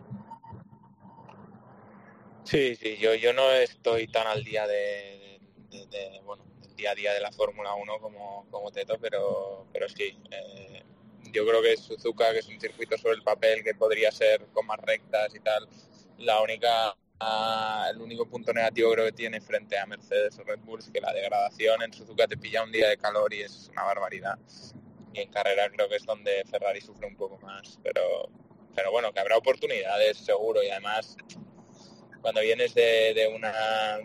Sí, 2.46 2.76
sí, 2.78 2.96
yo, 2.98 3.13
yo 3.16 3.34
no 3.34 3.52
estoy 3.52 4.08
tan 4.08 4.26
al 4.28 4.44
día 4.46 4.66
de, 4.68 5.39
de- 5.70 5.86
de, 5.88 6.22
bueno, 6.24 6.46
del 6.62 6.74
día 6.78 6.92
a 6.92 6.96
día 6.96 7.13
de 7.13 7.20
la 7.20 7.32
Fórmula 7.34 7.74
1 7.76 8.00
como, 8.00 8.46
como 8.52 8.72
Teto, 8.72 8.98
pero, 9.02 9.66
pero 9.74 9.89
sí. 9.89 10.18
eh, 10.32 10.84
yo 11.34 11.46
creo 11.46 11.62
que 11.62 11.76
Suzuka, 11.76 12.32
que 12.32 12.39
es 12.39 12.48
un 12.48 12.60
circuito 12.60 12.98
sobre 12.98 13.16
el 13.16 13.24
papel 13.24 13.63
que 13.66 13.74
podría 13.76 14.12
ser 14.12 14.46
con 14.54 14.66
más 14.66 14.80
rectas 14.80 15.34
y 15.36 15.42
tal, 15.42 15.68
la 16.20 16.42
única 16.42 16.96
el 17.89 18.01
único 18.01 18.25
punto 18.25 18.53
negativo 18.53 18.91
creo 18.91 19.05
que 19.05 19.12
tiene 19.12 19.39
frente 19.39 19.77
a 19.77 19.86
Mercedes 19.86 20.38
o 20.39 20.43
Red 20.43 20.59
Bull 20.59 20.79
es 20.79 20.89
que 20.89 20.99
la 20.99 21.13
degradación 21.13 21.81
en 21.81 21.93
Suzuka 21.93 22.27
te 22.27 22.38
pilla 22.38 22.63
un 22.63 22.71
día 22.71 22.89
de 22.89 22.97
calor 22.97 23.33
y 23.33 23.41
es 23.41 23.69
una 23.71 23.83
barbaridad. 23.83 24.38
Y 25.13 25.19
en 25.19 25.29
carrera 25.29 25.69
creo 25.69 25.88
que 25.88 25.97
es 25.97 26.05
donde 26.05 26.43
Ferrari 26.49 26.81
sufre 26.81 27.07
un 27.07 27.15
poco 27.15 27.38
más, 27.39 27.79
pero, 27.83 28.29
pero 28.75 28.91
bueno, 28.91 29.12
que 29.13 29.19
habrá 29.19 29.38
oportunidades 29.38 30.17
seguro 30.17 30.63
y 30.63 30.69
además 30.69 31.15
cuando 32.21 32.41
vienes 32.41 32.73
de, 32.73 33.13
de 33.13 33.27
una 33.27 33.51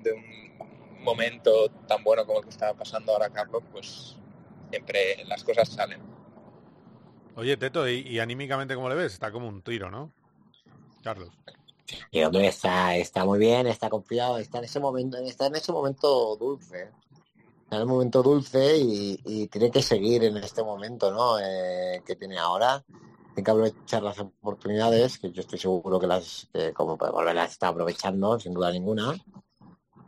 de 0.02 0.12
un 0.12 1.02
momento 1.02 1.70
tan 1.86 2.02
bueno 2.04 2.26
como 2.26 2.40
el 2.40 2.44
que 2.44 2.50
estaba 2.50 2.74
pasando 2.76 3.12
ahora 3.12 3.30
Carlos, 3.30 3.62
pues 3.72 4.16
siempre 4.70 5.24
las 5.26 5.44
cosas 5.44 5.68
salen. 5.68 6.02
Oye, 7.36 7.56
Teto, 7.56 7.88
¿y, 7.88 8.00
y 8.00 8.18
anímicamente 8.18 8.74
cómo 8.74 8.88
le 8.88 8.96
ves? 8.96 9.12
Está 9.12 9.30
como 9.30 9.48
un 9.48 9.62
tiro, 9.62 9.90
¿no? 9.90 10.12
Carlos. 11.04 11.30
Hombre, 12.26 12.48
está, 12.48 12.96
está 12.96 13.24
muy 13.24 13.38
bien, 13.38 13.66
está 13.66 13.88
confiado, 13.88 14.38
está 14.38 14.58
en 14.58 14.64
ese 14.64 14.80
momento, 14.80 15.16
está 15.18 15.46
en 15.46 15.56
ese 15.56 15.72
momento 15.72 16.36
dulce. 16.36 16.90
Está 17.62 17.76
en 17.76 17.82
el 17.82 17.88
momento 17.88 18.22
dulce 18.22 18.76
y, 18.78 19.46
tiene 19.48 19.70
que 19.70 19.82
seguir 19.82 20.24
en 20.24 20.36
este 20.38 20.62
momento, 20.62 21.10
¿no? 21.10 21.38
Eh, 21.38 22.02
que 22.04 22.16
tiene 22.16 22.38
ahora. 22.38 22.82
Tiene 23.34 23.44
que 23.44 23.50
aprovechar 23.50 24.02
las 24.02 24.18
oportunidades, 24.18 25.18
que 25.18 25.30
yo 25.30 25.42
estoy 25.42 25.58
seguro 25.58 26.00
que 26.00 26.06
las, 26.06 26.48
que 26.52 26.72
como 26.72 26.96
puede 26.96 27.12
volver 27.12 27.36
está 27.36 27.68
aprovechando, 27.68 28.40
sin 28.40 28.54
duda 28.54 28.72
ninguna. 28.72 29.14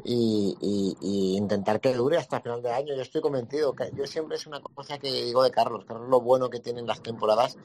Y, 0.05 0.57
y- 0.61 1.37
intentar 1.37 1.81
que 1.81 1.93
dure 1.95 2.17
hasta 2.17 2.41
final 2.41 2.63
de 2.63 2.73
año. 2.73 2.95
Yo 2.95 3.03
estoy 3.03 3.21
convencido 3.21 3.75
que 3.75 3.91
yo 3.95 4.07
siempre 4.07 4.37
es 4.37 4.47
una 4.47 4.61
cosa 4.61 4.99
que 4.99 5.13
digo 5.13 5.43
de 5.43 5.51
Carlos. 5.51 5.85
Carlos 5.85 6.09
lo 6.09 6.21
bueno 6.21 6.49
que 6.49 6.61
tiene 6.61 6.81
en 6.81 6.87
las 6.87 7.03
temporadas, 7.03 7.59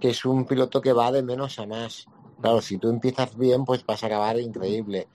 que 0.00 0.10
es 0.10 0.24
un 0.24 0.46
piloto 0.46 0.80
que 0.80 0.92
va 0.92 1.10
de 1.10 1.22
menos 1.22 1.58
a 1.58 1.66
más. 1.66 2.06
Claro, 2.44 2.60
si 2.60 2.76
tú 2.76 2.90
empiezas 2.90 3.34
bien, 3.38 3.64
pues 3.64 3.86
vas 3.86 4.02
a 4.02 4.06
acabar 4.06 4.38
increíble. 4.38 5.08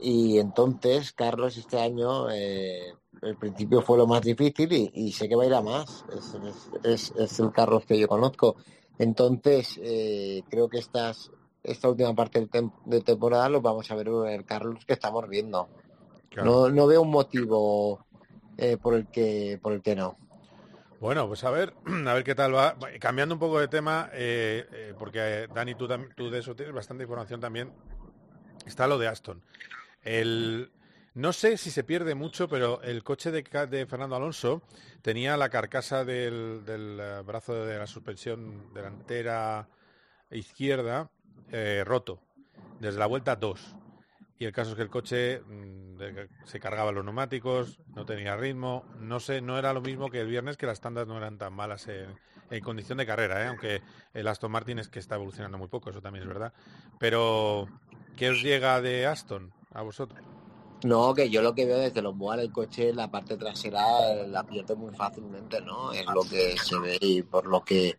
Y 0.00 0.38
entonces, 0.40 1.12
Carlos, 1.12 1.56
este 1.56 1.78
año, 1.78 2.28
eh, 2.32 2.92
el 3.22 3.36
principio 3.36 3.80
fue 3.80 3.96
lo 3.96 4.08
más 4.08 4.22
difícil 4.22 4.72
y, 4.72 4.90
y 4.92 5.12
sé 5.12 5.28
que 5.28 5.36
va 5.36 5.44
a 5.44 5.46
ir 5.46 5.54
a 5.54 5.62
más. 5.62 6.04
Es, 6.12 6.34
es- 6.34 6.70
es- 6.82 7.10
es 7.16 7.38
el 7.38 7.52
Carlos 7.52 7.86
que 7.86 7.96
yo 7.96 8.08
conozco. 8.08 8.56
Entonces, 8.98 9.78
eh, 9.84 10.42
creo 10.50 10.68
que 10.68 10.78
estas, 10.78 11.30
esta 11.62 11.88
última 11.88 12.12
parte 12.12 12.44
tem- 12.50 12.72
de 12.86 13.00
temporada 13.02 13.48
lo 13.48 13.60
vamos 13.60 13.88
a 13.92 13.94
ver 13.94 14.08
el 14.08 14.44
Carlos 14.44 14.84
que 14.84 14.94
estamos 14.94 15.28
viendo. 15.28 15.68
No, 16.44 16.70
no 16.70 16.88
veo 16.88 17.02
un 17.02 17.10
motivo 17.12 18.00
eh, 18.58 18.78
por 18.78 18.94
el 18.94 19.06
que 19.06 19.60
por 19.62 19.74
el 19.74 19.80
que 19.80 19.94
no. 19.94 20.16
Bueno, 21.00 21.26
pues 21.28 21.44
a 21.44 21.50
ver, 21.50 21.74
a 22.06 22.14
ver 22.14 22.24
qué 22.24 22.34
tal 22.34 22.54
va. 22.54 22.76
Cambiando 23.00 23.34
un 23.34 23.38
poco 23.38 23.60
de 23.60 23.68
tema, 23.68 24.10
eh, 24.12 24.66
eh, 24.72 24.94
porque 24.98 25.18
eh, 25.20 25.48
Dani, 25.52 25.74
tú, 25.74 25.88
tú 26.16 26.30
de 26.30 26.38
eso 26.38 26.54
tienes 26.54 26.74
bastante 26.74 27.04
información 27.04 27.40
también. 27.40 27.72
Está 28.66 28.86
lo 28.86 28.98
de 28.98 29.08
Aston. 29.08 29.42
El, 30.02 30.70
no 31.14 31.32
sé 31.32 31.56
si 31.58 31.70
se 31.70 31.84
pierde 31.84 32.14
mucho, 32.14 32.48
pero 32.48 32.82
el 32.82 33.02
coche 33.02 33.30
de, 33.30 33.86
Fernando 33.86 34.16
Alonso 34.16 34.62
tenía 35.02 35.36
la 35.36 35.48
carcasa 35.48 36.04
del, 36.04 36.62
brazo 37.24 37.66
de 37.66 37.78
la 37.78 37.86
suspensión 37.86 38.72
delantera 38.72 39.68
izquierda 40.30 41.10
roto, 41.84 42.20
desde 42.80 42.98
la 42.98 43.06
vuelta 43.06 43.36
2. 43.36 43.76
Y 44.38 44.46
el 44.46 44.52
caso 44.52 44.70
es 44.70 44.76
que 44.76 44.82
el 44.82 44.90
coche 44.90 45.40
mm, 45.40 45.96
se 46.44 46.60
cargaba 46.60 46.92
los 46.92 47.04
neumáticos, 47.04 47.78
no 47.94 48.04
tenía 48.04 48.36
ritmo, 48.36 48.84
no 48.98 49.20
sé, 49.20 49.40
no 49.40 49.58
era 49.58 49.72
lo 49.72 49.80
mismo 49.80 50.10
que 50.10 50.20
el 50.20 50.28
viernes, 50.28 50.56
que 50.56 50.66
las 50.66 50.80
tandas 50.80 51.06
no 51.06 51.16
eran 51.16 51.38
tan 51.38 51.52
malas 51.52 51.86
en, 51.88 52.08
en 52.50 52.62
condición 52.62 52.98
de 52.98 53.06
carrera, 53.06 53.44
¿eh? 53.44 53.46
aunque 53.48 53.82
el 54.12 54.28
Aston 54.28 54.50
Martin 54.50 54.78
es 54.78 54.88
que 54.88 54.98
está 54.98 55.14
evolucionando 55.16 55.58
muy 55.58 55.68
poco, 55.68 55.90
eso 55.90 56.00
también 56.00 56.22
es 56.22 56.28
verdad. 56.28 56.52
Pero, 56.98 57.68
¿qué 58.16 58.30
os 58.30 58.42
llega 58.42 58.80
de 58.80 59.06
Aston 59.06 59.52
a 59.72 59.82
vosotros? 59.82 60.20
No, 60.84 61.14
que 61.14 61.30
yo 61.30 61.40
lo 61.40 61.54
que 61.54 61.64
veo 61.64 61.78
desde 61.78 62.02
los 62.02 62.16
boas 62.16 62.38
el 62.40 62.52
coche, 62.52 62.92
la 62.92 63.10
parte 63.10 63.36
trasera 63.38 64.12
eh, 64.12 64.28
la 64.28 64.44
pierde 64.44 64.74
muy 64.74 64.94
fácilmente, 64.94 65.60
¿no? 65.62 65.92
Es 65.92 66.04
lo 66.06 66.22
que 66.22 66.56
se 66.58 66.78
ve 66.78 66.98
y 67.00 67.22
por 67.22 67.46
lo 67.46 67.64
que 67.64 67.96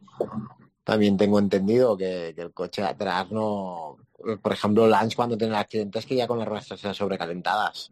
también 0.83 1.17
tengo 1.17 1.39
entendido 1.39 1.97
que, 1.97 2.29
el 2.29 2.53
coche 2.53 2.83
atrás 2.83 3.31
no... 3.31 3.97
Por 4.41 4.53
ejemplo, 4.53 4.87
Lance 4.87 5.15
cuando 5.15 5.37
tiene 5.37 5.53
el 5.53 5.59
accidente 5.59 5.99
es 5.99 6.05
que 6.05 6.15
ya 6.15 6.27
con 6.27 6.39
las 6.39 6.47
ruedas 6.47 6.67
traseras 6.67 6.97
sobrecalentadas. 6.97 7.91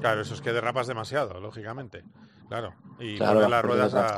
Claro, 0.00 0.20
eso 0.20 0.34
es 0.34 0.40
que 0.40 0.52
derrapas 0.52 0.86
demasiado, 0.86 1.40
lógicamente. 1.40 2.04
Claro, 2.48 2.74
y 2.98 3.16
Claro, 3.16 3.34
poner 3.34 3.50
la 3.50 3.56
las 3.56 3.64
ruedas 3.64 3.94
a... 3.94 4.16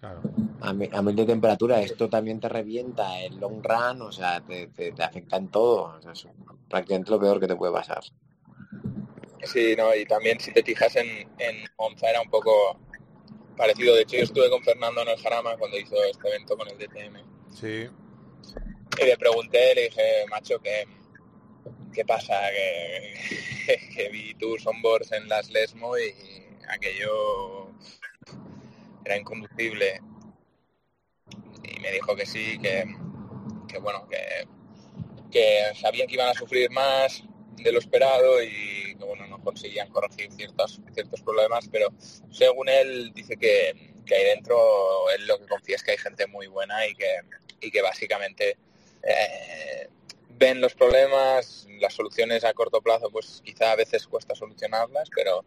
Claro. 0.00 0.22
a, 0.60 0.72
mi- 0.72 0.90
a 0.92 1.02
mil 1.02 1.16
de 1.16 1.24
temperatura. 1.24 1.80
Esto 1.80 2.08
también 2.08 2.38
te 2.40 2.48
revienta 2.48 3.20
el 3.20 3.38
long 3.40 3.62
run, 3.62 4.02
o 4.02 4.12
sea, 4.12 4.40
te, 4.40 4.66
te, 4.68 4.92
te 4.92 5.02
afecta 5.02 5.36
en 5.36 5.48
todo. 5.48 5.94
O 5.96 6.02
sea, 6.02 6.12
es 6.12 6.26
prácticamente 6.68 7.10
lo 7.10 7.20
peor 7.20 7.40
que 7.40 7.46
te 7.48 7.56
puede 7.56 7.72
pasar. 7.72 8.02
Sí, 9.44 9.74
no, 9.76 9.94
y 9.94 10.04
también 10.06 10.38
si 10.38 10.52
te 10.52 10.62
fijas 10.62 10.94
en, 10.96 11.06
en 11.38 11.64
Monza 11.78 12.10
era 12.10 12.20
un 12.20 12.30
poco 12.30 12.76
parecido. 13.56 13.94
De 13.94 14.02
hecho, 14.02 14.16
yo 14.16 14.22
estuve 14.22 14.50
con 14.50 14.62
Fernando 14.62 15.02
en 15.02 15.08
el 15.08 15.18
Jarama 15.18 15.56
cuando 15.56 15.78
hizo 15.78 15.96
este 16.04 16.28
evento 16.28 16.56
con 16.56 16.68
el 16.68 16.78
DTM. 16.78 17.20
Sí. 17.50 17.88
Y 19.00 19.04
le 19.06 19.16
pregunté, 19.16 19.74
le 19.74 19.82
dije, 19.84 20.26
macho, 20.28 20.58
¿qué, 20.60 20.86
qué 21.92 22.04
pasa? 22.04 22.34
Que, 22.50 23.78
que 23.96 24.08
vi 24.10 24.34
tus 24.34 24.66
onboards 24.66 25.12
en 25.12 25.28
las 25.28 25.50
Lesmo 25.50 25.96
y 25.98 26.12
aquello 26.68 27.72
era 29.04 29.16
inconducible. 29.16 30.00
Y 31.64 31.80
me 31.80 31.90
dijo 31.92 32.14
que 32.14 32.26
sí, 32.26 32.58
que, 32.58 32.84
que 33.68 33.78
bueno, 33.78 34.06
que, 34.08 34.46
que 35.30 35.74
sabían 35.80 36.06
que 36.06 36.14
iban 36.14 36.28
a 36.28 36.34
sufrir 36.34 36.70
más 36.70 37.22
de 37.56 37.72
lo 37.72 37.78
esperado 37.78 38.42
y 38.42 38.96
que 38.98 39.04
bueno, 39.04 39.26
no 39.26 39.42
conseguían 39.42 39.88
corregir 39.90 40.30
ciertos, 40.32 40.80
ciertos 40.92 41.22
problemas, 41.22 41.68
pero 41.70 41.88
según 42.30 42.68
él 42.68 43.12
dice 43.14 43.36
que, 43.36 43.94
que 44.04 44.14
ahí 44.14 44.24
dentro 44.24 44.56
él 45.16 45.26
lo 45.26 45.38
que 45.38 45.46
confía 45.46 45.76
es 45.76 45.82
que 45.82 45.92
hay 45.92 45.98
gente 45.98 46.26
muy 46.26 46.46
buena 46.46 46.86
y 46.86 46.94
que, 46.94 47.20
y 47.60 47.70
que 47.70 47.82
básicamente 47.82 48.56
eh, 49.02 49.88
ven 50.30 50.60
los 50.60 50.74
problemas, 50.74 51.66
las 51.80 51.94
soluciones 51.94 52.44
a 52.44 52.52
corto 52.54 52.80
plazo 52.80 53.10
pues 53.10 53.42
quizá 53.44 53.72
a 53.72 53.76
veces 53.76 54.06
cuesta 54.06 54.34
solucionarlas, 54.34 55.08
pero, 55.14 55.44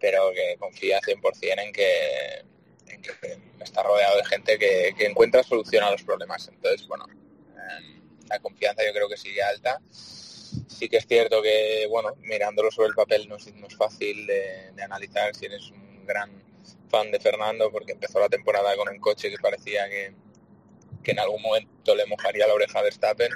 pero 0.00 0.30
que 0.32 0.56
confía 0.58 1.00
100% 1.00 1.64
en 1.64 1.72
que, 1.72 2.44
en 2.88 3.02
que 3.02 3.12
está 3.60 3.82
rodeado 3.82 4.16
de 4.16 4.24
gente 4.24 4.58
que, 4.58 4.94
encuentra 5.06 5.42
solución 5.42 5.84
a 5.84 5.90
los 5.90 6.02
problemas. 6.02 6.48
Entonces, 6.48 6.86
bueno, 6.86 7.06
eh, 7.08 8.00
la 8.28 8.38
confianza 8.40 8.82
yo 8.86 8.92
creo 8.92 9.08
que 9.08 9.16
sigue 9.16 9.42
alta. 9.42 9.80
Sí 9.90 10.88
que 10.88 10.98
es 10.98 11.06
cierto 11.06 11.42
que, 11.42 11.86
bueno, 11.88 12.14
mirándolo 12.20 12.70
sobre 12.70 12.88
el 12.88 12.94
papel 12.94 13.28
no 13.28 13.36
es, 13.36 13.54
no 13.54 13.66
es 13.66 13.76
fácil 13.76 14.26
de 14.26 14.82
analizar 14.82 15.34
si 15.34 15.46
eres 15.46 15.70
un 15.70 16.06
gran 16.06 16.30
fan 16.88 17.10
de 17.10 17.20
Fernando 17.20 17.70
porque 17.70 17.92
empezó 17.92 18.20
la 18.20 18.28
temporada 18.28 18.76
con 18.76 18.88
un 18.88 18.98
coche 18.98 19.30
que 19.30 19.38
parecía 19.38 19.88
que, 19.88 20.14
que 21.06 21.12
en 21.12 21.20
algún 21.20 21.40
momento 21.40 21.94
le 21.94 22.04
mojaría 22.06 22.48
la 22.48 22.54
oreja 22.54 22.80
a 22.80 22.82
Verstappen 22.82 23.30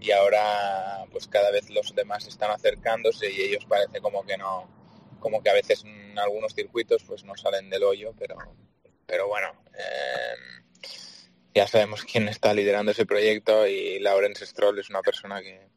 y 0.00 0.10
ahora 0.10 1.04
pues 1.12 1.28
cada 1.28 1.52
vez 1.52 1.70
los 1.70 1.94
demás 1.94 2.26
están 2.26 2.50
acercándose 2.50 3.30
y 3.30 3.42
ellos 3.42 3.64
parece 3.64 4.00
como 4.00 4.26
que 4.26 4.36
no 4.36 4.68
como 5.20 5.40
que 5.40 5.50
a 5.50 5.52
veces 5.52 5.84
en 5.84 6.18
algunos 6.18 6.52
circuitos 6.52 7.04
pues 7.04 7.22
no 7.22 7.36
salen 7.36 7.70
del 7.70 7.84
hoyo 7.84 8.12
pero 8.18 8.34
pero 9.06 9.28
bueno 9.28 9.52
eh, 9.72 10.62
ya 11.54 11.68
sabemos 11.68 12.02
quién 12.02 12.26
está 12.26 12.52
liderando 12.54 12.90
ese 12.90 13.06
proyecto 13.06 13.68
y 13.68 14.00
Lawrence 14.00 14.44
Stroll 14.44 14.80
es 14.80 14.90
una 14.90 15.02
persona 15.02 15.40
que, 15.42 15.68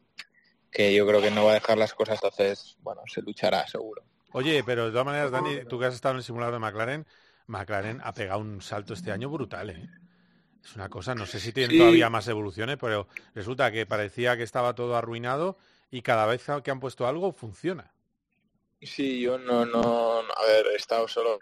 que 0.72 0.92
yo 0.92 1.06
creo 1.06 1.22
que 1.22 1.30
no 1.30 1.44
va 1.44 1.52
a 1.52 1.54
dejar 1.54 1.78
las 1.78 1.92
cosas, 1.92 2.18
entonces, 2.22 2.76
bueno, 2.80 3.02
se 3.06 3.20
luchará 3.20 3.66
seguro. 3.66 4.02
Oye, 4.32 4.64
pero 4.64 4.86
de 4.86 4.90
todas 4.90 5.04
maneras, 5.04 5.30
Dani, 5.30 5.66
tú 5.68 5.78
que 5.78 5.84
has 5.84 5.94
estado 5.94 6.14
en 6.14 6.18
el 6.18 6.24
simulador 6.24 6.54
de 6.54 6.60
McLaren, 6.60 7.06
McLaren 7.46 8.00
ha 8.02 8.14
pegado 8.14 8.40
un 8.40 8.62
salto 8.62 8.94
este 8.94 9.12
año 9.12 9.28
brutal, 9.28 9.68
¿eh? 9.68 9.86
Es 10.66 10.74
una 10.74 10.88
cosa, 10.88 11.14
no 11.14 11.26
sé 11.26 11.38
si 11.38 11.52
tiene 11.52 11.78
todavía 11.78 12.10
más 12.10 12.26
evoluciones, 12.26 12.76
pero 12.80 13.06
resulta 13.36 13.70
que 13.70 13.86
parecía 13.86 14.36
que 14.36 14.42
estaba 14.42 14.74
todo 14.74 14.96
arruinado 14.96 15.56
y 15.92 16.02
cada 16.02 16.26
vez 16.26 16.44
que 16.64 16.70
han 16.72 16.80
puesto 16.80 17.06
algo 17.06 17.32
funciona. 17.32 17.92
Sí, 18.82 19.20
yo 19.20 19.38
no, 19.38 19.64
no, 19.64 20.18
a 20.18 20.44
ver, 20.44 20.66
he 20.72 20.74
estado 20.74 21.06
solo 21.06 21.38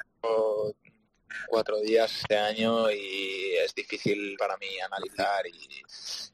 cuatro 1.49 1.81
días 1.81 2.14
este 2.20 2.37
año 2.37 2.91
y 2.91 3.55
es 3.64 3.75
difícil 3.75 4.37
para 4.39 4.59
mí 4.59 4.66
analizar 4.85 5.47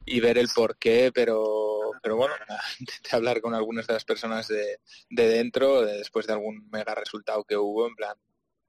y, 0.05 0.21
ver 0.21 0.39
el 0.39 0.49
por 0.53 0.77
qué, 0.77 1.13
pero, 1.15 1.93
pero 2.03 2.17
bueno, 2.17 2.35
intenté 2.81 3.15
hablar 3.15 3.41
con 3.41 3.55
algunas 3.55 3.87
de 3.87 3.93
las 3.93 4.05
personas 4.05 4.49
de, 4.49 4.81
de 5.11 5.29
dentro 5.29 5.83
después 5.83 6.27
de 6.27 6.33
algún 6.33 6.69
mega 6.71 6.97
resultado 6.97 7.45
que 7.45 7.57
hubo, 7.57 7.87
en 7.87 7.95
plan, 7.95 8.17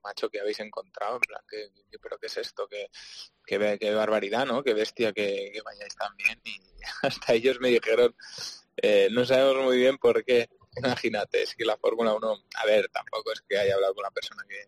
macho, 0.02 0.30
que 0.30 0.40
habéis 0.40 0.60
encontrado? 0.60 1.16
En 1.16 1.22
plan, 1.22 1.42
¿qué, 1.50 1.70
pero 2.02 2.18
qué 2.18 2.28
es 2.28 2.38
esto? 2.38 2.68
¿Qué, 2.68 2.90
qué, 3.46 3.94
barbaridad, 3.94 4.46
¿no? 4.46 4.64
Qué 4.64 4.74
bestia 4.74 5.14
que, 5.14 5.60
vayáis 5.64 5.96
tan 5.96 6.16
bien. 6.18 6.40
Y 6.44 6.60
hasta 7.04 7.34
ellos 7.34 7.60
me 7.60 7.70
dijeron, 7.70 8.16
eh, 8.78 9.10
no 9.12 9.26
sabemos 9.26 9.64
muy 9.64 9.78
bien 9.78 9.98
por 9.98 10.24
qué. 10.24 10.50
Imagínate, 10.78 11.44
es 11.44 11.56
que 11.56 11.66
la 11.66 11.78
Fórmula 11.78 12.14
1, 12.14 12.46
a 12.56 12.66
ver, 12.66 12.90
tampoco 12.90 13.34
es 13.34 13.42
que 13.42 13.58
haya 13.58 13.76
hablado 13.76 13.94
con 13.94 14.04
una 14.04 14.12
persona 14.12 14.44
que, 14.48 14.66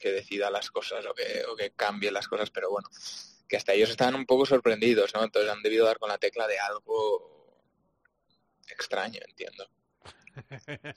que 0.00 0.12
decida 0.12 0.50
las 0.50 0.70
cosas 0.70 1.06
o 1.06 1.14
que, 1.14 1.44
o 1.48 1.56
que 1.56 1.70
cambie 1.72 2.10
las 2.10 2.28
cosas, 2.28 2.50
pero 2.50 2.70
bueno, 2.70 2.88
que 3.48 3.56
hasta 3.56 3.72
ellos 3.72 3.90
estaban 3.90 4.14
un 4.14 4.26
poco 4.26 4.46
sorprendidos, 4.46 5.14
¿no? 5.14 5.22
Entonces 5.22 5.50
han 5.50 5.62
debido 5.62 5.86
dar 5.86 5.98
con 5.98 6.08
la 6.08 6.18
tecla 6.18 6.46
de 6.46 6.58
algo 6.58 7.36
extraño, 8.68 9.20
entiendo. 9.26 9.68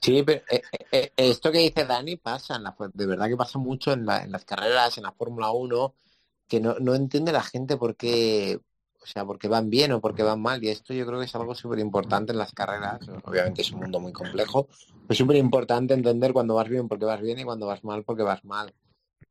Sí, 0.00 0.22
pero 0.22 0.42
eh, 0.50 0.62
eh, 0.72 0.86
eh, 0.92 1.12
esto 1.16 1.50
que 1.50 1.58
dice 1.58 1.84
Dani 1.84 2.16
pasa, 2.16 2.60
de 2.92 3.06
verdad 3.06 3.28
que 3.28 3.36
pasa 3.36 3.58
mucho 3.58 3.92
en, 3.92 4.06
la, 4.06 4.22
en 4.22 4.32
las 4.32 4.44
carreras, 4.44 4.96
en 4.98 5.04
la 5.04 5.12
Fórmula 5.12 5.50
1, 5.50 5.94
que 6.48 6.60
no, 6.60 6.76
no 6.80 6.94
entiende 6.94 7.32
la 7.32 7.42
gente 7.42 7.76
por 7.76 7.96
qué, 7.96 8.60
o 9.02 9.06
sea, 9.06 9.24
porque 9.24 9.48
van 9.48 9.70
bien 9.70 9.92
o 9.92 10.00
porque 10.00 10.22
van 10.22 10.40
mal. 10.40 10.62
Y 10.62 10.68
esto 10.68 10.92
yo 10.92 11.06
creo 11.06 11.18
que 11.18 11.24
es 11.26 11.34
algo 11.34 11.54
súper 11.54 11.78
importante 11.78 12.32
en 12.32 12.38
las 12.38 12.52
carreras. 12.52 13.00
Obviamente 13.24 13.62
es 13.62 13.72
un 13.72 13.80
mundo 13.80 14.00
muy 14.00 14.12
complejo, 14.12 14.66
pero 14.66 15.06
es 15.08 15.18
súper 15.18 15.36
importante 15.36 15.94
entender 15.94 16.32
cuando 16.32 16.54
vas 16.54 16.68
bien 16.68 16.88
porque 16.88 17.04
vas 17.04 17.20
bien 17.20 17.38
y 17.38 17.44
cuando 17.44 17.66
vas 17.66 17.84
mal 17.84 18.04
porque 18.04 18.22
vas 18.22 18.44
mal. 18.44 18.74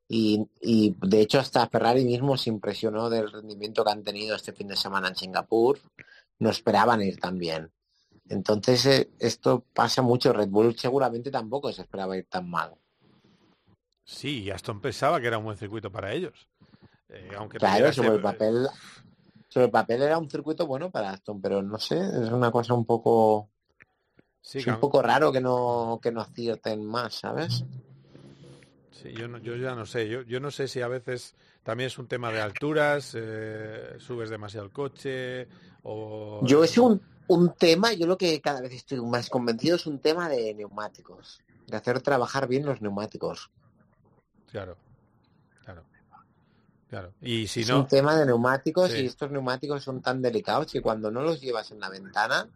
Y, 0.08 0.48
y, 0.60 0.96
de 1.02 1.22
hecho 1.22 1.40
hasta 1.40 1.68
Ferrari 1.68 2.04
mismo 2.04 2.36
se 2.36 2.50
impresionó 2.50 3.12
del 3.12 3.32
rendimiento 3.32 3.84
que 3.84 3.92
han 3.92 4.04
tenido 4.04 4.36
este 4.36 4.54
fin 4.54 4.68
de 4.68 4.76
semana 4.76 5.10
en 5.10 5.16
Singapur. 5.16 5.80
No 6.40 6.50
esperaban 6.50 7.02
ir 7.04 7.20
tan 7.20 7.38
bien. 7.38 7.72
Entonces 8.30 8.86
eh, 8.86 9.10
esto 9.20 9.66
pasa 9.74 10.02
mucho. 10.02 10.32
Red 10.32 10.50
Bull 10.50 10.78
seguramente 10.78 11.32
tampoco 11.32 11.74
se 11.74 11.82
esperaba 11.82 12.16
ir 12.16 12.26
tan 12.30 12.50
mal. 12.50 12.76
Sí, 14.04 14.44
y 14.44 14.52
Aston 14.52 14.80
pensaba 14.82 15.20
que 15.20 15.28
era 15.28 15.38
un 15.38 15.46
buen 15.46 15.58
circuito 15.58 15.92
para 15.92 16.14
ellos. 16.14 16.48
Eh, 17.10 17.30
aunque 17.38 17.58
claro, 17.58 17.92
sobre 17.92 18.16
el 18.16 18.22
papel, 18.22 18.68
sobre 19.48 19.66
el 19.66 19.72
papel 19.72 20.04
era 20.04 20.18
un 20.18 20.30
circuito 20.30 20.68
bueno 20.68 20.92
para 20.92 21.12
Aston, 21.12 21.42
pero 21.42 21.62
no 21.62 21.80
sé, 21.80 21.98
es 21.98 22.30
una 22.30 22.52
cosa 22.52 22.76
un 22.76 22.86
poco, 22.86 23.50
es 24.44 24.66
un 24.68 24.80
poco 24.80 25.02
raro 25.02 25.32
que 25.32 25.42
no 25.42 26.00
que 26.02 26.12
no 26.12 26.22
acierten 26.22 26.86
más, 26.86 27.16
¿sabes? 27.16 27.66
Sí, 29.02 29.14
yo, 29.14 29.38
yo 29.38 29.56
ya 29.56 29.76
no 29.76 29.86
sé. 29.86 30.10
Yo, 30.10 30.24
yo 30.24 30.40
no 30.40 30.52
sé 30.52 30.68
si 30.68 30.82
a 30.82 30.88
veces 30.88 31.36
también 31.64 31.88
es 31.88 31.98
un 31.98 32.08
tema 32.08 32.32
de 32.32 32.42
alturas, 32.42 33.14
eh, 33.16 33.96
subes 33.98 34.30
demasiado 34.30 34.66
el 34.66 34.72
coche 34.72 35.48
o... 35.84 36.42
Yo 36.44 36.64
es 36.64 36.78
un, 36.78 37.02
un 37.28 37.54
tema, 37.54 37.94
yo 37.94 38.08
lo 38.08 38.18
que 38.18 38.42
cada 38.42 38.60
vez 38.60 38.74
estoy 38.74 39.00
más 39.02 39.30
convencido 39.30 39.78
es 39.78 39.86
un 39.86 40.00
tema 40.00 40.28
de 40.28 40.54
neumáticos, 40.54 41.42
de 41.68 41.78
hacer 41.78 42.02
trabajar 42.02 42.48
bien 42.48 42.66
los 42.66 42.82
neumáticos. 42.82 43.50
Claro, 44.52 44.76
claro. 45.64 45.84
Claro. 46.90 47.14
Y 47.22 47.48
si 47.48 47.62
es 47.62 47.70
no... 47.70 47.82
un 47.82 47.88
tema 47.88 48.18
de 48.18 48.26
neumáticos 48.26 48.94
y 48.96 49.06
estos 49.06 49.32
neumáticos 49.32 49.84
son 49.84 50.02
tan 50.02 50.22
delicados 50.22 50.72
que 50.72 50.82
cuando 50.82 51.10
no 51.10 51.22
los 51.22 51.40
llevas 51.40 51.72
en 51.72 51.80
la 51.80 51.90
ventana 51.90 52.50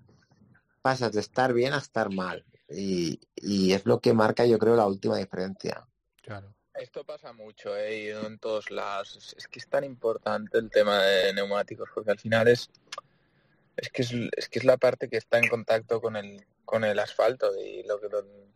pasas 0.82 1.14
de 1.14 1.22
estar 1.22 1.54
bien 1.54 1.74
a 1.74 1.78
estar 1.78 2.10
mal. 2.10 2.44
Y, 2.70 3.20
y 3.36 3.74
es 3.74 3.86
lo 3.86 4.00
que 4.00 4.14
marca 4.14 4.46
yo 4.46 4.58
creo 4.58 4.76
la 4.76 4.88
última 4.88 5.18
diferencia. 5.18 5.88
Claro. 6.24 6.56
Esto 6.74 7.04
pasa 7.04 7.34
mucho, 7.34 7.78
¿eh? 7.78 8.12
en 8.12 8.40
todos 8.40 8.72
lados. 8.72 9.36
Es 9.38 9.48
que 9.48 9.60
es 9.60 9.68
tan 9.68 9.84
importante 9.84 10.58
el 10.58 10.72
tema 10.72 11.04
de 11.04 11.34
neumáticos, 11.34 11.90
porque 11.94 12.12
al 12.12 12.20
final 12.20 12.48
es, 12.48 12.70
es 13.78 13.90
que 13.90 14.02
es, 14.02 14.50
que 14.50 14.60
es 14.60 14.66
la 14.66 14.78
parte 14.78 15.10
que 15.10 15.18
está 15.18 15.38
en 15.38 15.50
contacto 15.50 16.02
con 16.02 16.16
el, 16.16 16.44
con 16.66 16.84
el 16.84 16.98
asfalto 16.98 17.52
y 17.60 17.84
lo 17.84 18.00
que 18.00 18.08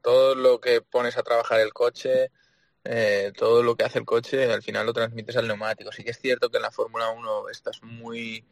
todo 0.01 0.33
lo 0.33 0.59
que 0.59 0.81
pones 0.81 1.17
a 1.17 1.23
trabajar 1.23 1.59
el 1.59 1.73
coche, 1.73 2.31
eh, 2.85 3.33
todo 3.37 3.61
lo 3.61 3.75
que 3.75 3.83
hace 3.83 3.99
el 3.99 4.05
coche, 4.05 4.51
al 4.51 4.63
final 4.63 4.85
lo 4.85 4.93
transmites 4.93 5.35
al 5.35 5.47
neumático. 5.47 5.91
Sí 5.91 6.03
que 6.03 6.11
es 6.11 6.19
cierto 6.19 6.49
que 6.49 6.57
en 6.57 6.63
la 6.63 6.71
Fórmula 6.71 7.09
1 7.09 7.49
estás 7.49 7.83
muy 7.83 8.43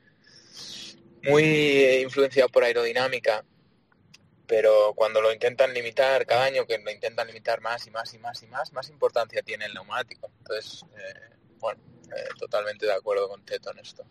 muy 1.24 2.02
influenciado 2.04 2.50
por 2.50 2.64
aerodinámica 2.64 3.44
pero 4.48 4.94
cuando 4.96 5.22
lo 5.22 5.32
intentan 5.32 5.74
limitar 5.74 6.26
cada 6.26 6.46
año, 6.46 6.66
que 6.66 6.78
lo 6.78 6.92
intentan 6.92 7.28
limitar 7.28 7.62
más 7.62 7.86
y 7.88 7.92
más 7.92 8.14
y 8.14 8.20
más 8.20 8.42
y 8.44 8.48
más, 8.48 8.74
más 8.74 8.90
importancia 8.90 9.42
tiene 9.42 9.66
el 9.66 9.74
neumático. 9.74 10.30
Entonces, 10.40 10.86
eh, 10.98 11.36
bueno, 11.60 11.82
eh, 12.16 12.30
totalmente 12.40 12.86
de 12.86 12.94
acuerdo 12.94 13.28
con 13.28 13.44
Teto 13.44 13.72
en 13.72 13.80
esto. 13.80 14.04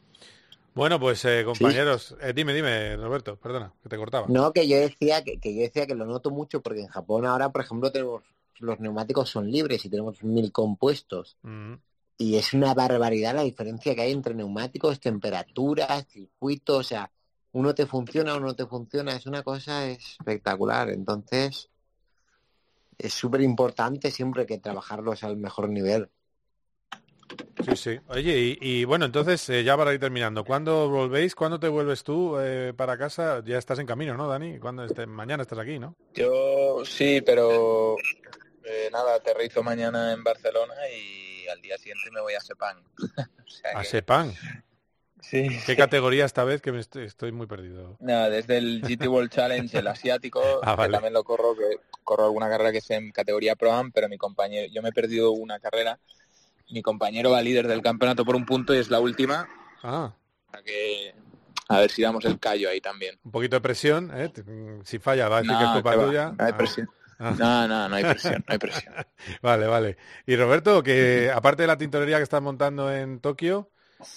Bueno, 0.75 0.99
pues 0.99 1.25
eh, 1.25 1.43
compañeros, 1.45 2.17
dime, 2.35 2.53
dime, 2.53 2.97
Roberto, 2.97 3.37
perdona, 3.37 3.73
que 3.83 3.89
te 3.89 3.97
cortaba. 3.97 4.27
No, 4.29 4.53
que 4.53 4.67
yo 4.67 4.77
decía 4.77 5.23
que, 5.23 5.39
yo 5.43 5.61
decía 5.61 5.87
que 5.87 5.95
lo 5.95 6.05
noto 6.05 6.31
mucho 6.31 6.63
porque 6.63 6.81
en 6.81 6.89
Japón 6.89 7.27
ahora, 7.27 7.51
por 7.51 7.63
ejemplo, 7.63 7.93
tenemos 7.93 8.25
los 8.59 8.81
neumáticos 8.81 9.31
son 9.31 9.51
libres 9.51 9.85
y 9.85 9.91
tenemos 9.91 10.23
mil 10.23 10.53
compuestos. 10.53 11.37
Mm. 11.43 11.75
Y 12.17 12.37
es 12.37 12.55
una 12.55 12.75
barbaridad 12.75 13.35
la 13.35 13.43
diferencia 13.43 13.95
que 13.95 14.03
hay 14.03 14.13
entre 14.13 14.35
neumáticos, 14.35 15.01
temperaturas, 15.01 16.07
circuitos, 16.07 16.79
o 16.79 16.83
sea, 16.83 17.11
uno 17.55 17.75
te 17.75 17.87
funciona, 17.87 18.35
uno 18.37 18.47
no 18.47 18.57
te 18.57 18.67
funciona, 18.67 19.15
es 19.15 19.27
una 19.27 19.43
cosa 19.43 19.87
espectacular. 19.87 20.91
Entonces, 20.91 21.71
es 22.99 23.15
súper 23.15 23.43
importante 23.43 24.11
siempre 24.11 24.45
que 24.45 24.59
trabajarlos 24.59 25.23
al 25.23 25.37
mejor 25.37 25.69
nivel. 25.69 26.11
Sí, 27.65 27.77
sí. 27.77 28.01
Oye, 28.09 28.59
y, 28.61 28.85
bueno, 28.85 29.05
entonces, 29.05 29.49
eh, 29.51 29.63
ya 29.63 29.77
para 29.77 29.95
ir 29.95 30.01
terminando, 30.01 30.45
¿cuándo 30.45 30.89
volvéis? 30.91 31.37
¿Cuándo 31.37 31.61
te 31.61 31.69
vuelves 31.69 32.03
tú 32.03 32.37
eh, 32.41 32.75
para 32.77 32.99
casa? 32.99 33.41
Ya 33.45 33.57
estás 33.57 33.79
en 33.79 33.87
camino, 33.87 34.17
¿no, 34.17 34.29
Dani? 34.29 34.59
¿Cuándo 34.59 34.85
este, 34.85 35.07
mañana 35.07 35.43
estás 35.43 35.61
aquí, 35.61 35.79
¿no? 35.79 35.97
Yo 36.13 36.85
sí, 36.85 37.23
pero 37.25 37.97
eh, 38.65 38.89
nada, 38.93 39.15
aterrizo 39.15 39.63
mañana 39.63 40.13
en 40.13 40.25
Barcelona 40.25 40.75
y 40.93 41.47
al 41.47 41.61
día 41.63 41.79
siguiente 41.79 42.11
me 42.13 42.21
voy 42.21 42.35
a 42.35 42.41
Sepang. 42.41 42.83
¿A 43.75 43.85
Sepang? 43.85 44.33
Sí. 45.31 45.49
¿Qué 45.67 45.77
categoría 45.77 46.25
esta 46.25 46.45
vez? 46.45 46.61
Que 46.61 46.71
me 46.71 46.81
estoy, 46.81 47.33
muy 47.33 47.47
perdido. 47.47 47.97
No, 48.01 48.31
desde 48.31 48.59
el 48.59 48.83
GT 48.83 49.09
World 49.09 49.31
Challenge, 49.31 49.79
el 49.79 49.87
asiático, 49.87 50.43
ah, 50.63 50.77
que 50.77 50.91
también 50.91 51.13
lo 51.13 51.25
corro, 51.25 51.57
que 51.57 51.79
corro 52.03 52.25
alguna 52.25 52.49
carrera 52.49 52.73
que 52.73 52.79
es 52.79 52.91
en 52.91 53.11
categoría 53.11 53.57
Pro 53.57 53.73
Am, 53.73 53.91
pero 53.91 54.09
mi 54.09 54.19
compañero, 54.19 54.71
yo 54.73 54.83
me 54.83 54.91
he 54.91 54.93
perdido 54.93 55.33
una 55.33 55.59
carrera, 55.59 55.99
mi 56.71 56.83
compañero 56.83 57.31
va 57.31 57.43
líder 57.43 57.67
del 57.69 57.83
campeonato 57.83 58.25
por 58.25 58.37
un 58.37 58.45
punto 58.45 58.75
y 58.75 58.79
es 58.79 58.91
la 58.91 59.01
última. 59.01 59.49
Ah. 59.83 60.15
que 60.65 61.15
a 61.69 61.81
ver 61.81 61.91
si 61.91 62.03
damos 62.03 62.25
el 62.25 62.39
callo 62.39 62.69
ahí 62.69 62.81
también. 62.81 63.19
Un 63.25 63.33
poquito 63.33 63.57
de 63.57 63.61
presión, 63.61 64.11
¿eh? 64.15 64.31
Si 64.85 64.99
falla 64.99 65.29
va 65.29 65.39
a 65.39 65.43
decir 65.43 65.57
que 65.57 65.65
es 65.65 65.71
culpa 65.71 65.95
tuya. 65.95 66.35
No 66.39 66.45
hay 66.45 66.53
ah. 66.53 66.57
presión. 66.57 66.91
Ah. 67.19 67.35
No, 67.39 67.69
no, 67.69 67.89
no 67.89 67.95
hay 67.97 68.05
presión, 68.05 68.45
no 68.47 68.53
hay 68.53 68.59
presión. 68.59 68.95
vale, 69.43 69.67
vale. 69.67 69.97
Y 70.27 70.37
Roberto, 70.37 70.83
que 70.83 71.31
aparte 71.35 71.63
de 71.63 71.69
la 71.69 71.79
tintorería 71.79 72.19
que 72.19 72.23
estás 72.23 72.43
montando 72.43 72.93
en 72.93 73.21
Tokio, 73.21 73.71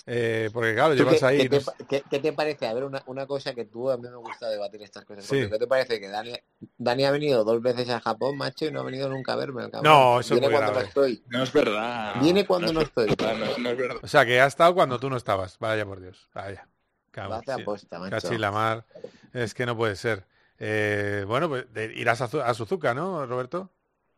eh, 0.05 0.49
porque 0.53 0.73
claro, 0.73 0.93
llevas 0.93 1.21
ahí... 1.23 1.49
¿qué, 1.49 2.19
te, 2.19 2.33
parece? 2.33 2.67
A 2.67 2.73
ver, 2.73 2.83
una, 2.83 3.03
una, 3.07 3.25
cosa 3.25 3.53
que 3.53 3.65
tú, 3.65 3.89
a 3.89 3.97
mí 3.97 4.03
me 4.03 4.15
gusta 4.15 4.49
debatir 4.49 4.81
estas 4.81 5.05
cosas. 5.05 5.27
¿Qué 5.27 5.47
te 5.47 5.67
parece? 5.67 5.99
Que 5.99 6.07
Dani, 6.07 6.33
Dani 6.77 7.05
ha 7.05 7.11
venido 7.11 7.43
dos 7.43 7.61
veces 7.61 7.89
a 7.89 7.99
Japón, 7.99 8.37
macho, 8.37 8.65
y 8.65 8.71
no 8.71 8.81
ha 8.81 8.83
venido 8.83 9.09
nunca 9.09 9.33
a 9.33 9.35
verme. 9.35 9.69
No, 9.83 10.19
eso 10.19 10.35
Viene 10.35 10.47
es 10.47 10.53
cuando 10.53 10.73
no 10.73 10.79
estoy. 10.79 11.23
No 11.27 11.43
es 11.43 11.53
verdad. 11.53 12.15
Viene 12.21 12.45
cuando 12.45 12.73
no, 12.73 12.81
estoy. 12.81 13.07
No, 13.07 13.69
es 13.69 13.77
verdad. 13.77 13.97
O 14.01 14.07
sea, 14.07 14.25
que 14.25 14.39
ha 14.39 14.45
estado 14.45 14.73
cuando 14.73 14.99
tú 14.99 15.09
no 15.09 15.17
estabas. 15.17 15.57
Vaya 15.59 15.85
por 15.85 15.99
Dios. 15.99 16.27
Vaya. 16.33 16.67
aposta, 17.15 17.99
macho. 17.99 18.11
Casi 18.11 18.37
la 18.37 18.51
mar. 18.51 18.85
Es 19.33 19.53
que 19.53 19.65
no 19.65 19.75
puede 19.75 19.95
ser. 19.95 20.25
Eh, 20.59 21.23
bueno, 21.27 21.49
pues 21.49 21.65
irás 21.95 22.21
a, 22.21 22.25
a 22.25 22.53
Suzuka, 22.53 22.93
¿no, 22.93 23.25
Roberto? 23.25 23.69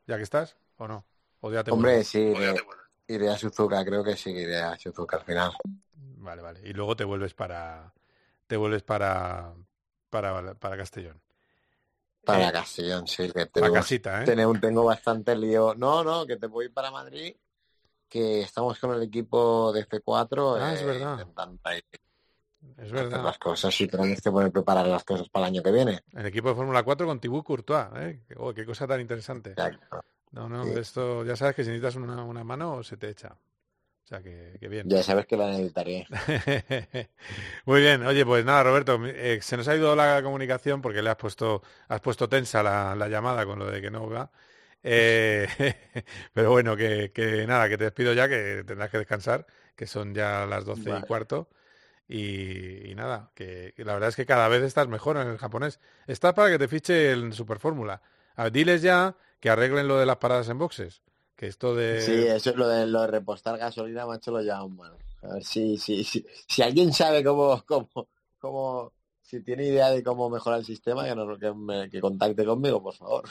Ya 0.08 0.18
que 0.18 0.24
estás, 0.24 0.56
¿o 0.78 0.88
no? 0.88 1.06
¿O 1.42 1.52
ya 1.52 1.64
te 1.64 1.72
Hombre, 1.72 2.04
sí, 2.04 2.34
iré 3.14 3.30
a 3.30 3.38
Suzuka, 3.38 3.84
creo 3.84 4.04
que 4.04 4.16
sí, 4.16 4.32
iré 4.32 4.62
a 4.62 4.78
Suzuka 4.78 5.18
al 5.18 5.24
final. 5.24 5.52
Vale, 5.94 6.42
vale. 6.42 6.62
Y 6.64 6.74
luego 6.74 6.96
te 6.96 7.04
vuelves 7.04 7.34
para 7.34 7.94
te 8.48 8.58
vuelves 8.58 8.84
para 8.84 9.54
para, 10.10 10.54
para 10.56 10.78
Castellón. 10.78 11.22
Para 12.24 12.50
Eh, 12.50 12.52
Castellón, 12.52 13.08
sí, 13.08 13.28
que 13.28 13.46
para 13.46 13.52
tenemos, 13.52 13.78
casita, 13.80 14.22
¿eh? 14.22 14.26
tenemos- 14.26 14.60
tengo 14.60 14.84
bastante 14.84 15.36
lío. 15.36 15.74
No, 15.76 16.04
no, 16.04 16.26
que 16.26 16.38
te 16.38 16.48
voy 16.48 16.70
para 16.70 16.92
Madrid, 16.92 17.36
que 18.08 18.42
estamos 18.42 18.78
con 18.80 18.94
el 18.94 19.04
equipo 19.04 19.72
de 19.72 19.82
F4 19.82 20.56
Ah, 20.56 20.74
es 20.74 20.82
eh, 20.82 20.86
verdad. 20.86 21.14
intentando 21.14 21.60
ahí 21.64 21.82
Es 22.78 22.92
verdad. 22.92 23.24
las 23.24 23.38
cosas 23.38 23.80
y 23.82 23.88
tenemos 23.88 24.20
que 24.22 24.32
poner 24.32 24.52
preparar 24.52 24.86
las 24.88 25.04
cosas 25.04 25.30
para 25.30 25.48
el 25.48 25.54
año 25.54 25.64
que 25.64 25.72
viene. 25.72 26.02
El 26.14 26.26
equipo 26.26 26.50
de 26.50 26.56
Fórmula 26.56 26.84
4 26.84 27.08
con 27.08 27.20
Thibaut 27.20 27.46
Courtois, 27.46 27.88
¿eh? 27.96 28.22
Oh, 28.38 28.54
qué 28.54 28.66
cosa 28.66 28.86
tan 28.88 29.00
interesante. 29.00 29.52
Exacto. 29.52 30.04
No, 30.32 30.48
no, 30.48 30.64
Sí. 30.64 30.74
esto 30.80 31.24
ya 31.26 31.36
sabes 31.36 31.56
que 31.56 31.64
si 31.64 31.70
necesitas 31.70 31.96
una, 31.96 32.24
una 32.24 32.44
mano 32.44 32.84
se 32.84 32.98
te 32.98 33.10
echa. 33.10 33.30
O 33.34 34.08
sea 34.10 34.22
que, 34.24 34.58
que 34.60 34.68
bien. 34.68 34.90
Ya 34.90 35.04
sabes 35.04 35.28
que 35.28 35.38
la 35.38 35.50
necesitaré. 35.50 36.08
Muy 37.66 37.82
bien, 37.82 38.04
oye, 38.06 38.26
pues 38.26 38.44
nada, 38.44 38.64
Roberto, 38.64 39.00
eh, 39.06 39.40
se 39.42 39.56
nos 39.58 39.68
ha 39.68 39.76
ido 39.76 39.96
la 39.96 40.22
comunicación 40.24 40.82
porque 40.82 41.02
le 41.02 41.12
has 41.12 41.16
puesto, 41.16 41.62
has 41.88 42.02
puesto 42.02 42.28
tensa 42.28 42.64
la, 42.64 42.96
la 42.96 43.08
llamada 43.08 43.46
con 43.46 43.60
lo 43.60 43.70
de 43.70 43.82
que 43.82 43.92
no 43.92 44.10
va. 44.10 44.32
Eh, 44.82 45.48
pero 46.34 46.50
bueno, 46.52 46.76
que, 46.76 47.12
que 47.14 47.46
nada, 47.46 47.70
que 47.70 47.78
te 47.78 47.84
despido 47.84 48.14
ya, 48.14 48.28
que 48.28 48.64
tendrás 48.66 48.90
que 48.90 48.98
descansar, 48.98 49.46
que 49.76 49.86
son 49.86 50.16
ya 50.16 50.46
las 50.48 50.66
doce 50.66 50.90
y 50.90 50.94
Vale. 50.94 51.06
cuarto. 51.06 51.50
Y, 52.08 52.90
y 52.90 52.96
nada, 52.96 53.30
que, 53.36 53.74
que 53.76 53.86
la 53.86 53.94
verdad 53.94 54.10
es 54.10 54.16
que 54.16 54.26
cada 54.26 54.48
vez 54.48 54.64
estás 54.64 54.88
mejor 54.88 55.18
en 55.18 55.28
el 55.28 55.38
japonés. 55.38 55.80
Estás 56.08 56.34
para 56.34 56.50
que 56.50 56.58
te 56.58 56.68
fiche 56.68 57.12
el 57.12 57.34
Super 57.34 57.60
Fórmula. 57.60 58.02
Diles 58.52 58.82
ya 58.82 59.16
que 59.40 59.50
arreglen 59.50 59.88
lo 59.88 59.98
de 59.98 60.06
las 60.06 60.18
paradas 60.18 60.50
en 60.50 60.58
boxes. 60.58 61.02
Que 61.36 61.48
esto 61.48 61.76
de... 61.76 61.98
Sí, 61.98 62.12
eso 62.28 62.52
es 62.52 62.56
lo 62.56 62.68
de, 62.68 62.86
lo 62.86 63.02
de 63.02 63.08
repostar 63.08 63.58
gasolina, 63.58 64.06
macho, 64.06 64.32
lo 64.32 64.42
llaman 64.42 64.76
mal. 64.76 64.98
A 65.24 65.34
ver 65.34 65.44
si, 65.44 65.78
si, 65.78 66.04
si, 66.04 66.26
si 66.48 66.62
alguien 66.62 66.94
sabe 66.94 67.24
cómo, 67.24 67.64
cómo, 67.66 67.90
cómo, 68.38 68.94
si 69.22 69.42
tiene 69.44 69.66
idea 69.66 69.90
de 69.90 70.04
cómo 70.04 70.30
mejorar 70.30 70.60
el 70.60 70.66
sistema, 70.66 71.04
que, 71.06 71.16
que, 71.40 71.54
me- 71.54 71.90
que 71.90 72.00
contacte 72.00 72.46
conmigo, 72.46 72.82
por 72.84 72.94
favor. 72.96 73.24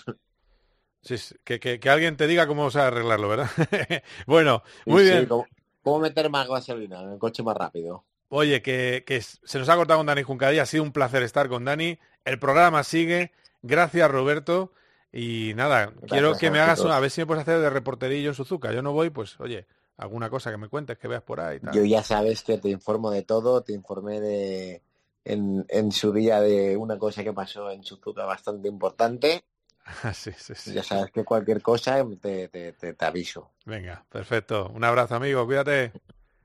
Sí, 1.03 1.17
sí, 1.19 1.35
que, 1.45 1.61
que- 1.61 1.81
que 1.81 1.91
alguien 1.91 2.17
te 2.17 2.27
diga 2.27 2.47
cómo 2.47 2.71
se 2.71 2.81
arreglarlo, 2.81 3.29
¿verdad? 3.29 3.49
bueno, 4.27 4.63
Sí, 4.85 4.93
muy 4.93 5.03
sí, 5.03 5.05
bien. 5.05 5.27
cómo, 5.29 5.47
cómo 5.83 5.99
meter 6.01 6.29
más 6.31 6.49
gasolina 6.49 7.01
en 7.03 7.13
el 7.13 7.19
coche 7.19 7.43
más 7.45 7.57
rápido. 7.57 8.05
Oye, 8.31 8.61
que, 8.63 9.05
que 9.07 9.23
se 9.23 9.59
nos 9.59 9.69
ha 9.69 9.77
cortado 9.77 9.99
con 10.01 10.07
Dani 10.07 10.23
Juncadí. 10.23 10.59
Ha 10.59 10.67
sido 10.67 10.83
un 10.83 10.93
placer 10.93 11.23
estar 11.23 11.49
con 11.49 11.65
Dani. 11.65 11.99
El 12.25 12.39
programa 12.39 12.85
sigue. 12.85 13.33
Gracias, 13.63 14.11
Roberto. 14.11 14.73
Y 15.13 15.53
nada, 15.55 15.93
quiero 16.07 16.37
que 16.37 16.51
me 16.51 16.61
hagas 16.61 16.81
una, 16.81 16.97
a 16.97 17.01
ver 17.01 17.11
si 17.11 17.23
me 17.23 17.27
puedes 17.27 17.43
hacer 17.43 17.61
de 17.61 17.71
reporterillo 17.71 18.29
en 18.29 18.35
Suzuka. 18.35 18.73
Yo 18.73 18.83
no 18.83 18.93
voy, 18.93 19.11
pues, 19.11 19.41
oye, 19.41 19.67
alguna 19.97 20.29
cosa 20.29 20.51
que 20.51 20.59
me 20.59 20.69
cuentes, 20.69 20.99
que 20.99 21.09
veas 21.09 21.23
por 21.23 21.41
ahí. 21.41 21.61
tal. 21.61 21.75
Yo 21.75 21.85
ya 21.85 22.03
sabes 22.03 22.43
que 22.43 22.59
te 22.59 22.69
informo 22.69 23.11
de 23.11 23.23
todo, 23.23 23.63
te 23.63 23.73
informé 23.73 24.21
de 24.21 24.83
en, 25.25 25.65
en 25.69 25.93
su 25.93 26.13
día 26.13 26.41
de 26.41 26.77
una 26.77 26.99
cosa 26.99 27.23
que 27.23 27.33
pasó 27.33 27.71
en 27.71 27.85
Suzuka 27.85 28.25
bastante 28.25 28.69
importante. 28.69 29.45
sí, 30.15 30.33
sí, 30.37 30.55
sí. 30.55 30.73
Ya 30.73 30.83
sabes 30.83 31.11
que 31.11 31.25
cualquier 31.25 31.63
cosa 31.63 32.05
te, 32.21 32.49
te, 32.49 32.73
te, 32.73 32.95
te 32.95 33.05
aviso. 33.05 33.53
Venga, 33.65 34.05
perfecto. 34.09 34.71
Un 34.75 34.85
abrazo, 34.85 35.15
amigo. 35.17 35.45
Cuídate. 35.47 35.93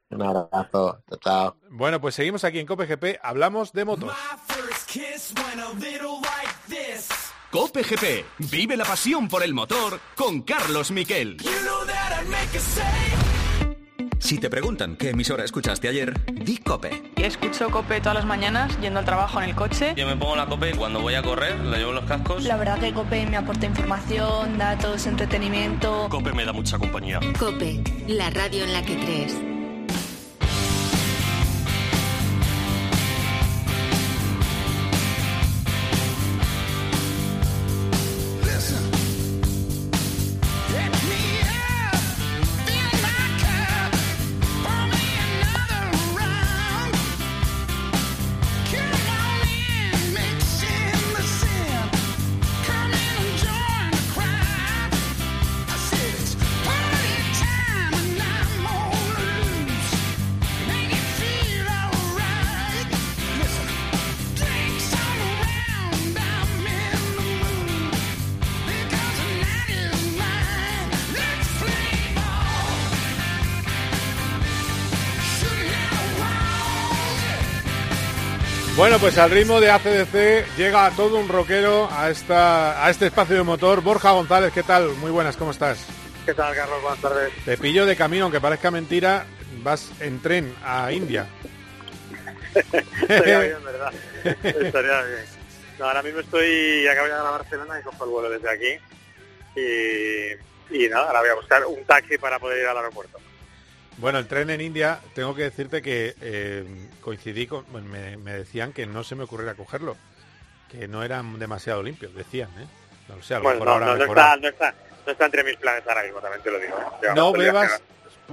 Un 0.10 0.22
abrazo. 0.22 1.04
Chao, 1.10 1.20
chao. 1.20 1.58
Bueno, 1.70 2.00
pues 2.00 2.16
seguimos 2.16 2.44
aquí 2.44 2.60
en 2.60 2.68
Cope 2.68 2.86
GP. 2.86 3.20
Hablamos 3.22 3.74
de 3.74 3.86
motos. 3.86 4.14
Cope 7.54 7.84
GP. 7.84 8.26
Vive 8.50 8.76
la 8.76 8.84
pasión 8.84 9.28
por 9.28 9.44
el 9.44 9.54
motor 9.54 10.00
con 10.16 10.42
Carlos 10.42 10.90
Miquel. 10.90 11.38
You 11.38 11.52
know. 11.62 11.84
Si 14.18 14.40
te 14.40 14.50
preguntan 14.50 14.96
qué 14.96 15.12
emisora 15.12 15.46
escuchaste 15.46 15.88
ayer, 15.88 16.20
di 16.34 16.58
Cope. 16.58 17.12
Escucho 17.16 17.70
Cope 17.70 18.00
todas 18.00 18.16
las 18.16 18.26
mañanas 18.26 18.76
yendo 18.82 18.98
al 18.98 19.06
trabajo 19.06 19.40
en 19.40 19.50
el 19.50 19.56
coche. 19.56 19.94
Yo 19.96 20.08
me 20.08 20.16
pongo 20.16 20.36
la 20.36 20.48
cope 20.48 20.72
y 20.72 20.74
cuando 20.74 21.00
voy 21.00 21.14
a 21.14 21.22
correr, 21.22 21.60
le 21.60 21.78
llevo 21.78 21.92
los 21.92 22.06
cascos. 22.06 22.44
La 22.44 22.58
verdad 22.58 22.80
que 22.80 22.92
Cope 22.92 23.24
me 23.28 23.38
aporta 23.38 23.68
información, 23.68 24.58
datos, 24.58 25.06
entretenimiento. 25.06 26.08
Cope 26.10 26.34
me 26.34 26.46
da 26.46 26.54
mucha 26.54 26.80
compañía. 26.80 27.20
Cope, 27.38 27.84
la 28.08 28.32
radio 28.32 28.64
en 28.64 28.74
la 28.74 28.82
que 28.82 28.98
crees. 28.98 29.53
Pues 79.04 79.18
al 79.18 79.32
ritmo 79.32 79.60
de 79.60 79.70
ACDC 79.70 80.56
llega 80.56 80.90
todo 80.92 81.18
un 81.18 81.28
rockero 81.28 81.90
a, 81.92 82.10
esta, 82.10 82.86
a 82.86 82.90
este 82.90 83.08
espacio 83.08 83.36
de 83.36 83.44
motor. 83.44 83.82
Borja 83.82 84.12
González, 84.12 84.54
¿qué 84.54 84.64
tal? 84.64 84.92
Muy 84.92 85.12
buenas, 85.12 85.36
¿cómo 85.36 85.52
estás? 85.52 85.86
¿Qué 86.26 86.34
tal, 86.34 86.56
Carlos? 86.56 86.82
Buenas 86.82 87.02
tardes. 87.02 87.34
Te 87.44 87.58
pillo 87.58 87.86
de 87.86 87.98
camino, 87.98 88.24
aunque 88.24 88.40
parezca 88.40 88.72
mentira, 88.72 89.26
vas 89.62 89.92
en 90.00 90.22
tren 90.22 90.56
a 90.64 90.90
India. 90.94 91.28
Estaría 93.02 93.40
bien, 93.40 93.66
¿verdad? 93.66 93.94
Estaría 94.24 95.02
bien. 95.02 95.26
No, 95.80 95.86
ahora 95.86 96.02
mismo 96.02 96.22
estoy, 96.22 96.88
acabo 96.88 97.08
de 97.08 97.12
llegar 97.12 97.28
a 97.28 97.32
Barcelona 97.32 97.80
y 97.82 97.84
cojo 97.84 98.06
el 98.06 98.10
vuelo 98.10 98.30
desde 98.30 98.50
aquí. 98.50 99.60
Y, 99.60 100.86
y 100.86 100.88
nada, 100.88 101.08
ahora 101.08 101.20
voy 101.20 101.30
a 101.30 101.36
buscar 101.36 101.66
un 101.66 101.84
taxi 101.84 102.18
para 102.18 102.40
poder 102.40 102.60
ir 102.60 102.68
al 102.68 102.78
aeropuerto. 102.78 103.20
Bueno, 103.98 104.20
el 104.20 104.28
tren 104.28 104.50
en 104.50 104.60
India, 104.62 105.00
tengo 105.14 105.36
que 105.36 105.44
decirte 105.44 105.82
que 105.82 106.16
eh, 106.22 106.90
coincidí 107.02 107.48
con... 107.48 107.66
me, 107.90 108.18
me 108.18 108.34
decían 108.34 108.74
que 108.74 108.86
no 108.86 109.04
se 109.04 109.16
me 109.16 109.24
ocurriera 109.24 109.54
cogerlo, 109.56 109.96
que 110.70 110.88
no 110.88 111.04
eran 111.04 111.38
demasiado 111.40 111.84
limpios, 111.84 112.14
decían, 112.16 112.50
¿eh? 112.60 112.68
No 113.08 113.16
a 113.16 113.18
lo 113.18 113.44
Bueno, 113.44 113.60
mejor 113.60 113.66
no, 113.68 113.74
ahora 113.74 113.86
no, 113.86 113.92
no 113.94 114.00
mejorado. 114.00 114.36
está, 114.36 114.42
no, 114.42 114.48
está, 114.50 114.76
no 115.06 115.12
está 115.12 115.26
entre 115.26 115.44
mis 115.44 115.58
planes 115.58 115.84
ahora 115.88 116.04
mismo, 116.04 116.20
también 116.20 116.42
te 116.42 116.52
lo 116.52 116.60
digo. 116.60 116.76
¿eh? 116.78 116.84
Llevamos 117.02 117.16
No 117.24 117.32
bebas, 117.40 117.82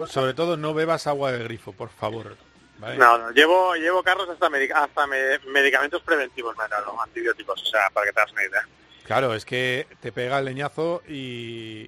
sobre 0.06 0.34
todo 0.34 0.56
no 0.56 0.72
bebas 0.74 1.06
agua 1.06 1.32
de 1.32 1.44
grifo, 1.44 1.72
por 1.72 1.90
favor. 1.90 2.36
¿vale? 2.78 2.96
No, 2.96 3.18
no, 3.18 3.30
llevo, 3.32 3.74
llevo 3.74 4.02
carros 4.02 4.28
hasta, 4.30 4.48
medica- 4.48 4.82
hasta 4.82 5.06
me- 5.06 5.38
medicamentos 5.50 6.00
preventivos, 6.02 6.56
me 6.56 6.66
dado, 6.68 7.00
antibióticos, 7.02 7.60
o 7.62 7.66
sea, 7.66 7.90
para 7.92 8.06
que 8.06 8.12
te 8.12 8.20
hagas 8.20 8.32
una 8.32 8.44
idea. 8.44 8.66
Claro, 9.04 9.34
es 9.34 9.44
que 9.44 9.86
te 10.00 10.12
pega 10.12 10.38
el 10.38 10.44
leñazo 10.46 11.02
y, 11.08 11.12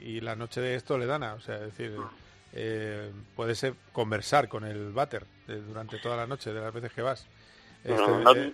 y 0.04 0.20
la 0.20 0.34
noche 0.36 0.60
de 0.60 0.74
esto 0.74 0.98
le 0.98 1.06
dana. 1.06 1.34
O 1.34 1.40
sea, 1.40 1.54
es 1.56 1.76
decir, 1.76 1.96
eh, 2.52 3.10
puedes 3.36 3.58
ser- 3.58 3.74
conversar 3.92 4.48
con 4.48 4.64
el 4.64 4.92
váter 4.92 5.24
eh, 5.48 5.52
durante 5.66 5.98
toda 5.98 6.16
la 6.16 6.26
noche, 6.26 6.52
de 6.52 6.60
las 6.60 6.72
veces 6.72 6.92
que 6.92 7.02
vas. 7.02 7.26
No, 7.84 7.94
Este, 7.94 8.10
no, 8.24 8.32
eh, 8.34 8.52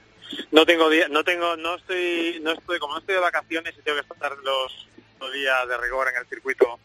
no 0.52 0.66
tengo 0.66 0.88
día, 0.90 1.08
no 1.08 1.24
tengo, 1.24 1.56
no 1.56 1.74
estoy, 1.76 2.38
no 2.42 2.52
estoy, 2.52 2.78
como 2.78 2.94
no 2.94 3.00
estoy 3.00 3.14
de 3.16 3.20
vacaciones 3.20 3.74
y 3.78 3.82
tengo 3.82 4.00
que 4.00 4.12
estar 4.12 4.36
los, 4.38 4.88
los 5.20 5.32
días 5.32 5.68
de 5.68 5.76
rigor 5.78 6.08
en 6.08 6.16
el 6.16 6.26
circuito 6.26 6.78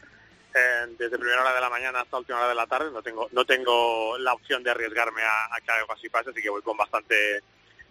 eh, 0.56 0.86
desde 0.98 1.18
primera 1.18 1.42
hora 1.42 1.54
de 1.54 1.62
la 1.62 1.70
mañana 1.70 2.02
hasta 2.02 2.18
última 2.18 2.40
hora 2.40 2.50
de 2.50 2.56
la 2.56 2.68
tarde, 2.68 2.92
no 2.92 3.02
tengo, 3.02 3.28
no 3.32 3.44
tengo 3.46 4.18
la 4.20 4.34
opción 4.34 4.64
de 4.64 4.72
arriesgarme 4.72 5.22
a, 5.24 5.46
a 5.56 5.62
que 5.62 5.72
algo 5.72 5.92
así 5.94 6.10
pase, 6.10 6.30
así 6.30 6.42
que 6.42 6.50
voy 6.50 6.62
con 6.62 6.78
bastante, 6.78 7.42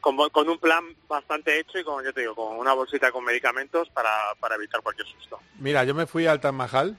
con, 0.01 0.17
con 0.31 0.49
un 0.49 0.59
plan 0.59 0.85
bastante 1.09 1.59
hecho 1.59 1.79
y 1.79 1.85
con, 1.85 2.05
yo 2.05 2.13
te 2.13 2.21
digo, 2.21 2.35
con 2.35 2.57
una 2.59 2.73
bolsita 2.73 3.11
con 3.11 3.25
medicamentos 3.25 3.89
para, 3.91 4.11
para 4.39 4.55
evitar 4.57 4.81
cualquier 4.81 5.07
susto. 5.09 5.41
Mira, 5.59 5.85
yo 5.85 5.95
me 5.95 6.07
fui 6.07 6.27
al 6.27 6.41
Taj 6.41 6.53
Mahal 6.53 6.97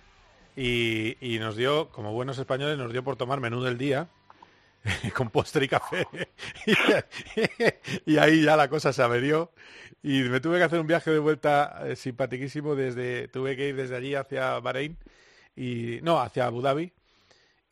y, 0.56 1.38
nos 1.40 1.56
dio, 1.56 1.90
como 1.90 2.14
buenos 2.14 2.38
españoles, 2.38 2.78
nos 2.78 2.92
dio 2.92 3.04
por 3.04 3.16
tomar 3.16 3.40
menú 3.40 3.62
del 3.64 3.78
día 3.78 4.08
con 5.16 5.30
postre 5.30 5.66
y 5.66 5.68
café. 5.68 6.08
y 8.06 8.18
ahí 8.18 8.44
ya 8.44 8.56
la 8.56 8.68
cosa 8.70 8.94
se 8.94 9.02
averió. 9.02 9.52
Y 10.02 10.24
me 10.24 10.40
tuve 10.42 10.58
que 10.58 10.64
hacer 10.66 10.80
un 10.80 10.88
viaje 10.88 11.12
de 11.12 11.20
vuelta 11.20 11.82
eh, 11.86 11.96
simpaticísimo 11.96 12.76
desde, 12.76 13.28
tuve 13.30 13.56
que 13.56 13.70
ir 13.70 13.76
desde 13.76 13.96
allí 13.96 14.16
hacia 14.16 14.60
Bahrein 14.60 14.98
y 15.56 16.00
no, 16.02 16.20
hacia 16.20 16.46
Abu 16.46 16.62
Dhabi. 16.62 16.92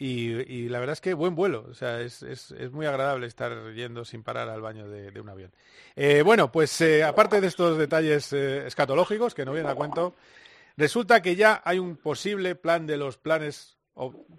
Y, 0.04 0.68
la 0.70 0.80
verdad 0.80 0.94
es 0.94 1.02
que 1.02 1.14
buen 1.14 1.36
vuelo, 1.36 1.68
o 1.70 1.76
sea, 1.76 2.02
es, 2.02 2.24
es- 2.24 2.50
es 2.50 2.72
muy 2.72 2.88
agradable 2.88 3.28
estar 3.28 3.72
yendo 3.76 4.04
sin 4.04 4.24
parar 4.24 4.50
al 4.50 4.60
baño 4.60 4.88
de, 4.88 5.12
de 5.12 5.22
un 5.22 5.30
avión. 5.30 5.52
Eh, 5.96 6.24
bueno, 6.24 6.52
pues 6.52 6.82
eh, 6.82 7.04
aparte 7.04 7.40
de 7.40 7.46
estos 7.46 7.78
detalles 7.78 8.34
eh, 8.34 8.66
escatológicos, 8.66 9.36
que 9.36 9.46
no 9.46 9.54
vienen 9.54 9.72
a 9.72 9.76
cuento, 9.76 10.16
Resulta 10.82 11.22
que 11.22 11.36
ya 11.36 11.62
hay 11.64 11.78
un 11.78 11.96
posible 11.96 12.56
plan 12.56 12.88
de 12.88 12.98
los 12.98 13.16
planes 13.16 13.78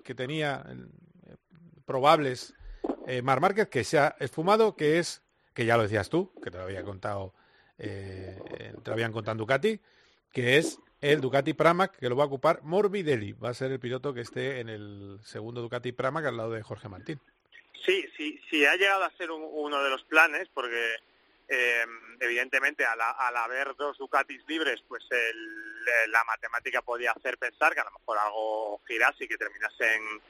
que 0.03 0.12
tenía 0.12 0.64
eh, 0.66 1.36
probables 1.84 2.53
eh, 3.07 3.22
Mar 3.22 3.40
Márquez 3.40 3.68
que 3.68 3.84
se 3.84 4.01
ha 4.01 4.16
esfumado, 4.18 4.74
que 4.74 4.99
es, 4.99 5.22
que 5.55 5.66
ya 5.66 5.76
lo 5.76 5.84
decías 5.84 6.11
tú, 6.11 6.32
que 6.43 6.51
te 6.51 6.59
lo 6.59 6.64
había 6.64 6.82
contado, 6.82 7.32
eh, 7.78 8.40
te 8.82 8.90
lo 8.90 8.93
habían 8.95 9.12
contado 9.12 9.38
Ducati, 9.38 9.78
que 10.32 10.57
es 10.57 10.80
el 11.01 11.20
Ducati 11.20 11.53
Pramac, 11.53 11.97
que 11.97 12.09
lo 12.09 12.16
va 12.16 12.24
a 12.24 12.26
ocupar 12.26 12.64
Morbidelli. 12.64 13.34
Va 13.34 13.51
a 13.51 13.55
ser 13.55 13.70
el 13.70 13.78
piloto 13.78 14.12
que 14.12 14.22
esté 14.22 14.59
en 14.59 14.68
el 14.68 15.20
segundo 15.22 15.62
Ducati 15.62 15.93
Pramac 15.93 16.26
al 16.26 16.38
lado 16.38 16.51
de 16.51 16.62
Jorge 16.64 16.88
Martín. 16.88 17.20
Sí, 17.86 18.05
sí, 18.16 18.40
sí, 18.51 18.66
ha 18.66 18.74
llegado 18.74 19.05
a 19.05 19.16
ser 19.16 19.30
uno 19.30 19.80
de 19.80 19.90
los 19.90 20.03
planes, 20.03 20.49
porque 20.53 20.97
eh, 21.49 21.84
evidentemente 22.20 22.84
al, 22.84 23.01
haber 23.36 23.74
dos 23.76 23.99
Ducatis 23.99 24.43
libres, 24.47 24.82
pues 24.88 25.05
la 26.09 26.24
matemática 26.24 26.82
podía 26.82 27.12
hacer 27.12 27.38
pensar 27.38 27.74
que 27.74 27.80
a 27.80 27.84
lo 27.84 27.90
mejor 27.90 28.18
algo 28.18 28.80
girase 28.86 29.24
y 29.24 29.28
que 29.28 29.36
terminase 29.36 29.95
en, 29.95 30.22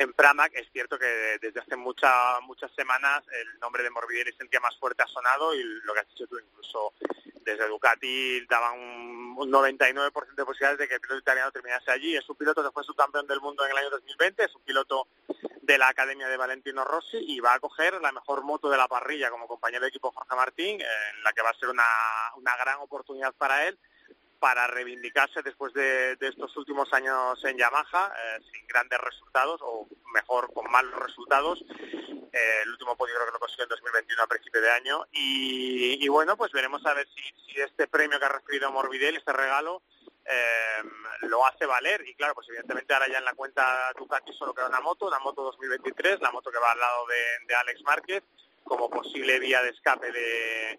en 0.00 0.12
Pramac. 0.14 0.52
Es 0.54 0.68
cierto 0.72 0.98
que 0.98 1.38
desde 1.40 1.60
hace 1.60 1.76
mucha, 1.76 2.40
muchas 2.40 2.72
semanas 2.74 3.22
el 3.32 3.58
nombre 3.60 3.82
de 3.82 3.90
Morbidelli 3.90 4.30
es 4.30 4.40
el 4.40 4.48
que 4.48 4.60
más 4.60 4.76
fuerte 4.78 5.02
ha 5.02 5.06
sonado 5.06 5.54
y 5.54 5.62
lo 5.62 5.94
que 5.94 6.00
has 6.00 6.08
dicho 6.08 6.26
tú, 6.26 6.38
incluso 6.38 6.94
desde 7.44 7.68
Ducati 7.68 8.46
daban 8.46 8.78
un, 8.78 9.50
99% 9.50 10.34
de 10.34 10.44
posibilidades 10.44 10.78
de 10.78 10.88
que 10.88 10.94
el 10.94 11.00
piloto 11.00 11.20
italiano 11.20 11.50
terminase 11.50 11.90
allí. 11.90 12.16
Es 12.16 12.28
un 12.28 12.36
piloto 12.36 12.62
que 12.62 12.70
fue 12.70 12.84
subcampeón 12.84 13.26
del 13.26 13.40
mundo 13.40 13.64
en 13.64 13.70
el 13.70 13.78
año 13.78 13.90
2020, 13.90 14.44
es 14.44 14.54
un 14.54 14.62
piloto 14.62 15.08
de 15.62 15.78
la 15.78 15.88
Academia 15.88 16.28
de 16.28 16.36
Valentino 16.36 16.84
Rossi 16.84 17.18
y 17.18 17.40
va 17.40 17.54
a 17.54 17.60
coger 17.60 18.00
la 18.00 18.12
mejor 18.12 18.42
moto 18.42 18.68
de 18.68 18.76
la 18.76 18.88
parrilla 18.88 19.30
como 19.30 19.46
compañero 19.46 19.82
de 19.82 19.88
equipo 19.88 20.12
Jorge 20.12 20.36
Martín, 20.36 20.80
en 20.80 21.22
la 21.22 21.32
que 21.32 21.42
va 21.42 21.50
a 21.50 21.58
ser 21.58 21.68
una, 21.68 21.84
una 22.36 22.56
gran 22.56 22.78
oportunidad 22.80 23.32
para 23.34 23.66
él 23.66 23.78
para 24.40 24.66
reivindicarse 24.66 25.42
después 25.42 25.72
de, 25.74 26.16
estos 26.18 26.56
últimos 26.56 26.92
años 26.92 27.38
en 27.44 27.58
Yamaha, 27.58 28.12
eh, 28.16 28.40
sin 28.50 28.66
grandes 28.66 28.98
resultados, 28.98 29.60
o 29.62 29.86
mejor, 30.12 30.52
con 30.52 30.68
malos 30.70 30.98
resultados. 30.98 31.62
Eh, 32.32 32.60
el 32.62 32.70
último 32.70 32.96
podio 32.96 33.14
creo 33.14 33.26
que 33.26 33.32
lo 33.32 33.38
consiguió 33.38 33.64
en 33.64 33.68
2021 33.68 34.22
a 34.22 34.26
principio 34.26 34.60
de 34.62 34.70
año. 34.70 35.06
Y, 35.12 36.08
bueno, 36.08 36.36
pues 36.36 36.50
veremos 36.52 36.84
a 36.86 36.94
ver 36.94 37.06
si, 37.14 37.60
este 37.60 37.86
premio 37.86 38.18
que 38.18 38.24
ha 38.24 38.30
recibido 38.30 38.72
Morbidelli, 38.72 39.18
este 39.18 39.32
regalo, 39.32 39.82
eh, 40.24 40.82
lo 41.22 41.46
hace 41.46 41.66
valer. 41.66 42.02
Y 42.08 42.14
claro, 42.14 42.34
pues 42.34 42.48
evidentemente 42.48 42.94
ahora 42.94 43.08
ya 43.08 43.18
en 43.18 43.24
la 43.26 43.34
cuenta 43.34 43.92
Ducati 43.98 44.32
solo 44.32 44.54
queda 44.54 44.68
una 44.68 44.80
moto, 44.80 45.06
una 45.06 45.18
moto 45.18 45.42
2023, 45.42 46.20
la 46.20 46.32
moto 46.32 46.50
que 46.50 46.58
va 46.58 46.72
al 46.72 46.78
lado 46.78 47.06
de 47.46 47.54
Alex 47.54 47.82
Márquez 47.82 48.24
como 48.64 48.88
posible 48.88 49.38
vía 49.38 49.62
de 49.62 49.70
escape 49.70 50.10
de, 50.12 50.78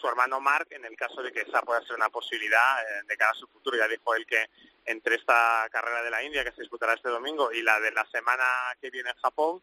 su 0.00 0.06
hermano 0.06 0.40
Mark 0.40 0.68
en 0.70 0.84
el 0.84 0.96
caso 0.96 1.20
de 1.22 1.32
que 1.32 1.40
esa 1.40 1.62
pueda 1.62 1.82
ser 1.82 1.96
una 1.96 2.08
posibilidad 2.10 2.80
eh, 2.80 3.02
de 3.08 3.16
cara 3.16 3.32
a 3.32 3.34
su 3.34 3.48
futuro. 3.48 3.76
Ya 3.76 3.88
dijo 3.88 4.14
él 4.14 4.24
que 4.24 4.46
entre 4.84 5.16
esta 5.16 5.66
carrera 5.70 6.02
de 6.02 6.10
la 6.10 6.22
India 6.22 6.44
que 6.44 6.52
se 6.52 6.62
disputará 6.62 6.94
este 6.94 7.08
domingo 7.08 7.50
y 7.52 7.62
la 7.62 7.80
de 7.80 7.90
la 7.90 8.06
semana 8.06 8.44
que 8.80 8.90
viene 8.90 9.10
en 9.10 9.16
Japón, 9.16 9.60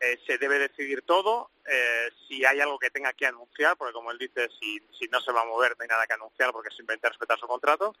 eh, 0.00 0.18
se 0.26 0.38
debe 0.38 0.58
decidir 0.58 1.02
todo. 1.02 1.50
Eh, 1.70 2.10
si 2.26 2.44
hay 2.44 2.60
algo 2.60 2.78
que 2.78 2.90
tenga 2.90 3.12
que 3.12 3.26
anunciar, 3.26 3.76
porque 3.76 3.92
como 3.92 4.10
él 4.10 4.18
dice, 4.18 4.48
si, 4.58 4.80
si 4.98 5.06
no 5.08 5.20
se 5.20 5.32
va 5.32 5.42
a 5.42 5.44
mover 5.44 5.76
no 5.76 5.82
hay 5.82 5.88
nada 5.88 6.06
que 6.06 6.14
anunciar 6.14 6.50
porque 6.52 6.74
simplemente 6.74 7.08
respetar 7.08 7.38
su 7.38 7.46
contrato. 7.46 7.94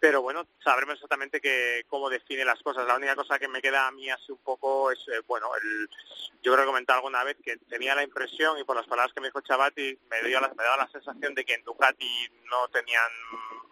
Pero 0.00 0.22
bueno, 0.22 0.46
sabremos 0.62 0.94
exactamente 0.94 1.40
que, 1.40 1.84
cómo 1.88 2.08
define 2.08 2.44
las 2.44 2.62
cosas. 2.62 2.86
La 2.86 2.96
única 2.96 3.16
cosa 3.16 3.38
que 3.38 3.48
me 3.48 3.60
queda 3.60 3.88
a 3.88 3.90
mí 3.90 4.08
así 4.08 4.30
un 4.30 4.38
poco 4.38 4.92
es, 4.92 5.00
eh, 5.08 5.20
bueno, 5.26 5.50
el, 5.56 5.88
yo 6.42 6.52
creo 6.52 6.58
que 6.58 6.66
comenté 6.66 6.92
alguna 6.92 7.24
vez 7.24 7.36
que 7.42 7.56
tenía 7.68 7.96
la 7.96 8.04
impresión, 8.04 8.58
y 8.58 8.64
por 8.64 8.76
las 8.76 8.86
palabras 8.86 9.12
que 9.12 9.20
me 9.20 9.28
dijo 9.28 9.40
Chabati, 9.40 9.98
me, 10.10 10.22
dio 10.22 10.40
la, 10.40 10.48
me 10.48 10.62
daba 10.62 10.76
la 10.76 10.90
sensación 10.90 11.34
de 11.34 11.44
que 11.44 11.54
en 11.54 11.64
Ducati 11.64 12.28
no 12.44 12.68
tenían 12.68 13.10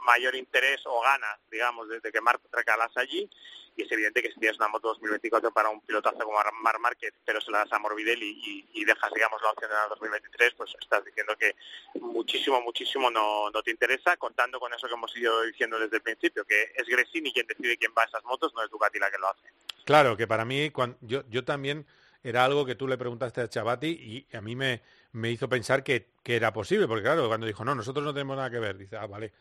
mayor 0.05 0.35
interés 0.35 0.81
o 0.87 1.01
ganas, 1.01 1.39
digamos, 1.51 1.89
de, 1.89 2.01
que 2.01 2.21
Marc 2.21 2.41
recalase 2.53 3.01
allí 3.01 3.31
y 3.77 3.83
es 3.83 3.93
evidente 3.93 4.23
que 4.23 4.33
si 4.33 4.41
tienes 4.41 4.59
una 4.59 4.69
moto 4.69 4.89
2024 4.89 5.53
para 5.53 5.69
un 5.69 5.81
pilotazo 5.83 6.19
como 6.19 6.39
Mar 6.63 6.79
Márquez, 6.79 7.13
pero 7.25 7.41
se 7.41 7.51
la 7.51 7.59
das 7.59 7.73
a 7.73 7.79
Morbidelli 7.79 8.67
y, 8.73 8.85
dejas, 8.85 9.13
digamos, 9.15 9.36
la 9.43 9.51
opción 9.51 9.71
la 9.71 9.89
2023, 9.89 10.55
pues 10.55 10.75
estás 10.81 11.05
diciendo 11.05 11.35
que 11.39 11.55
muchísimo, 12.01 12.61
muchísimo 12.61 13.11
no, 13.11 13.51
no 13.51 13.63
te 13.63 13.71
interesa, 13.71 14.17
contando 14.17 14.59
con 14.61 14.73
eso 14.73 14.87
que 14.87 14.95
hemos 14.95 15.17
ido 15.17 15.43
diciendo 15.43 15.79
desde 15.79 15.97
el 15.97 16.03
principio, 16.03 16.45
que 16.45 16.73
es 16.75 16.87
Gresini 16.87 17.33
quien 17.33 17.47
decide 17.47 17.77
quién 17.77 17.93
va 17.97 18.03
a 18.03 18.07
esas 18.07 18.25
motos, 18.25 18.53
no 18.55 18.63
es 18.63 18.71
Ducati 18.71 18.99
la 18.99 19.11
que 19.11 19.19
lo 19.19 19.29
hace. 19.29 19.49
Claro, 19.85 20.17
que 20.17 20.27
para 20.27 20.45
mí, 20.45 20.71
cuando, 20.71 20.97
yo, 21.01 21.23
yo 21.29 21.45
también 21.45 21.87
era 22.23 22.45
algo 22.45 22.67
que 22.67 22.75
tú 22.75 22.89
le 22.89 22.99
preguntaste 22.99 23.41
a 23.41 23.49
Chabati 23.49 23.89
y 23.89 24.37
a 24.37 24.41
mí 24.41 24.57
me, 24.57 24.83
me 25.13 25.31
hizo 25.31 25.49
pensar 25.49 25.85
que, 25.85 26.09
que 26.23 26.37
era 26.37 26.53
posible, 26.53 26.89
porque 26.89 27.05
claro, 27.05 27.29
cuando 27.29 27.47
dijo, 27.47 27.65
no, 27.65 27.75
nosotros 27.75 28.05
no 28.05 28.13
tenemos 28.13 28.37
nada 28.37 28.51
que 28.51 28.59
ver, 28.59 28.77
dice, 28.77 28.97
ah, 28.97 29.07
vale, 29.07 29.33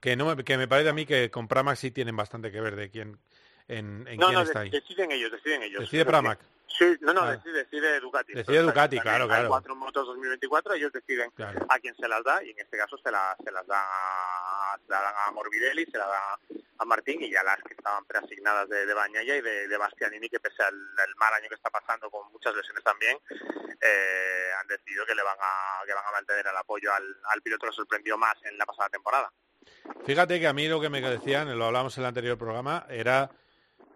que, 0.00 0.16
no, 0.16 0.36
que 0.36 0.58
me 0.58 0.68
parece 0.68 0.90
a 0.90 0.92
mí 0.92 1.06
que 1.06 1.30
con 1.30 1.48
Pramac 1.48 1.76
sí 1.76 1.90
tienen 1.90 2.16
bastante 2.16 2.50
que 2.50 2.60
ver 2.60 2.76
de 2.76 2.90
quién 2.90 3.18
en, 3.70 4.06
en 4.08 4.18
no, 4.18 4.26
quién 4.26 4.38
no, 4.38 4.42
está 4.42 4.60
ahí. 4.60 4.70
deciden 4.70 5.12
ellos, 5.12 5.30
deciden 5.30 5.62
ellos. 5.62 5.80
Decide 5.80 6.04
Pramac. 6.04 6.40
Sí, 6.66 6.96
no, 7.00 7.12
no, 7.12 7.22
ah. 7.22 7.36
decide, 7.36 7.64
decide, 7.64 8.00
Ducati. 8.00 8.32
Decide 8.32 8.62
Ducati, 8.62 8.98
claro, 9.00 9.26
claro. 9.26 9.42
Hay 9.42 9.48
cuatro 9.48 9.76
motos 9.76 10.06
2024, 10.06 10.74
ellos 10.74 10.92
deciden 10.92 11.30
a 11.68 11.78
quién 11.78 11.94
se 11.96 12.08
las 12.08 12.22
da 12.24 12.42
y 12.42 12.50
en 12.50 12.58
este 12.58 12.78
caso 12.78 12.96
se, 12.98 13.10
la, 13.10 13.36
se 13.44 13.50
las 13.50 13.66
dan 13.66 13.82
a, 13.82 14.78
se 14.78 14.90
la 14.90 15.00
dan 15.00 15.14
a 15.26 15.30
Morbidelli, 15.32 15.84
se 15.86 15.98
la 15.98 16.06
dan 16.06 16.62
a 16.78 16.84
Martín 16.84 17.22
y 17.22 17.30
ya 17.30 17.42
las 17.42 17.58
que 17.62 17.74
estaban 17.74 18.04
preasignadas 18.06 18.68
de, 18.68 18.86
de 18.86 18.94
Bañaya 18.94 19.36
y 19.36 19.42
de, 19.42 19.68
de, 19.68 19.76
Bastianini, 19.76 20.28
que 20.28 20.40
pese 20.40 20.62
al 20.62 20.74
mal 21.16 21.34
año 21.34 21.48
que 21.48 21.56
está 21.56 21.70
pasando 21.70 22.10
con 22.10 22.30
muchas 22.32 22.54
lesiones 22.54 22.82
también, 22.82 23.18
eh, 23.28 24.50
han 24.58 24.66
decidido 24.66 25.04
que 25.04 25.14
le 25.14 25.22
van 25.22 25.36
a, 25.38 25.84
que 25.84 25.92
van 25.92 26.06
a 26.06 26.12
mantener 26.12 26.46
el 26.46 26.56
apoyo 26.56 26.92
al, 26.94 27.04
al 27.24 27.42
piloto 27.42 27.66
que 27.66 27.72
sorprendió 27.74 28.16
más 28.16 28.34
en 28.44 28.56
la 28.56 28.64
pasada 28.64 28.88
temporada. 28.88 29.30
Fíjate 30.06 30.40
que 30.40 30.46
a 30.46 30.52
mí 30.52 30.66
lo 30.68 30.80
que 30.80 30.88
me 30.88 31.00
decían, 31.00 31.58
lo 31.58 31.66
hablamos 31.66 31.96
en 31.98 32.04
el 32.04 32.08
anterior 32.08 32.38
programa, 32.38 32.86
era 32.88 33.30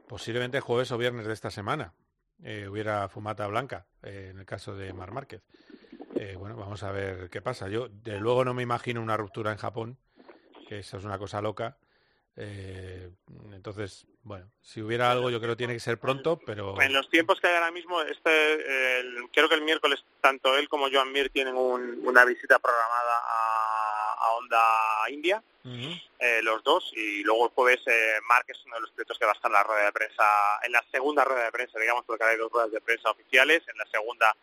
posiblemente 0.08 0.60
jueves 0.60 0.90
o 0.92 0.98
viernes 0.98 1.26
de 1.26 1.32
esta 1.32 1.50
semana 1.50 1.94
eh, 2.42 2.68
hubiera 2.68 3.08
fumata 3.08 3.46
blanca, 3.46 3.86
eh, 4.02 4.28
en 4.30 4.38
el 4.38 4.44
caso 4.44 4.74
de 4.74 4.92
Mar 4.92 5.12
Márquez. 5.12 5.42
Eh, 6.16 6.34
bueno, 6.36 6.56
vamos 6.56 6.82
a 6.82 6.92
ver 6.92 7.30
qué 7.30 7.40
pasa. 7.40 7.68
Yo, 7.68 7.88
de 7.88 8.18
luego, 8.18 8.44
no 8.44 8.54
me 8.54 8.62
imagino 8.62 9.00
una 9.00 9.16
ruptura 9.16 9.52
en 9.52 9.58
Japón, 9.58 9.98
que 10.68 10.80
eso 10.80 10.98
es 10.98 11.04
una 11.04 11.18
cosa 11.18 11.40
loca. 11.40 11.78
entonces, 12.36 14.06
bueno, 14.22 14.50
si 14.60 14.82
hubiera 14.82 15.10
algo, 15.10 15.30
yo 15.30 15.40
creo 15.40 15.52
que 15.52 15.58
tiene 15.58 15.74
que 15.74 15.80
ser 15.80 15.98
pronto, 15.98 16.38
pero... 16.44 16.80
En 16.80 16.92
los 16.92 17.08
tiempos 17.08 17.40
que 17.40 17.46
hay 17.46 17.54
ahora 17.54 17.70
mismo, 17.70 18.02
este, 18.02 18.60
creo 19.32 19.48
que 19.48 19.54
el 19.54 19.62
miércoles 19.62 20.04
tanto 20.20 20.56
él 20.56 20.68
como 20.68 20.90
Joan 20.90 21.12
Mir 21.12 21.30
tienen 21.30 21.54
una 21.54 22.24
visita 22.24 22.58
programada 22.58 23.18
a, 23.18 23.43
a 24.24 24.30
Honda 24.36 24.60
India 25.10 25.42
eh, 26.18 26.42
los 26.42 26.62
dos 26.62 26.92
y 26.94 27.22
luego 27.22 27.46
el 27.46 27.52
jueves 27.52 27.80
eh, 27.86 28.20
Mark 28.28 28.44
es 28.48 28.62
uno 28.66 28.74
de 28.76 28.82
los 28.82 28.90
pilotos 28.90 29.18
que 29.18 29.24
va 29.24 29.32
a 29.32 29.34
estar 29.34 29.50
en 29.50 29.54
la 29.54 29.62
rueda 29.62 29.84
de 29.86 29.92
prensa, 29.92 30.24
en 30.62 30.72
la 30.72 30.84
segunda 30.90 31.24
rueda 31.24 31.44
de 31.44 31.52
prensa, 31.52 31.78
digamos, 31.78 32.04
porque 32.04 32.24
hay 32.24 32.36
dos 32.36 32.52
ruedas 32.52 32.70
de 32.70 32.82
prensa 32.82 33.10
oficiales, 33.10 33.62
en 33.68 33.78
la 33.78 33.86
segunda 33.86 34.36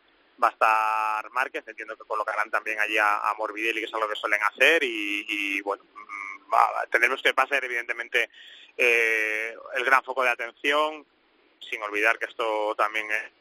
va 0.44 0.48
a 0.48 0.52
estar 0.52 1.32
Márquez, 1.32 1.64
entiendo 1.68 1.96
que 1.96 2.06
colocarán 2.06 2.50
también 2.50 2.80
allí 2.80 2.98
a, 2.98 3.34
Morbidelli, 3.38 3.82
que 3.82 3.86
es 3.86 3.94
algo 3.94 4.10
que 4.10 4.16
suelen 4.16 4.42
hacer, 4.44 4.84
y, 4.84 5.62
bueno, 5.62 5.84
mm, 5.84 6.90
tendremos 6.90 7.22
que 7.22 7.36
pasar 7.36 7.64
evidentemente 7.64 8.32
eh, 8.78 9.56
el 9.76 9.86
gran 9.86 10.04
foco 10.04 10.24
de 10.24 10.30
atención, 10.30 11.06
sin 11.60 11.84
olvidar 11.84 12.18
que 12.18 12.26
esto 12.26 12.74
también 12.76 13.10
es 13.12 13.32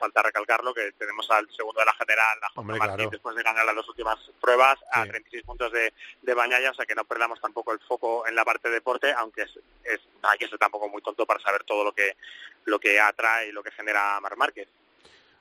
falta 0.00 0.22
recalcarlo 0.22 0.72
que 0.72 0.92
tenemos 0.98 1.30
al 1.30 1.48
segundo 1.54 1.80
de 1.80 1.86
la 1.86 1.92
general, 1.92 3.10
después 3.10 3.36
de 3.36 3.42
ganar 3.42 3.66
las 3.66 3.74
dos 3.76 3.88
últimas 3.90 4.18
pruebas, 4.40 4.78
a 4.90 5.04
36 5.04 5.44
puntos 5.44 5.70
de, 5.70 5.92
de 6.22 6.34
Bañaya, 6.34 6.70
o 6.70 6.74
sea 6.74 6.86
que 6.86 6.94
no 6.94 7.04
perdamos 7.04 7.40
tampoco 7.40 7.72
el 7.72 7.80
foco 7.80 8.26
en 8.26 8.34
la 8.34 8.44
parte 8.44 8.68
de 8.68 8.74
deporte, 8.74 9.12
aunque 9.12 9.42
es, 9.42 9.50
es, 9.84 10.00
hay 10.22 10.38
que 10.38 10.48
ser 10.48 10.58
tampoco 10.58 10.88
muy 10.88 11.02
tonto 11.02 11.26
para 11.26 11.40
saber 11.40 11.64
todo 11.64 11.84
lo 11.84 11.92
que, 11.92 12.16
lo 12.64 12.80
que 12.80 12.98
atrae 12.98 13.48
y 13.48 13.52
lo 13.52 13.62
que 13.62 13.70
genera 13.72 14.18
Mar 14.20 14.36
Márquez. 14.36 14.68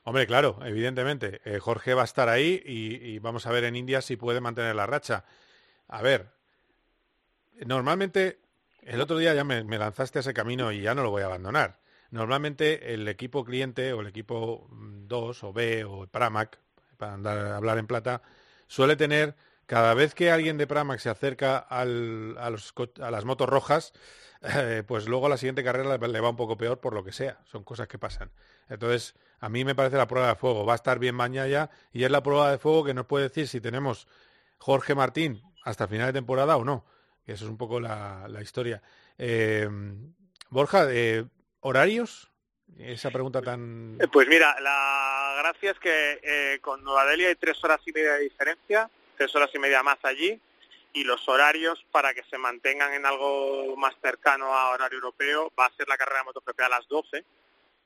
Hombre, 0.03 0.27
claro, 0.27 0.59
evidentemente. 0.63 1.41
Eh, 1.45 1.59
Jorge 1.59 1.93
va 1.93 2.01
a 2.01 2.05
estar 2.05 2.29
ahí 2.29 2.61
y, 2.65 3.19
vamos 3.19 3.45
a 3.45 3.51
ver 3.51 3.63
en 3.63 3.75
India 3.75 4.01
si 4.01 4.17
puede 4.17 4.41
mantener 4.41 4.75
la 4.75 4.87
racha. 4.87 5.23
A 5.87 6.01
ver, 6.01 6.31
normalmente 7.65 8.39
el 8.83 9.01
otro 9.01 9.17
día 9.17 9.33
ya 9.33 9.43
me, 9.43 9.63
me 9.63 9.77
lanzaste 9.77 10.19
a 10.19 10.21
ese 10.21 10.33
camino 10.33 10.71
y 10.71 10.81
ya 10.81 10.95
no 10.95 11.03
lo 11.03 11.11
voy 11.11 11.21
a 11.21 11.25
abandonar. 11.27 11.77
Normalmente 12.11 12.93
el 12.93 13.07
equipo 13.07 13.45
cliente 13.45 13.93
o 13.93 14.01
el 14.01 14.07
equipo 14.07 14.67
2 14.71 15.43
o 15.43 15.53
B 15.53 15.83
o 15.85 16.07
Pramac, 16.07 16.59
para 16.97 17.13
andar, 17.13 17.37
hablar 17.53 17.77
en 17.77 17.87
plata, 17.87 18.21
suele 18.67 18.95
tener, 18.95 19.35
cada 19.65 19.93
vez 19.93 20.15
que 20.15 20.31
alguien 20.31 20.57
de 20.57 20.65
Pramac 20.65 20.99
se 20.99 21.09
acerca 21.09 21.57
a, 21.57 21.85
los, 21.85 22.73
a, 23.01 23.11
las 23.11 23.25
motos 23.25 23.47
rojas, 23.47 23.93
eh, 24.41 24.83
pues 24.87 25.07
luego 25.07 25.27
a 25.27 25.29
la 25.29 25.37
siguiente 25.37 25.63
carrera 25.63 25.97
le 25.97 26.19
va 26.19 26.29
un 26.29 26.35
poco 26.35 26.57
peor 26.57 26.79
por 26.79 26.93
lo 26.93 27.03
que 27.03 27.11
sea. 27.11 27.39
Son 27.45 27.63
cosas 27.63 27.87
que 27.87 27.99
pasan. 27.99 28.31
Entonces, 28.69 29.13
a 29.39 29.49
mí 29.49 29.63
me 29.63 29.75
parece 29.75 29.97
la 29.97 30.07
prueba 30.07 30.29
de 30.29 30.35
fuego. 30.35 30.65
Va 30.65 30.73
a 30.73 30.75
estar 30.75 30.97
bien 30.97 31.13
mañana 31.13 31.69
y 31.91 32.03
es 32.03 32.11
la 32.11 32.23
prueba 32.23 32.49
de 32.49 32.57
fuego 32.57 32.83
que 32.83 32.93
nos 32.93 33.05
puede 33.05 33.25
decir 33.25 33.47
si 33.47 33.61
tenemos 33.61 34.07
Jorge 34.57 34.95
Martín 34.95 35.43
hasta 35.63 35.87
final 35.87 36.07
de 36.07 36.13
temporada 36.13 36.57
o 36.57 36.65
no. 36.65 36.85
Que 37.23 37.33
eso 37.33 37.45
es 37.45 37.51
un 37.51 37.57
poco 37.57 37.79
la, 37.79 38.27
la 38.27 38.41
historia. 38.41 38.81
Eh, 39.17 39.69
Borja, 40.49 40.87
eh, 40.89 41.25
¿Horarios? 41.61 42.31
Esa 42.77 43.09
pregunta 43.09 43.41
tan... 43.41 43.97
Eh, 43.99 44.07
pues 44.11 44.27
mira, 44.27 44.59
la 44.61 45.35
gracia 45.39 45.71
es 45.71 45.79
que 45.79 46.19
eh, 46.21 46.59
con 46.61 46.83
Nueva 46.83 47.05
Delhi 47.05 47.25
hay 47.25 47.35
tres 47.35 47.61
horas 47.63 47.81
y 47.85 47.91
media 47.91 48.13
de 48.13 48.23
diferencia, 48.23 48.89
tres 49.17 49.35
horas 49.35 49.49
y 49.53 49.59
media 49.59 49.81
más 49.83 49.97
allí, 50.03 50.39
y 50.93 51.03
los 51.03 51.27
horarios 51.27 51.85
para 51.91 52.13
que 52.13 52.23
se 52.23 52.37
mantengan 52.37 52.93
en 52.93 53.05
algo 53.05 53.75
más 53.75 53.95
cercano 54.01 54.55
a 54.55 54.69
horario 54.69 54.97
europeo 54.97 55.51
va 55.59 55.65
a 55.65 55.75
ser 55.75 55.87
la 55.87 55.97
carrera 55.97 56.19
de 56.19 56.25
MotoGP 56.25 56.59
a 56.61 56.69
las 56.69 56.87
12, 56.87 57.25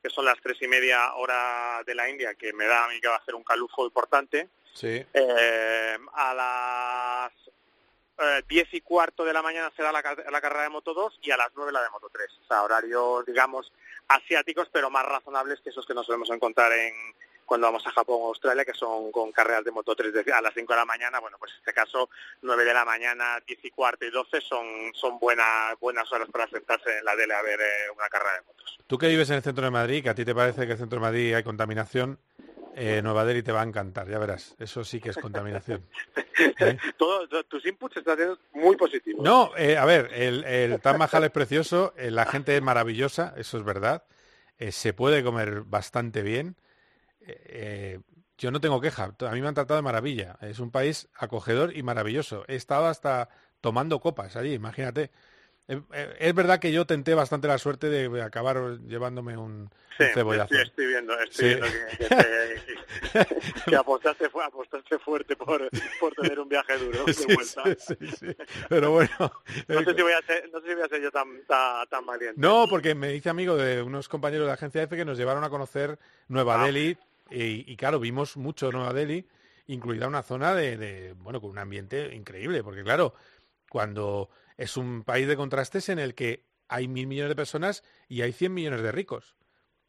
que 0.02 0.10
son 0.10 0.26
las 0.26 0.40
tres 0.42 0.62
y 0.62 0.68
media 0.68 1.14
hora 1.16 1.82
de 1.86 1.96
la 1.96 2.10
India, 2.10 2.36
que 2.36 2.54
me 2.54 2.66
da 2.66 2.86
a 2.86 2.88
mí 2.90 3.00
que 3.00 3.08
va 3.08 3.16
a 3.16 3.26
ser 3.26 3.36
un 3.36 3.44
calufo 3.44 3.86
importante. 3.86 4.50
Sí. 4.74 5.06
Eh, 5.14 5.98
a 6.14 6.34
las 6.34 7.53
eh, 8.20 8.44
10 8.48 8.74
y 8.74 8.82
cuarto 8.82 9.24
de 9.26 9.34
la 9.34 9.42
mañana 9.42 9.72
será 9.76 9.92
la, 9.92 10.02
la 10.02 10.42
carrera 10.42 10.64
de 10.64 10.70
Moto 10.70 10.94
2 10.94 11.20
y 11.24 11.32
a 11.32 11.38
las 11.38 11.50
9 11.56 11.72
la 11.72 11.82
de 11.84 11.90
Moto 11.90 12.10
3. 12.12 12.28
O 12.44 12.48
sea, 12.48 12.64
horarios, 12.64 13.26
digamos, 13.26 13.72
asiáticos, 14.08 14.70
pero 14.72 14.90
más 14.90 15.06
razonables 15.06 15.60
que 15.62 15.70
esos 15.70 15.86
que 15.86 15.94
nos 15.94 16.06
solemos 16.06 16.30
encontrar 16.30 16.72
en 16.74 16.94
cuando 17.46 17.68
vamos 17.68 17.86
a 17.86 17.92
Japón 17.92 18.20
o 18.22 18.28
Australia, 18.28 18.64
que 18.64 18.74
son 18.74 19.12
con 19.12 19.32
carreras 19.34 19.66
de 19.66 19.72
Moto 19.72 19.94
3 19.96 20.14
de- 20.14 20.32
a 20.34 20.42
las 20.42 20.54
5 20.54 20.72
de 20.74 20.80
la 20.80 20.86
mañana. 20.86 21.20
Bueno, 21.20 21.38
pues 21.38 21.52
en 21.52 21.58
este 21.60 21.74
caso, 21.74 22.10
9 22.42 22.64
de 22.64 22.74
la 22.74 22.86
mañana, 22.86 23.40
10 23.46 23.60
y 23.66 23.70
cuarto 23.72 24.06
y 24.06 24.12
12 24.12 24.40
son, 24.42 24.66
son 24.94 25.20
buenas, 25.20 25.78
buenas 25.80 26.10
horas 26.14 26.30
para 26.32 26.48
sentarse 26.48 26.98
en 27.00 27.06
la 27.06 27.16
tele 27.18 27.34
a 27.34 27.42
ver 27.42 27.60
eh, 27.60 27.90
una 27.96 28.08
carrera 28.10 28.36
de 28.36 28.42
motos. 28.44 28.78
Tú 28.88 28.98
que 28.98 29.08
vives 29.10 29.30
en 29.30 29.36
el 29.38 29.44
centro 29.44 29.66
de 29.66 29.72
Madrid, 29.72 30.02
que 30.04 30.10
a 30.10 30.16
ti 30.16 30.24
te 30.24 30.34
parece 30.34 30.60
que 30.62 30.64
en 30.64 30.72
el 30.72 30.78
centro 30.78 30.98
de 31.00 31.02
Madrid 31.06 31.34
hay 31.34 31.44
contaminación, 31.44 32.18
eh, 32.76 33.02
Nueva 33.04 33.26
Delhi 33.26 33.44
te 33.44 33.52
va 33.52 33.62
a 33.62 33.66
encantar, 33.66 34.08
ya 34.10 34.18
verás. 34.20 34.56
Eso 34.60 34.84
sí 34.84 35.00
que 35.00 35.10
es 35.10 35.18
contaminación. 35.18 35.88
Todo- 36.98 37.28
tus 37.46 37.66
inputs 37.66 37.98
están 37.98 38.18
siendo 38.18 38.38
muy 38.54 38.76
positivos. 38.76 39.24
No, 39.24 39.52
eh, 39.58 39.78
a 39.78 39.86
ver, 39.86 40.10
el, 40.14 40.44
el 40.44 40.80
Taj 40.82 40.98
Mahal 40.98 41.24
es 41.26 41.32
precioso, 41.32 41.94
eh, 41.98 42.12
la 42.12 42.26
gente 42.26 42.56
es 42.56 42.62
maravillosa, 42.62 43.34
eso 43.38 43.58
es 43.58 43.64
verdad. 43.64 44.04
eh, 44.58 44.72
se 44.72 44.94
puede 44.94 45.24
comer 45.24 45.62
bastante 45.64 46.22
bien. 46.22 46.56
eh, 47.22 47.42
eh, 47.46 48.00
yo 48.38 48.52
no 48.52 48.60
tengo 48.60 48.82
queja, 48.82 49.14
a 49.18 49.32
mí 49.32 49.42
me 49.42 49.48
han 49.48 49.54
tratado 49.54 49.78
de 49.78 49.84
maravilla. 49.84 50.38
Es 50.42 50.60
un 50.60 50.72
país 50.72 51.08
acogedor 51.16 51.78
y 51.78 51.84
maravilloso. 51.84 52.44
He 52.48 52.56
estado 52.56 52.88
hasta 52.88 53.30
tomando 53.62 54.00
copas 54.00 54.36
allí, 54.36 54.54
imagínate. 54.54 55.12
Eh, 55.68 55.82
eh, 55.94 56.16
es 56.20 56.36
verdad 56.36 56.60
que 56.60 56.72
yo 56.74 56.86
tenté 56.86 57.14
bastante 57.14 57.48
la 57.48 57.58
suerte 57.58 57.90
de 57.90 58.22
acabar 58.22 58.80
llevándome 58.86 59.38
un, 59.38 59.70
Sí, 59.98 60.04
un 60.04 60.10
cebollazo. 60.10 60.56
estoy, 60.56 60.62
estoy 60.62 60.88
viendo, 60.88 61.20
estoy 61.20 61.50
Sí. 61.50 61.56
viendo 61.56 61.68
que, 61.68 62.08
que, 63.14 63.64
que 63.70 63.76
apostaste, 63.76 64.26
apostaste 64.26 65.00
fuerte 65.00 65.36
por, 65.38 65.70
por 66.00 66.14
tener 66.16 66.40
un 66.40 66.50
viaje 66.50 66.78
duro 66.78 67.06
de 67.06 67.14
Sí, 67.14 67.26
vuelta. 67.34 67.64
sí, 67.78 67.96
sí, 68.00 68.08
sí. 68.18 68.38
Pero 68.68 68.92
bueno, 68.92 69.12
No 69.70 69.80
eh, 69.80 69.86
sé 69.86 69.96
si 69.96 70.02
voy 70.02 70.12
a 70.14 70.22
ser, 70.24 70.50
no 70.52 70.60
sé 70.60 70.68
si 70.68 70.74
voy 70.74 70.84
a 70.84 70.88
ser 70.90 71.02
yo 71.02 71.12
tan, 71.12 71.28
tan, 71.48 71.88
tan 71.88 72.06
valiente. 72.06 72.42
No, 72.42 72.68
porque 72.68 72.94
me 72.94 73.14
hice 73.16 73.30
amigo 73.30 73.56
de 73.56 73.82
unos 73.82 74.10
compañeros 74.10 74.46
de 74.46 74.48
la 74.50 74.54
agencia 74.56 74.84
F 74.84 74.96
que 74.98 75.06
nos 75.06 75.18
llevaron 75.18 75.44
a 75.46 75.50
conocer 75.50 75.98
Nueva 76.28 76.62
Ah. 76.62 76.66
Delhi 76.66 76.98
y, 77.32 77.72
y 77.72 77.78
claro, 77.78 78.00
vimos 78.02 78.36
mucho 78.36 78.70
Nueva 78.72 78.92
Delhi, 78.94 79.26
incluida 79.68 80.08
una 80.08 80.24
zona 80.24 80.54
de, 80.54 80.76
de, 80.76 81.14
bueno, 81.14 81.40
con 81.40 81.52
un 81.52 81.58
ambiente 81.60 82.14
increíble, 82.14 82.64
porque 82.64 82.84
claro, 82.84 83.14
cuando 83.70 84.30
es 84.58 84.78
un 84.78 85.04
país 85.04 85.28
de 85.28 85.36
contrastes 85.36 85.90
en 85.90 86.00
el 86.00 86.16
que 86.16 86.44
hay 86.68 86.88
mil 86.88 87.08
millones 87.08 87.30
de 87.30 87.36
personas 87.36 87.84
y 88.08 88.22
hay 88.22 88.32
100 88.34 88.54
millones 88.54 88.82
de 88.82 88.92
ricos. 88.92 89.36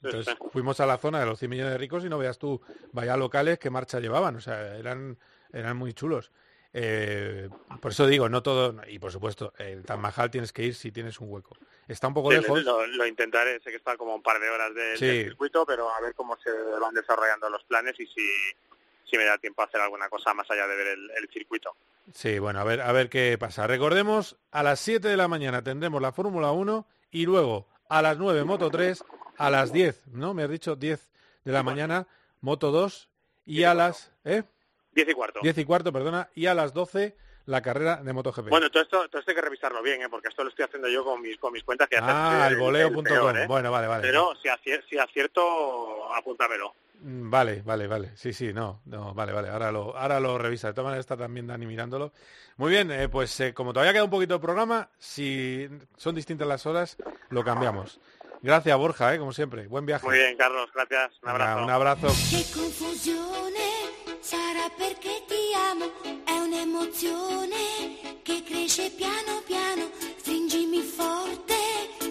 Entonces 0.03 0.35
fuimos 0.53 0.81
a 0.81 0.87
la 0.87 0.99
zona 0.99 1.19
de 1.21 1.27
los 1.27 1.39
100 1.39 1.51
millones 1.51 1.73
de 1.73 1.79
ricos 1.79 2.05
y 2.05 2.11
no 2.11 2.19
veas 2.19 2.39
tú, 2.39 2.61
vaya 2.93 3.17
locales 3.17 3.59
qué 3.59 3.71
marcha 3.71 4.01
llevaban, 4.01 4.37
o 4.37 4.41
sea, 4.41 4.77
eran, 4.77 5.19
eran 5.53 5.77
muy 5.79 5.95
chulos. 5.95 6.31
Eh, 6.75 7.49
por 7.81 7.93
eso 7.93 8.07
digo, 8.07 8.29
no 8.29 8.43
todo, 8.43 8.75
y 8.89 8.99
por 8.99 9.13
supuesto, 9.13 9.55
el 9.59 9.85
Taj 9.85 9.97
Mahal 9.99 10.31
tienes 10.31 10.53
que 10.53 10.65
ir 10.65 10.75
si 10.75 10.91
tienes 10.93 11.21
un 11.21 11.31
hueco. 11.33 11.57
Está 11.89 12.09
un 12.09 12.15
poco 12.15 12.33
Sí, 12.33 12.39
lejos. 12.39 12.65
lo, 12.65 12.85
lo 12.87 13.07
intentaré, 13.07 13.61
sé 13.61 13.71
que 13.71 13.77
está 13.77 13.97
como 13.97 14.15
un 14.15 14.23
par 14.23 14.41
de 14.41 14.51
horas 14.51 14.73
Sí. 14.97 15.07
del 15.07 15.25
circuito, 15.27 15.65
pero 15.65 15.89
a 15.91 16.01
ver 16.01 16.15
cómo 16.15 16.37
se 16.43 16.51
van 16.81 16.93
desarrollando 16.95 17.49
los 17.49 17.63
planes 17.65 17.99
y 18.01 18.07
si, 18.07 18.29
si 19.09 19.17
me 19.17 19.25
da 19.25 19.39
tiempo 19.39 19.63
a 19.63 19.67
hacer 19.67 19.81
alguna 19.81 20.09
cosa 20.09 20.33
más 20.35 20.51
allá 20.51 20.67
de 20.67 20.77
ver 20.77 20.87
el, 20.89 21.11
el 21.11 21.29
circuito. 21.29 21.75
Sí, 22.13 22.39
bueno, 22.39 22.61
a 22.61 22.65
ver, 22.65 22.81
a 22.81 22.93
ver 22.93 23.09
qué 23.09 23.37
pasa. 23.39 23.67
Recordemos, 23.67 24.37
a 24.51 24.63
las 24.63 24.81
7 24.81 25.09
de 25.09 25.17
la 25.17 25.29
mañana 25.29 25.63
tendremos 25.63 26.01
la 26.03 26.13
Fórmula 26.13 26.53
1 26.53 26.87
y 27.13 27.25
luego 27.27 27.67
a 27.89 28.03
las 28.03 28.19
9 28.19 28.45
Moto 28.45 28.71
3, 28.71 29.05
a 29.39 29.51
las 29.51 29.73
10, 29.73 30.09
¿no? 30.09 30.35
Me 30.35 30.43
has 30.43 30.51
dicho 30.51 30.77
10 30.77 31.11
de 31.45 31.53
la 31.53 31.63
mañana 31.63 32.07
Moto 32.41 32.71
2 32.71 33.09
y 33.47 33.65
a 33.65 33.75
las... 33.75 34.13
¿Eh? 34.25 34.43
10 34.93 35.09
y 35.09 35.13
cuarto. 35.15 35.41
10 35.43 35.59
y 35.59 35.65
cuarto, 35.65 35.93
perdona, 35.93 36.29
y 36.35 36.47
a 36.47 36.55
las 36.55 36.73
12 36.75 37.17
la 37.47 37.61
carrera 37.61 37.97
de 37.97 38.13
MotoGP. 38.13 38.49
Bueno, 38.49 38.71
todo 38.71 38.83
esto, 38.83 39.09
todo 39.09 39.19
esto 39.21 39.31
hay 39.31 39.35
que 39.35 39.41
revisarlo 39.43 39.83
bien, 39.83 40.01
¿eh? 40.03 40.09
porque 40.09 40.29
esto 40.29 40.43
lo 40.45 40.49
estoy 40.51 40.65
haciendo 40.65 40.89
yo 40.89 41.05
con 41.05 41.21
mis, 41.21 41.37
con 41.39 41.53
mis 41.53 41.63
cuentas. 41.63 41.89
Que 41.89 41.99
ah, 42.01 42.45
el 42.49 42.55
el 42.55 42.59
voleo.com. 42.61 43.03
peor, 43.05 43.37
¿eh? 43.39 43.47
Bueno, 43.47 43.71
vale, 43.71 43.87
vale. 43.87 44.03
Pero 44.03 44.35
si, 44.43 44.49
acier- 44.49 44.83
si 44.89 44.99
acierto, 44.99 46.15
apúntamelo. 46.15 46.75
Mm, 47.01 47.31
Vale, 47.31 47.63
vale, 47.63 47.87
vale. 47.87 48.13
Sí, 48.17 48.33
sí, 48.33 48.53
no, 48.53 48.81
no, 48.87 49.15
vale, 49.15 49.33
vale. 49.33 49.49
Ahora 49.49 49.71
lo, 49.73 49.97
ahora 49.97 50.21
lo 50.21 50.39
revisa. 50.39 50.69
De 50.69 50.75
todas 50.75 50.87
maneras 50.87 51.05
está 51.05 51.17
también 51.17 51.47
Dani 51.47 51.67
mirándolo. 51.67 52.13
Muy 52.57 52.71
bien, 52.71 52.91
eh, 52.91 53.09
pues 53.09 53.39
eh, 53.41 53.53
como 53.53 53.73
todavía 53.73 53.93
queda 53.93 54.05
un 54.05 54.11
poquito 54.11 54.35
de 54.35 54.41
programa, 54.41 54.89
si 54.99 55.69
son 55.97 56.15
distintas 56.15 56.47
las 56.47 56.67
horas, 56.67 56.97
lo 57.31 57.43
cambiamos. 57.43 58.01
Gracias, 58.43 58.77
Borja, 58.79 59.15
eh, 59.15 59.19
como 59.19 59.33
siempre. 59.33 59.67
Buen 59.67 59.87
viaje. 59.87 60.07
Muy 60.07 60.17
bien, 60.19 60.37
Carlos, 60.37 60.71
gracias. 60.73 61.19
Un 61.23 61.29
abrazo. 61.31 61.65
un 61.65 61.71
abrazo. 61.71 62.07
Che 62.07 62.45
confusione 62.55 63.71
sarà 64.21 64.71
perché 64.77 65.23
ti 65.27 65.53
amo, 65.71 65.91
è 66.27 66.39
un'emozione 66.39 68.21
che 68.23 68.43
cresce 68.45 68.91
piano 68.91 69.43
piano, 69.47 69.91
stringimi 70.19 70.81
forte 70.83 71.55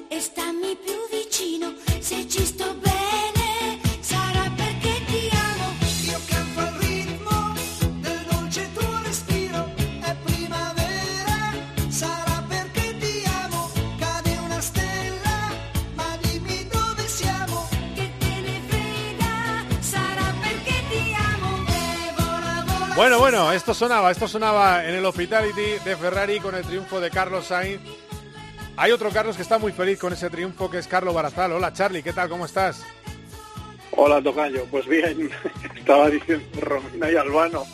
e 0.10 0.20
stammi 0.20 0.76
più 0.84 1.08
vicino, 1.10 1.74
se 2.00 2.28
ci 2.28 2.44
sto 2.46 2.74
Bueno, 22.96 23.18
bueno, 23.18 23.52
esto 23.52 23.74
sonaba, 23.74 24.12
esto 24.12 24.28
sonaba 24.28 24.86
en 24.86 24.94
el 24.94 25.04
Hospitality 25.04 25.80
de 25.84 25.98
Ferrari 25.98 26.40
con 26.40 26.54
el 26.54 26.64
triunfo 26.64 27.00
de 27.00 27.10
Carlos 27.10 27.48
Sainz. 27.48 27.82
Hay 28.78 28.92
otro 28.92 29.10
Carlos 29.10 29.36
que 29.36 29.42
está 29.42 29.58
muy 29.58 29.72
feliz 29.72 29.98
con 30.00 30.14
ese 30.14 30.30
triunfo, 30.30 30.70
que 30.70 30.78
es 30.78 30.88
Carlos 30.88 31.16
Barazal. 31.16 31.54
Hola, 31.54 31.74
Charlie, 31.74 32.04
¿qué 32.04 32.14
tal? 32.14 32.30
¿Cómo 32.30 32.46
estás? 32.46 32.86
Hola, 33.92 34.22
Tocayo. 34.22 34.66
Pues 34.70 34.86
bien, 34.86 35.32
estaba 35.76 36.08
diciendo 36.08 36.46
Romina 36.62 37.10
y 37.10 37.16
Albano. 37.16 37.66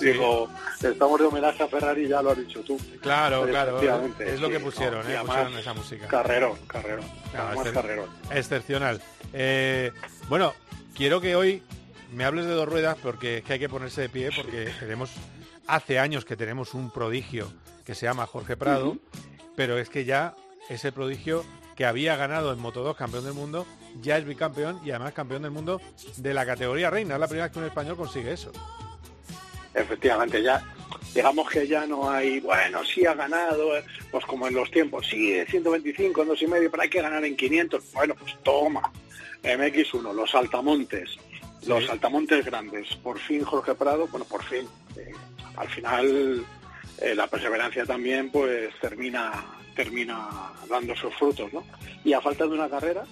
Digo, 0.00 0.48
estamos 0.82 1.20
de 1.20 1.26
homenaje 1.26 1.62
a 1.62 1.68
Ferrari, 1.68 2.08
ya 2.08 2.22
lo 2.22 2.30
has 2.30 2.38
dicho 2.38 2.60
tú. 2.60 2.78
Claro, 3.02 3.46
claro. 3.46 3.78
Es 4.20 4.40
lo 4.40 4.48
que 4.48 4.58
pusieron, 4.58 5.04
no, 5.04 5.10
¿eh? 5.10 5.16
además, 5.16 5.36
Pusieron 5.36 5.58
esa 5.58 5.74
música. 5.74 6.06
Carrerón, 6.08 6.56
carrerón. 6.66 7.04
No. 7.34 8.34
Excepcional. 8.34 9.02
Eh, 9.34 9.92
bueno, 10.30 10.54
quiero 10.94 11.20
que 11.20 11.36
hoy 11.36 11.62
me 12.12 12.24
hables 12.24 12.46
de 12.46 12.52
dos 12.52 12.68
ruedas 12.68 12.96
porque 13.02 13.38
es 13.38 13.44
que 13.44 13.54
hay 13.54 13.58
que 13.58 13.68
ponerse 13.68 14.02
de 14.02 14.08
pie 14.08 14.30
porque 14.34 14.70
tenemos 14.80 15.10
hace 15.66 15.98
años 15.98 16.24
que 16.24 16.36
tenemos 16.36 16.74
un 16.74 16.90
prodigio 16.90 17.52
que 17.84 17.94
se 17.94 18.06
llama 18.06 18.26
Jorge 18.26 18.56
Prado, 18.56 18.96
pero 19.56 19.78
es 19.78 19.88
que 19.88 20.04
ya 20.04 20.34
ese 20.68 20.92
prodigio 20.92 21.44
que 21.76 21.86
había 21.86 22.16
ganado 22.16 22.52
en 22.52 22.58
Moto 22.58 22.82
2 22.82 22.96
campeón 22.96 23.24
del 23.24 23.34
mundo 23.34 23.66
ya 24.00 24.18
es 24.18 24.24
bicampeón 24.24 24.80
y 24.84 24.90
además 24.90 25.12
campeón 25.12 25.42
del 25.42 25.50
mundo 25.50 25.80
de 26.16 26.34
la 26.34 26.46
categoría 26.46 26.90
reina. 26.90 27.14
Es 27.14 27.20
la 27.20 27.26
primera 27.26 27.46
vez 27.46 27.52
que 27.52 27.58
un 27.58 27.66
español 27.66 27.96
consigue 27.96 28.32
eso. 28.32 28.52
Efectivamente, 29.74 30.42
ya 30.42 30.62
digamos 31.14 31.48
que 31.48 31.66
ya 31.66 31.86
no 31.86 32.10
hay, 32.10 32.40
bueno, 32.40 32.84
sí 32.84 33.04
ha 33.06 33.14
ganado, 33.14 33.76
eh, 33.76 33.84
pues 34.10 34.24
como 34.26 34.46
en 34.46 34.54
los 34.54 34.70
tiempos, 34.70 35.06
sí, 35.08 35.30
de 35.30 35.46
125, 35.46 36.22
en 36.22 36.28
dos 36.28 36.42
y 36.42 36.46
medio, 36.46 36.70
pero 36.70 36.82
hay 36.82 36.88
que 36.88 37.02
ganar 37.02 37.24
en 37.24 37.36
500. 37.36 37.92
Bueno, 37.92 38.14
pues 38.14 38.34
toma, 38.42 38.92
MX1, 39.42 40.14
los 40.14 40.34
altamontes, 40.34 41.16
los 41.66 41.88
altamontes 41.90 42.44
grandes. 42.44 42.94
Por 42.96 43.18
fin 43.18 43.42
Jorge 43.44 43.74
Prado, 43.74 44.06
bueno, 44.08 44.24
por 44.26 44.42
fin, 44.44 44.66
eh, 44.96 45.12
al 45.56 45.68
final 45.68 46.44
eh, 46.98 47.14
la 47.14 47.26
perseverancia 47.26 47.84
también 47.86 48.30
pues 48.30 48.74
termina 48.80 49.44
termina 49.74 50.52
dando 50.68 50.94
sus 50.94 51.14
frutos, 51.14 51.52
¿no? 51.52 51.64
Y 52.04 52.12
a 52.12 52.20
falta 52.20 52.44
de 52.44 52.50
una 52.50 52.68
carrera, 52.68 53.04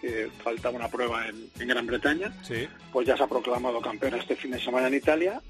que 0.00 0.28
falta 0.42 0.70
una 0.70 0.88
prueba 0.88 1.28
en, 1.28 1.48
en 1.60 1.68
Gran 1.68 1.86
Bretaña, 1.86 2.32
Sí. 2.42 2.68
pues 2.92 3.06
ya 3.06 3.16
se 3.16 3.22
ha 3.22 3.28
proclamado 3.28 3.80
campeón 3.80 4.14
este 4.14 4.34
fin 4.34 4.50
de 4.50 4.60
semana 4.60 4.88
en 4.88 4.94
Italia 4.94 5.40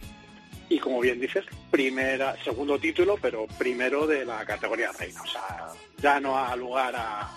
y 0.69 0.79
como 0.79 1.01
bien 1.01 1.21
dices, 1.21 1.45
primera, 1.71 2.37
segundo 2.45 2.79
título, 2.79 3.17
pero 3.21 3.47
primero 3.59 4.07
de 4.07 4.25
la 4.27 4.45
categoría 4.45 4.91
reina. 4.93 5.23
O 5.23 5.27
sea, 5.27 5.69
ya 5.99 6.21
no 6.21 6.37
ha 6.39 6.55
lugar 6.57 6.95
a, 6.97 7.31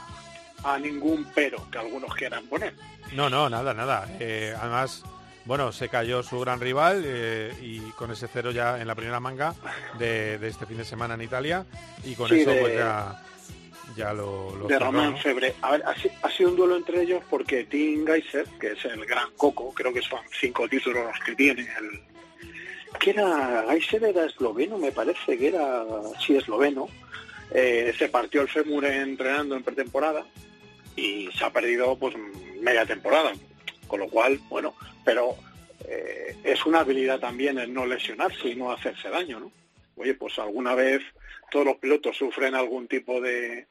a 0.63 0.77
ningún 0.79 1.25
pero 1.35 1.69
que 1.69 1.77
algunos 1.77 2.13
quieran 2.15 2.45
poner. 2.47 2.73
No, 3.13 3.29
no, 3.29 3.49
nada, 3.49 3.73
nada. 3.73 4.07
Eh, 4.19 4.53
además, 4.59 5.03
bueno, 5.45 5.71
se 5.71 5.89
cayó 5.89 6.23
su 6.23 6.39
gran 6.39 6.59
rival 6.59 7.03
eh, 7.05 7.53
y 7.61 7.79
con 7.91 8.11
ese 8.11 8.27
cero 8.31 8.51
ya 8.51 8.79
en 8.81 8.87
la 8.87 8.95
primera 8.95 9.19
manga 9.19 9.53
de, 9.99 10.37
de 10.39 10.47
este 10.47 10.65
fin 10.65 10.77
de 10.77 10.85
semana 10.85 11.13
en 11.13 11.21
Italia 11.21 11.65
y 12.03 12.15
con 12.15 12.29
Sí, 12.29 12.39
eso 12.41 12.49
de- 12.49 12.59
pues 12.61 12.73
ya, 12.75 13.23
ya 13.95 14.11
lo, 14.13 14.55
lo 14.55 14.67
de 14.67 14.73
cerró, 14.73 14.85
Román 14.87 15.11
¿no? 15.11 15.17
Febre. 15.19 15.53
A 15.61 15.71
ver, 15.71 15.83
ha, 15.85 15.93
ha 16.27 16.31
sido 16.31 16.49
un 16.49 16.55
duelo 16.55 16.75
entre 16.77 17.01
ellos 17.03 17.21
porque 17.29 17.63
Tim 17.65 18.05
Geiser, 18.07 18.47
que 18.59 18.71
es 18.71 18.83
el 18.85 19.05
gran 19.05 19.29
coco, 19.37 19.71
creo 19.73 19.93
que 19.93 20.01
son 20.01 20.19
cinco 20.39 20.67
títulos 20.67 21.05
los 21.05 21.19
que 21.23 21.35
tiene 21.35 21.61
el, 21.61 22.01
que 22.99 23.11
era, 23.11 23.65
Geiser 23.69 24.03
era 24.05 24.25
esloveno, 24.25 24.77
me 24.79 24.91
parece 24.91 25.37
que 25.37 25.49
era, 25.49 25.83
sí, 26.25 26.35
esloveno, 26.37 26.87
eh, 27.51 27.93
se 27.97 28.09
partió 28.09 28.41
el 28.41 28.49
fémur 28.49 28.85
entrenando 28.85 29.55
en 29.55 29.63
pretemporada 29.63 30.25
y 30.95 31.29
se 31.37 31.45
ha 31.45 31.51
perdido 31.51 31.97
pues 31.97 32.15
media 32.61 32.85
temporada, 32.85 33.33
con 33.87 33.99
lo 33.99 34.07
cual, 34.09 34.39
bueno, 34.49 34.75
pero 35.03 35.35
eh, 35.87 36.35
es 36.43 36.65
una 36.65 36.79
habilidad 36.79 37.19
también 37.19 37.57
el 37.59 37.73
no 37.73 37.85
lesionarse 37.85 38.49
y 38.49 38.55
no 38.55 38.71
hacerse 38.71 39.09
daño, 39.09 39.39
¿no? 39.39 39.51
Oye, 39.97 40.13
pues 40.13 40.37
alguna 40.39 40.75
vez 40.75 41.01
todos 41.51 41.65
los 41.65 41.77
pilotos 41.77 42.17
sufren 42.17 42.55
algún 42.55 42.87
tipo 42.87 43.21
de, 43.21 43.67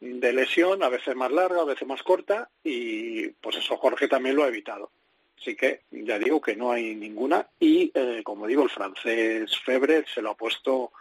de 0.00 0.32
lesión, 0.32 0.82
a 0.82 0.88
veces 0.88 1.14
más 1.14 1.30
larga, 1.30 1.62
a 1.62 1.66
veces 1.66 1.86
más 1.86 2.02
corta, 2.02 2.48
y 2.64 3.28
pues 3.28 3.56
eso 3.56 3.76
Jorge 3.76 4.08
también 4.08 4.36
lo 4.36 4.44
ha 4.44 4.48
evitado. 4.48 4.90
Así 5.38 5.56
que 5.56 5.80
ya 5.90 6.18
digo 6.18 6.40
que 6.40 6.54
no 6.54 6.70
hay 6.70 6.94
ninguna 6.94 7.48
y, 7.58 7.90
eh, 7.94 8.22
como 8.24 8.46
digo, 8.46 8.62
el 8.62 8.70
francés 8.70 9.58
Febre 9.58 10.04
se 10.06 10.22
lo 10.22 10.30
ha 10.30 10.36
puesto 10.36 10.92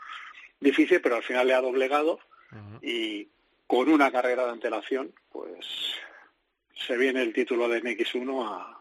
difícil, 0.61 1.01
pero 1.01 1.15
al 1.15 1.23
final 1.23 1.47
le 1.47 1.53
ha 1.53 1.61
doblegado 1.61 2.19
y 2.81 3.27
con 3.67 3.89
una 3.89 4.11
carrera 4.11 4.45
de 4.45 4.51
antelación, 4.51 5.13
pues 5.31 5.65
se 6.73 6.97
viene 6.97 7.21
el 7.21 7.33
título 7.33 7.67
de 7.67 7.81
MX1 7.81 8.45
a, 8.45 8.80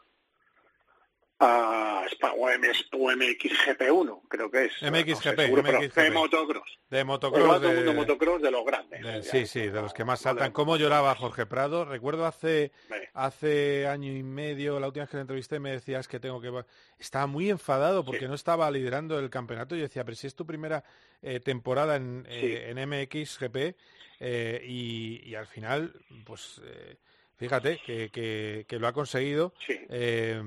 a 1.41 2.05
Spa- 2.11 2.32
o, 2.36 2.49
MS 2.51 2.84
o 2.93 3.11
MXGP1, 3.11 4.20
creo 4.28 4.51
que 4.51 4.66
es. 4.66 4.72
MXGP, 4.82 5.09
No 5.09 5.16
sé, 5.16 5.36
seguro, 5.36 5.62
pero 5.62 5.78
MXGP. 5.80 5.97
de 6.03 6.11
motocross. 6.11 6.78
De 6.91 7.05
motocross. 7.05 7.61
De- 7.62 7.74
Mundo 7.76 7.95
motocross 7.95 8.43
de 8.43 8.51
los 8.51 8.64
grandes. 8.64 9.03
de- 9.03 9.22
sí, 9.22 9.47
sí, 9.47 9.61
de 9.61 9.80
los 9.80 9.95
que 9.95 10.05
más 10.05 10.20
saltan. 10.20 10.53
¿Cómo 10.53 10.76
lloraba 10.76 11.14
Jorge 11.14 11.47
Prado? 11.47 11.84
Recuerdo 11.84 12.26
hace, 12.26 12.72
hace 13.14 13.86
año 13.86 14.12
y 14.12 14.22
medio, 14.22 14.78
la 14.78 14.86
última 14.88 15.05
vez 15.05 15.11
que 15.11 15.16
le 15.16 15.22
entrevisté, 15.22 15.59
me 15.61 15.70
decías 15.72 16.07
que 16.09 16.20
tengo 16.20 16.41
que... 16.41 16.51
Estaba 16.99 17.26
muy 17.26 17.49
enfadado 17.51 18.05
porque 18.05 18.28
no 18.28 18.34
estaba 18.34 18.70
liderando 18.70 19.18
el 19.18 19.30
campeonato. 19.30 19.74
Y 19.74 19.78
yo 19.78 19.84
decía, 19.84 20.05
pero 20.05 20.16
si 20.16 20.26
es 20.26 20.34
tu 20.34 20.45
primera 20.47 20.84
eh, 21.22 21.41
temporada 21.41 21.97
en, 21.97 22.26
eh, 22.28 22.66
en 22.68 22.88
MXGP 22.88 23.74
eh, 24.20 24.62
y, 24.66 25.22
y 25.24 25.34
al 25.34 25.47
final, 25.47 25.95
pues 26.26 26.61
eh, 26.64 26.97
fíjate 27.36 27.78
que, 27.84 28.11
que- 28.11 28.66
que 28.68 28.78
lo 28.78 28.86
ha 28.86 28.93
conseguido. 28.93 29.55
Eh, 29.68 30.43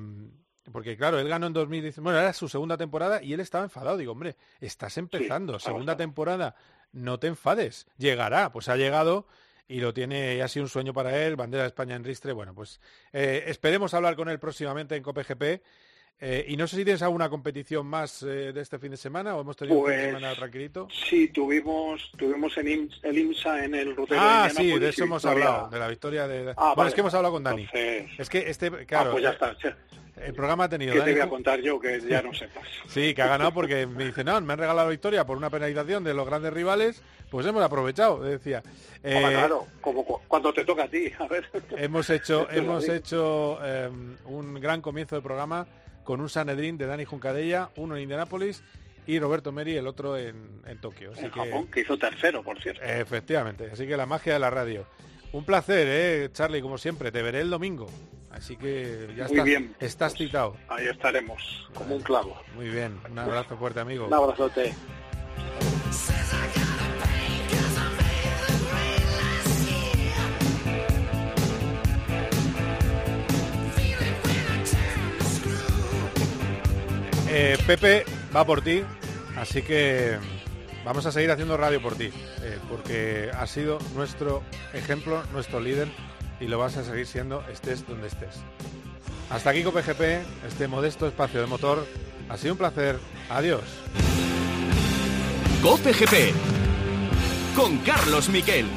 porque 0.71 0.95
claro, 0.95 1.19
él 1.19 1.27
ganó 1.27 1.47
en 1.47 1.53
2019, 1.53 2.03
bueno, 2.03 2.19
era 2.19 2.33
su 2.33 2.47
segunda 2.47 2.77
temporada 2.77 3.21
y 3.21 3.33
él 3.33 3.39
estaba 3.39 3.63
enfadado. 3.63 3.97
Digo, 3.97 4.13
hombre, 4.13 4.35
estás 4.61 4.97
empezando, 4.97 5.59
segunda 5.59 5.97
temporada, 5.97 6.55
no 6.91 7.19
te 7.19 7.27
enfades, 7.27 7.87
llegará. 7.97 8.51
Pues 8.51 8.69
ha 8.69 8.77
llegado 8.77 9.27
y 9.67 9.79
lo 9.79 9.93
tiene, 9.93 10.35
y 10.35 10.41
ha 10.41 10.47
sido 10.47 10.63
un 10.63 10.69
sueño 10.69 10.93
para 10.93 11.25
él, 11.25 11.35
bandera 11.35 11.63
de 11.63 11.67
España 11.67 11.95
en 11.95 12.03
Ristre. 12.03 12.33
Bueno, 12.33 12.53
pues 12.53 12.79
eh, 13.11 13.43
esperemos 13.47 13.93
hablar 13.93 14.15
con 14.15 14.29
él 14.29 14.39
próximamente 14.39 14.95
en 14.95 15.03
COPGP. 15.03 15.61
Eh, 16.19 16.45
y 16.47 16.55
no 16.55 16.67
sé 16.67 16.77
si 16.77 16.85
tienes 16.85 17.01
alguna 17.01 17.29
competición 17.29 17.85
más 17.85 18.23
eh, 18.23 18.53
de 18.53 18.61
este 18.61 18.79
fin 18.79 18.91
de 18.91 18.97
semana 18.97 19.35
o 19.35 19.41
hemos 19.41 19.57
tenido 19.57 19.77
un 19.79 19.85
fin 19.87 19.93
de 19.95 20.01
Pues, 20.03 20.15
semana 20.15 20.35
tranquilito. 20.35 20.87
Sí, 20.89 21.27
tuvimos, 21.27 22.11
tuvimos 22.17 22.57
en 22.57 22.67
IMS 22.69 22.99
el 23.03 23.17
IMSA 23.17 23.65
en 23.65 23.75
el 23.75 23.93
rutero 23.95 24.21
Ah, 24.23 24.47
de 24.47 24.53
sí, 24.55 24.79
de 24.79 24.89
eso 24.89 25.03
hemos 25.03 25.21
victoria- 25.23 25.47
hablado, 25.49 25.69
de 25.69 25.79
la 25.79 25.87
victoria 25.89 26.27
de... 26.27 26.51
Ah, 26.51 26.53
bueno, 26.55 26.75
vale. 26.77 26.89
es 26.89 26.95
que 26.95 27.01
hemos 27.01 27.13
hablado 27.13 27.33
con 27.33 27.43
Dani. 27.43 27.63
Entonces- 27.63 28.19
Es 28.19 28.29
que 28.29 28.49
este, 28.49 28.85
claro, 28.85 29.09
ah, 29.09 29.11
pues 29.11 29.23
ya 29.23 29.31
eh, 29.31 29.33
está. 29.33 29.55
el 30.25 30.33
programa 30.33 30.63
ha 30.65 30.69
tenido 30.69 30.93
¿Qué 30.93 30.99
te 30.99 31.05
Dani 31.07 31.11
voy 31.13 31.21
a 31.21 31.29
contar 31.29 31.59
yo 31.59 31.77
que 31.77 31.99
ya 31.99 32.21
no 32.21 32.33
sepas? 32.33 32.63
Sí, 32.87 33.13
que 33.13 33.21
ha 33.21 33.27
ganado 33.27 33.53
porque 33.53 33.85
me 33.85 34.05
dice, 34.05 34.23
no, 34.23 34.39
me 34.39 34.53
han 34.53 34.59
regalado 34.59 34.87
la 34.87 34.91
victoria 34.91 35.25
por 35.25 35.35
una 35.35 35.49
penalización 35.49 36.05
de 36.05 36.13
los 36.13 36.25
grandes 36.25 36.53
rivales, 36.53 37.01
pues 37.29 37.45
hemos 37.47 37.61
aprovechado, 37.61 38.21
decía. 38.23 38.63
Eh, 39.03 39.19
claro, 39.29 39.67
como 39.81 40.05
cu- 40.05 40.21
cuando 40.29 40.53
te 40.53 40.63
toca 40.63 40.83
a 40.83 40.87
ti, 40.87 41.11
a 41.19 41.27
ver. 41.27 41.49
Hemos 41.75 42.09
hecho, 42.09 42.47
hemos 42.51 42.87
hecho 42.87 43.59
eh, 43.61 43.89
un 44.27 44.53
gran 44.61 44.79
comienzo 44.81 45.15
del 45.17 45.23
programa 45.23 45.67
con 46.03 46.21
un 46.21 46.29
Sanedrín 46.29 46.77
de 46.77 46.85
Dani 46.85 47.05
Juncadella, 47.05 47.69
uno 47.77 47.95
en 47.95 48.03
Indianápolis 48.03 48.63
y 49.07 49.19
Roberto 49.19 49.51
Meri, 49.51 49.75
el 49.75 49.87
otro 49.87 50.17
en, 50.17 50.61
en 50.65 50.79
Tokio. 50.79 51.11
Así 51.11 51.25
En 51.25 51.31
que, 51.31 51.39
Japón, 51.39 51.67
que 51.67 51.81
hizo 51.81 51.97
tercero, 51.97 52.41
por 52.43 52.61
cierto. 52.61 52.81
efectivamente, 52.83 53.69
así 53.71 53.85
que 53.87 53.97
la 53.97 54.05
magia 54.05 54.33
de 54.33 54.39
la 54.39 54.49
radio. 54.49 54.85
Un 55.33 55.45
placer, 55.45 55.87
eh, 55.89 56.29
Charlie, 56.31 56.61
como 56.61 56.77
siempre. 56.77 57.11
Te 57.11 57.21
veré 57.23 57.41
el 57.41 57.49
domingo. 57.49 57.87
Así 58.29 58.55
que 58.55 59.07
ya 59.17 59.23
Muy 59.27 59.31
estás, 59.33 59.45
bien. 59.45 59.75
estás 59.79 60.13
citado. 60.13 60.55
Ahí 60.67 60.87
estaremos, 60.87 61.69
como 61.73 61.95
un 61.95 62.01
clavo. 62.03 62.39
Muy 62.55 62.69
bien. 62.69 62.99
Un 63.09 63.17
abrazo 63.17 63.57
fuerte, 63.57 63.79
amigo. 63.79 64.05
Un 64.07 64.13
abrazote. 64.13 64.73
Eh, 77.35 77.57
Pepe 77.65 78.05
va 78.35 78.45
por 78.45 78.61
ti, 78.61 78.83
así 79.37 79.63
que 79.63 80.19
vamos 80.85 81.07
a 81.07 81.11
seguir 81.11 81.31
haciendo 81.31 81.57
radio 81.57 81.81
por 81.81 81.95
ti, 81.95 82.11
eh, 82.43 82.59
porque 82.69 83.31
has 83.33 83.49
sido 83.49 83.79
nuestro 83.95 84.43
ejemplo, 84.71 85.23
nuestro 85.33 85.59
líder, 85.59 85.87
y 86.39 86.45
lo 86.45 86.59
vas 86.59 86.77
a 86.77 86.83
seguir 86.83 87.07
siendo, 87.07 87.43
estés 87.51 87.87
donde 87.87 88.07
estés. 88.07 88.35
Hasta 89.31 89.49
aquí 89.49 89.63
con 89.63 89.73
PGP, 89.73 90.21
este 90.47 90.67
modesto 90.67 91.07
espacio 91.07 91.41
de 91.41 91.47
motor. 91.47 91.87
Ha 92.29 92.37
sido 92.37 92.53
un 92.53 92.59
placer. 92.59 92.99
Adiós. 93.31 93.63
Cope 95.63 95.91
GP 95.91 96.33
con 97.55 97.79
Carlos 97.79 98.29
Miquel. 98.29 98.67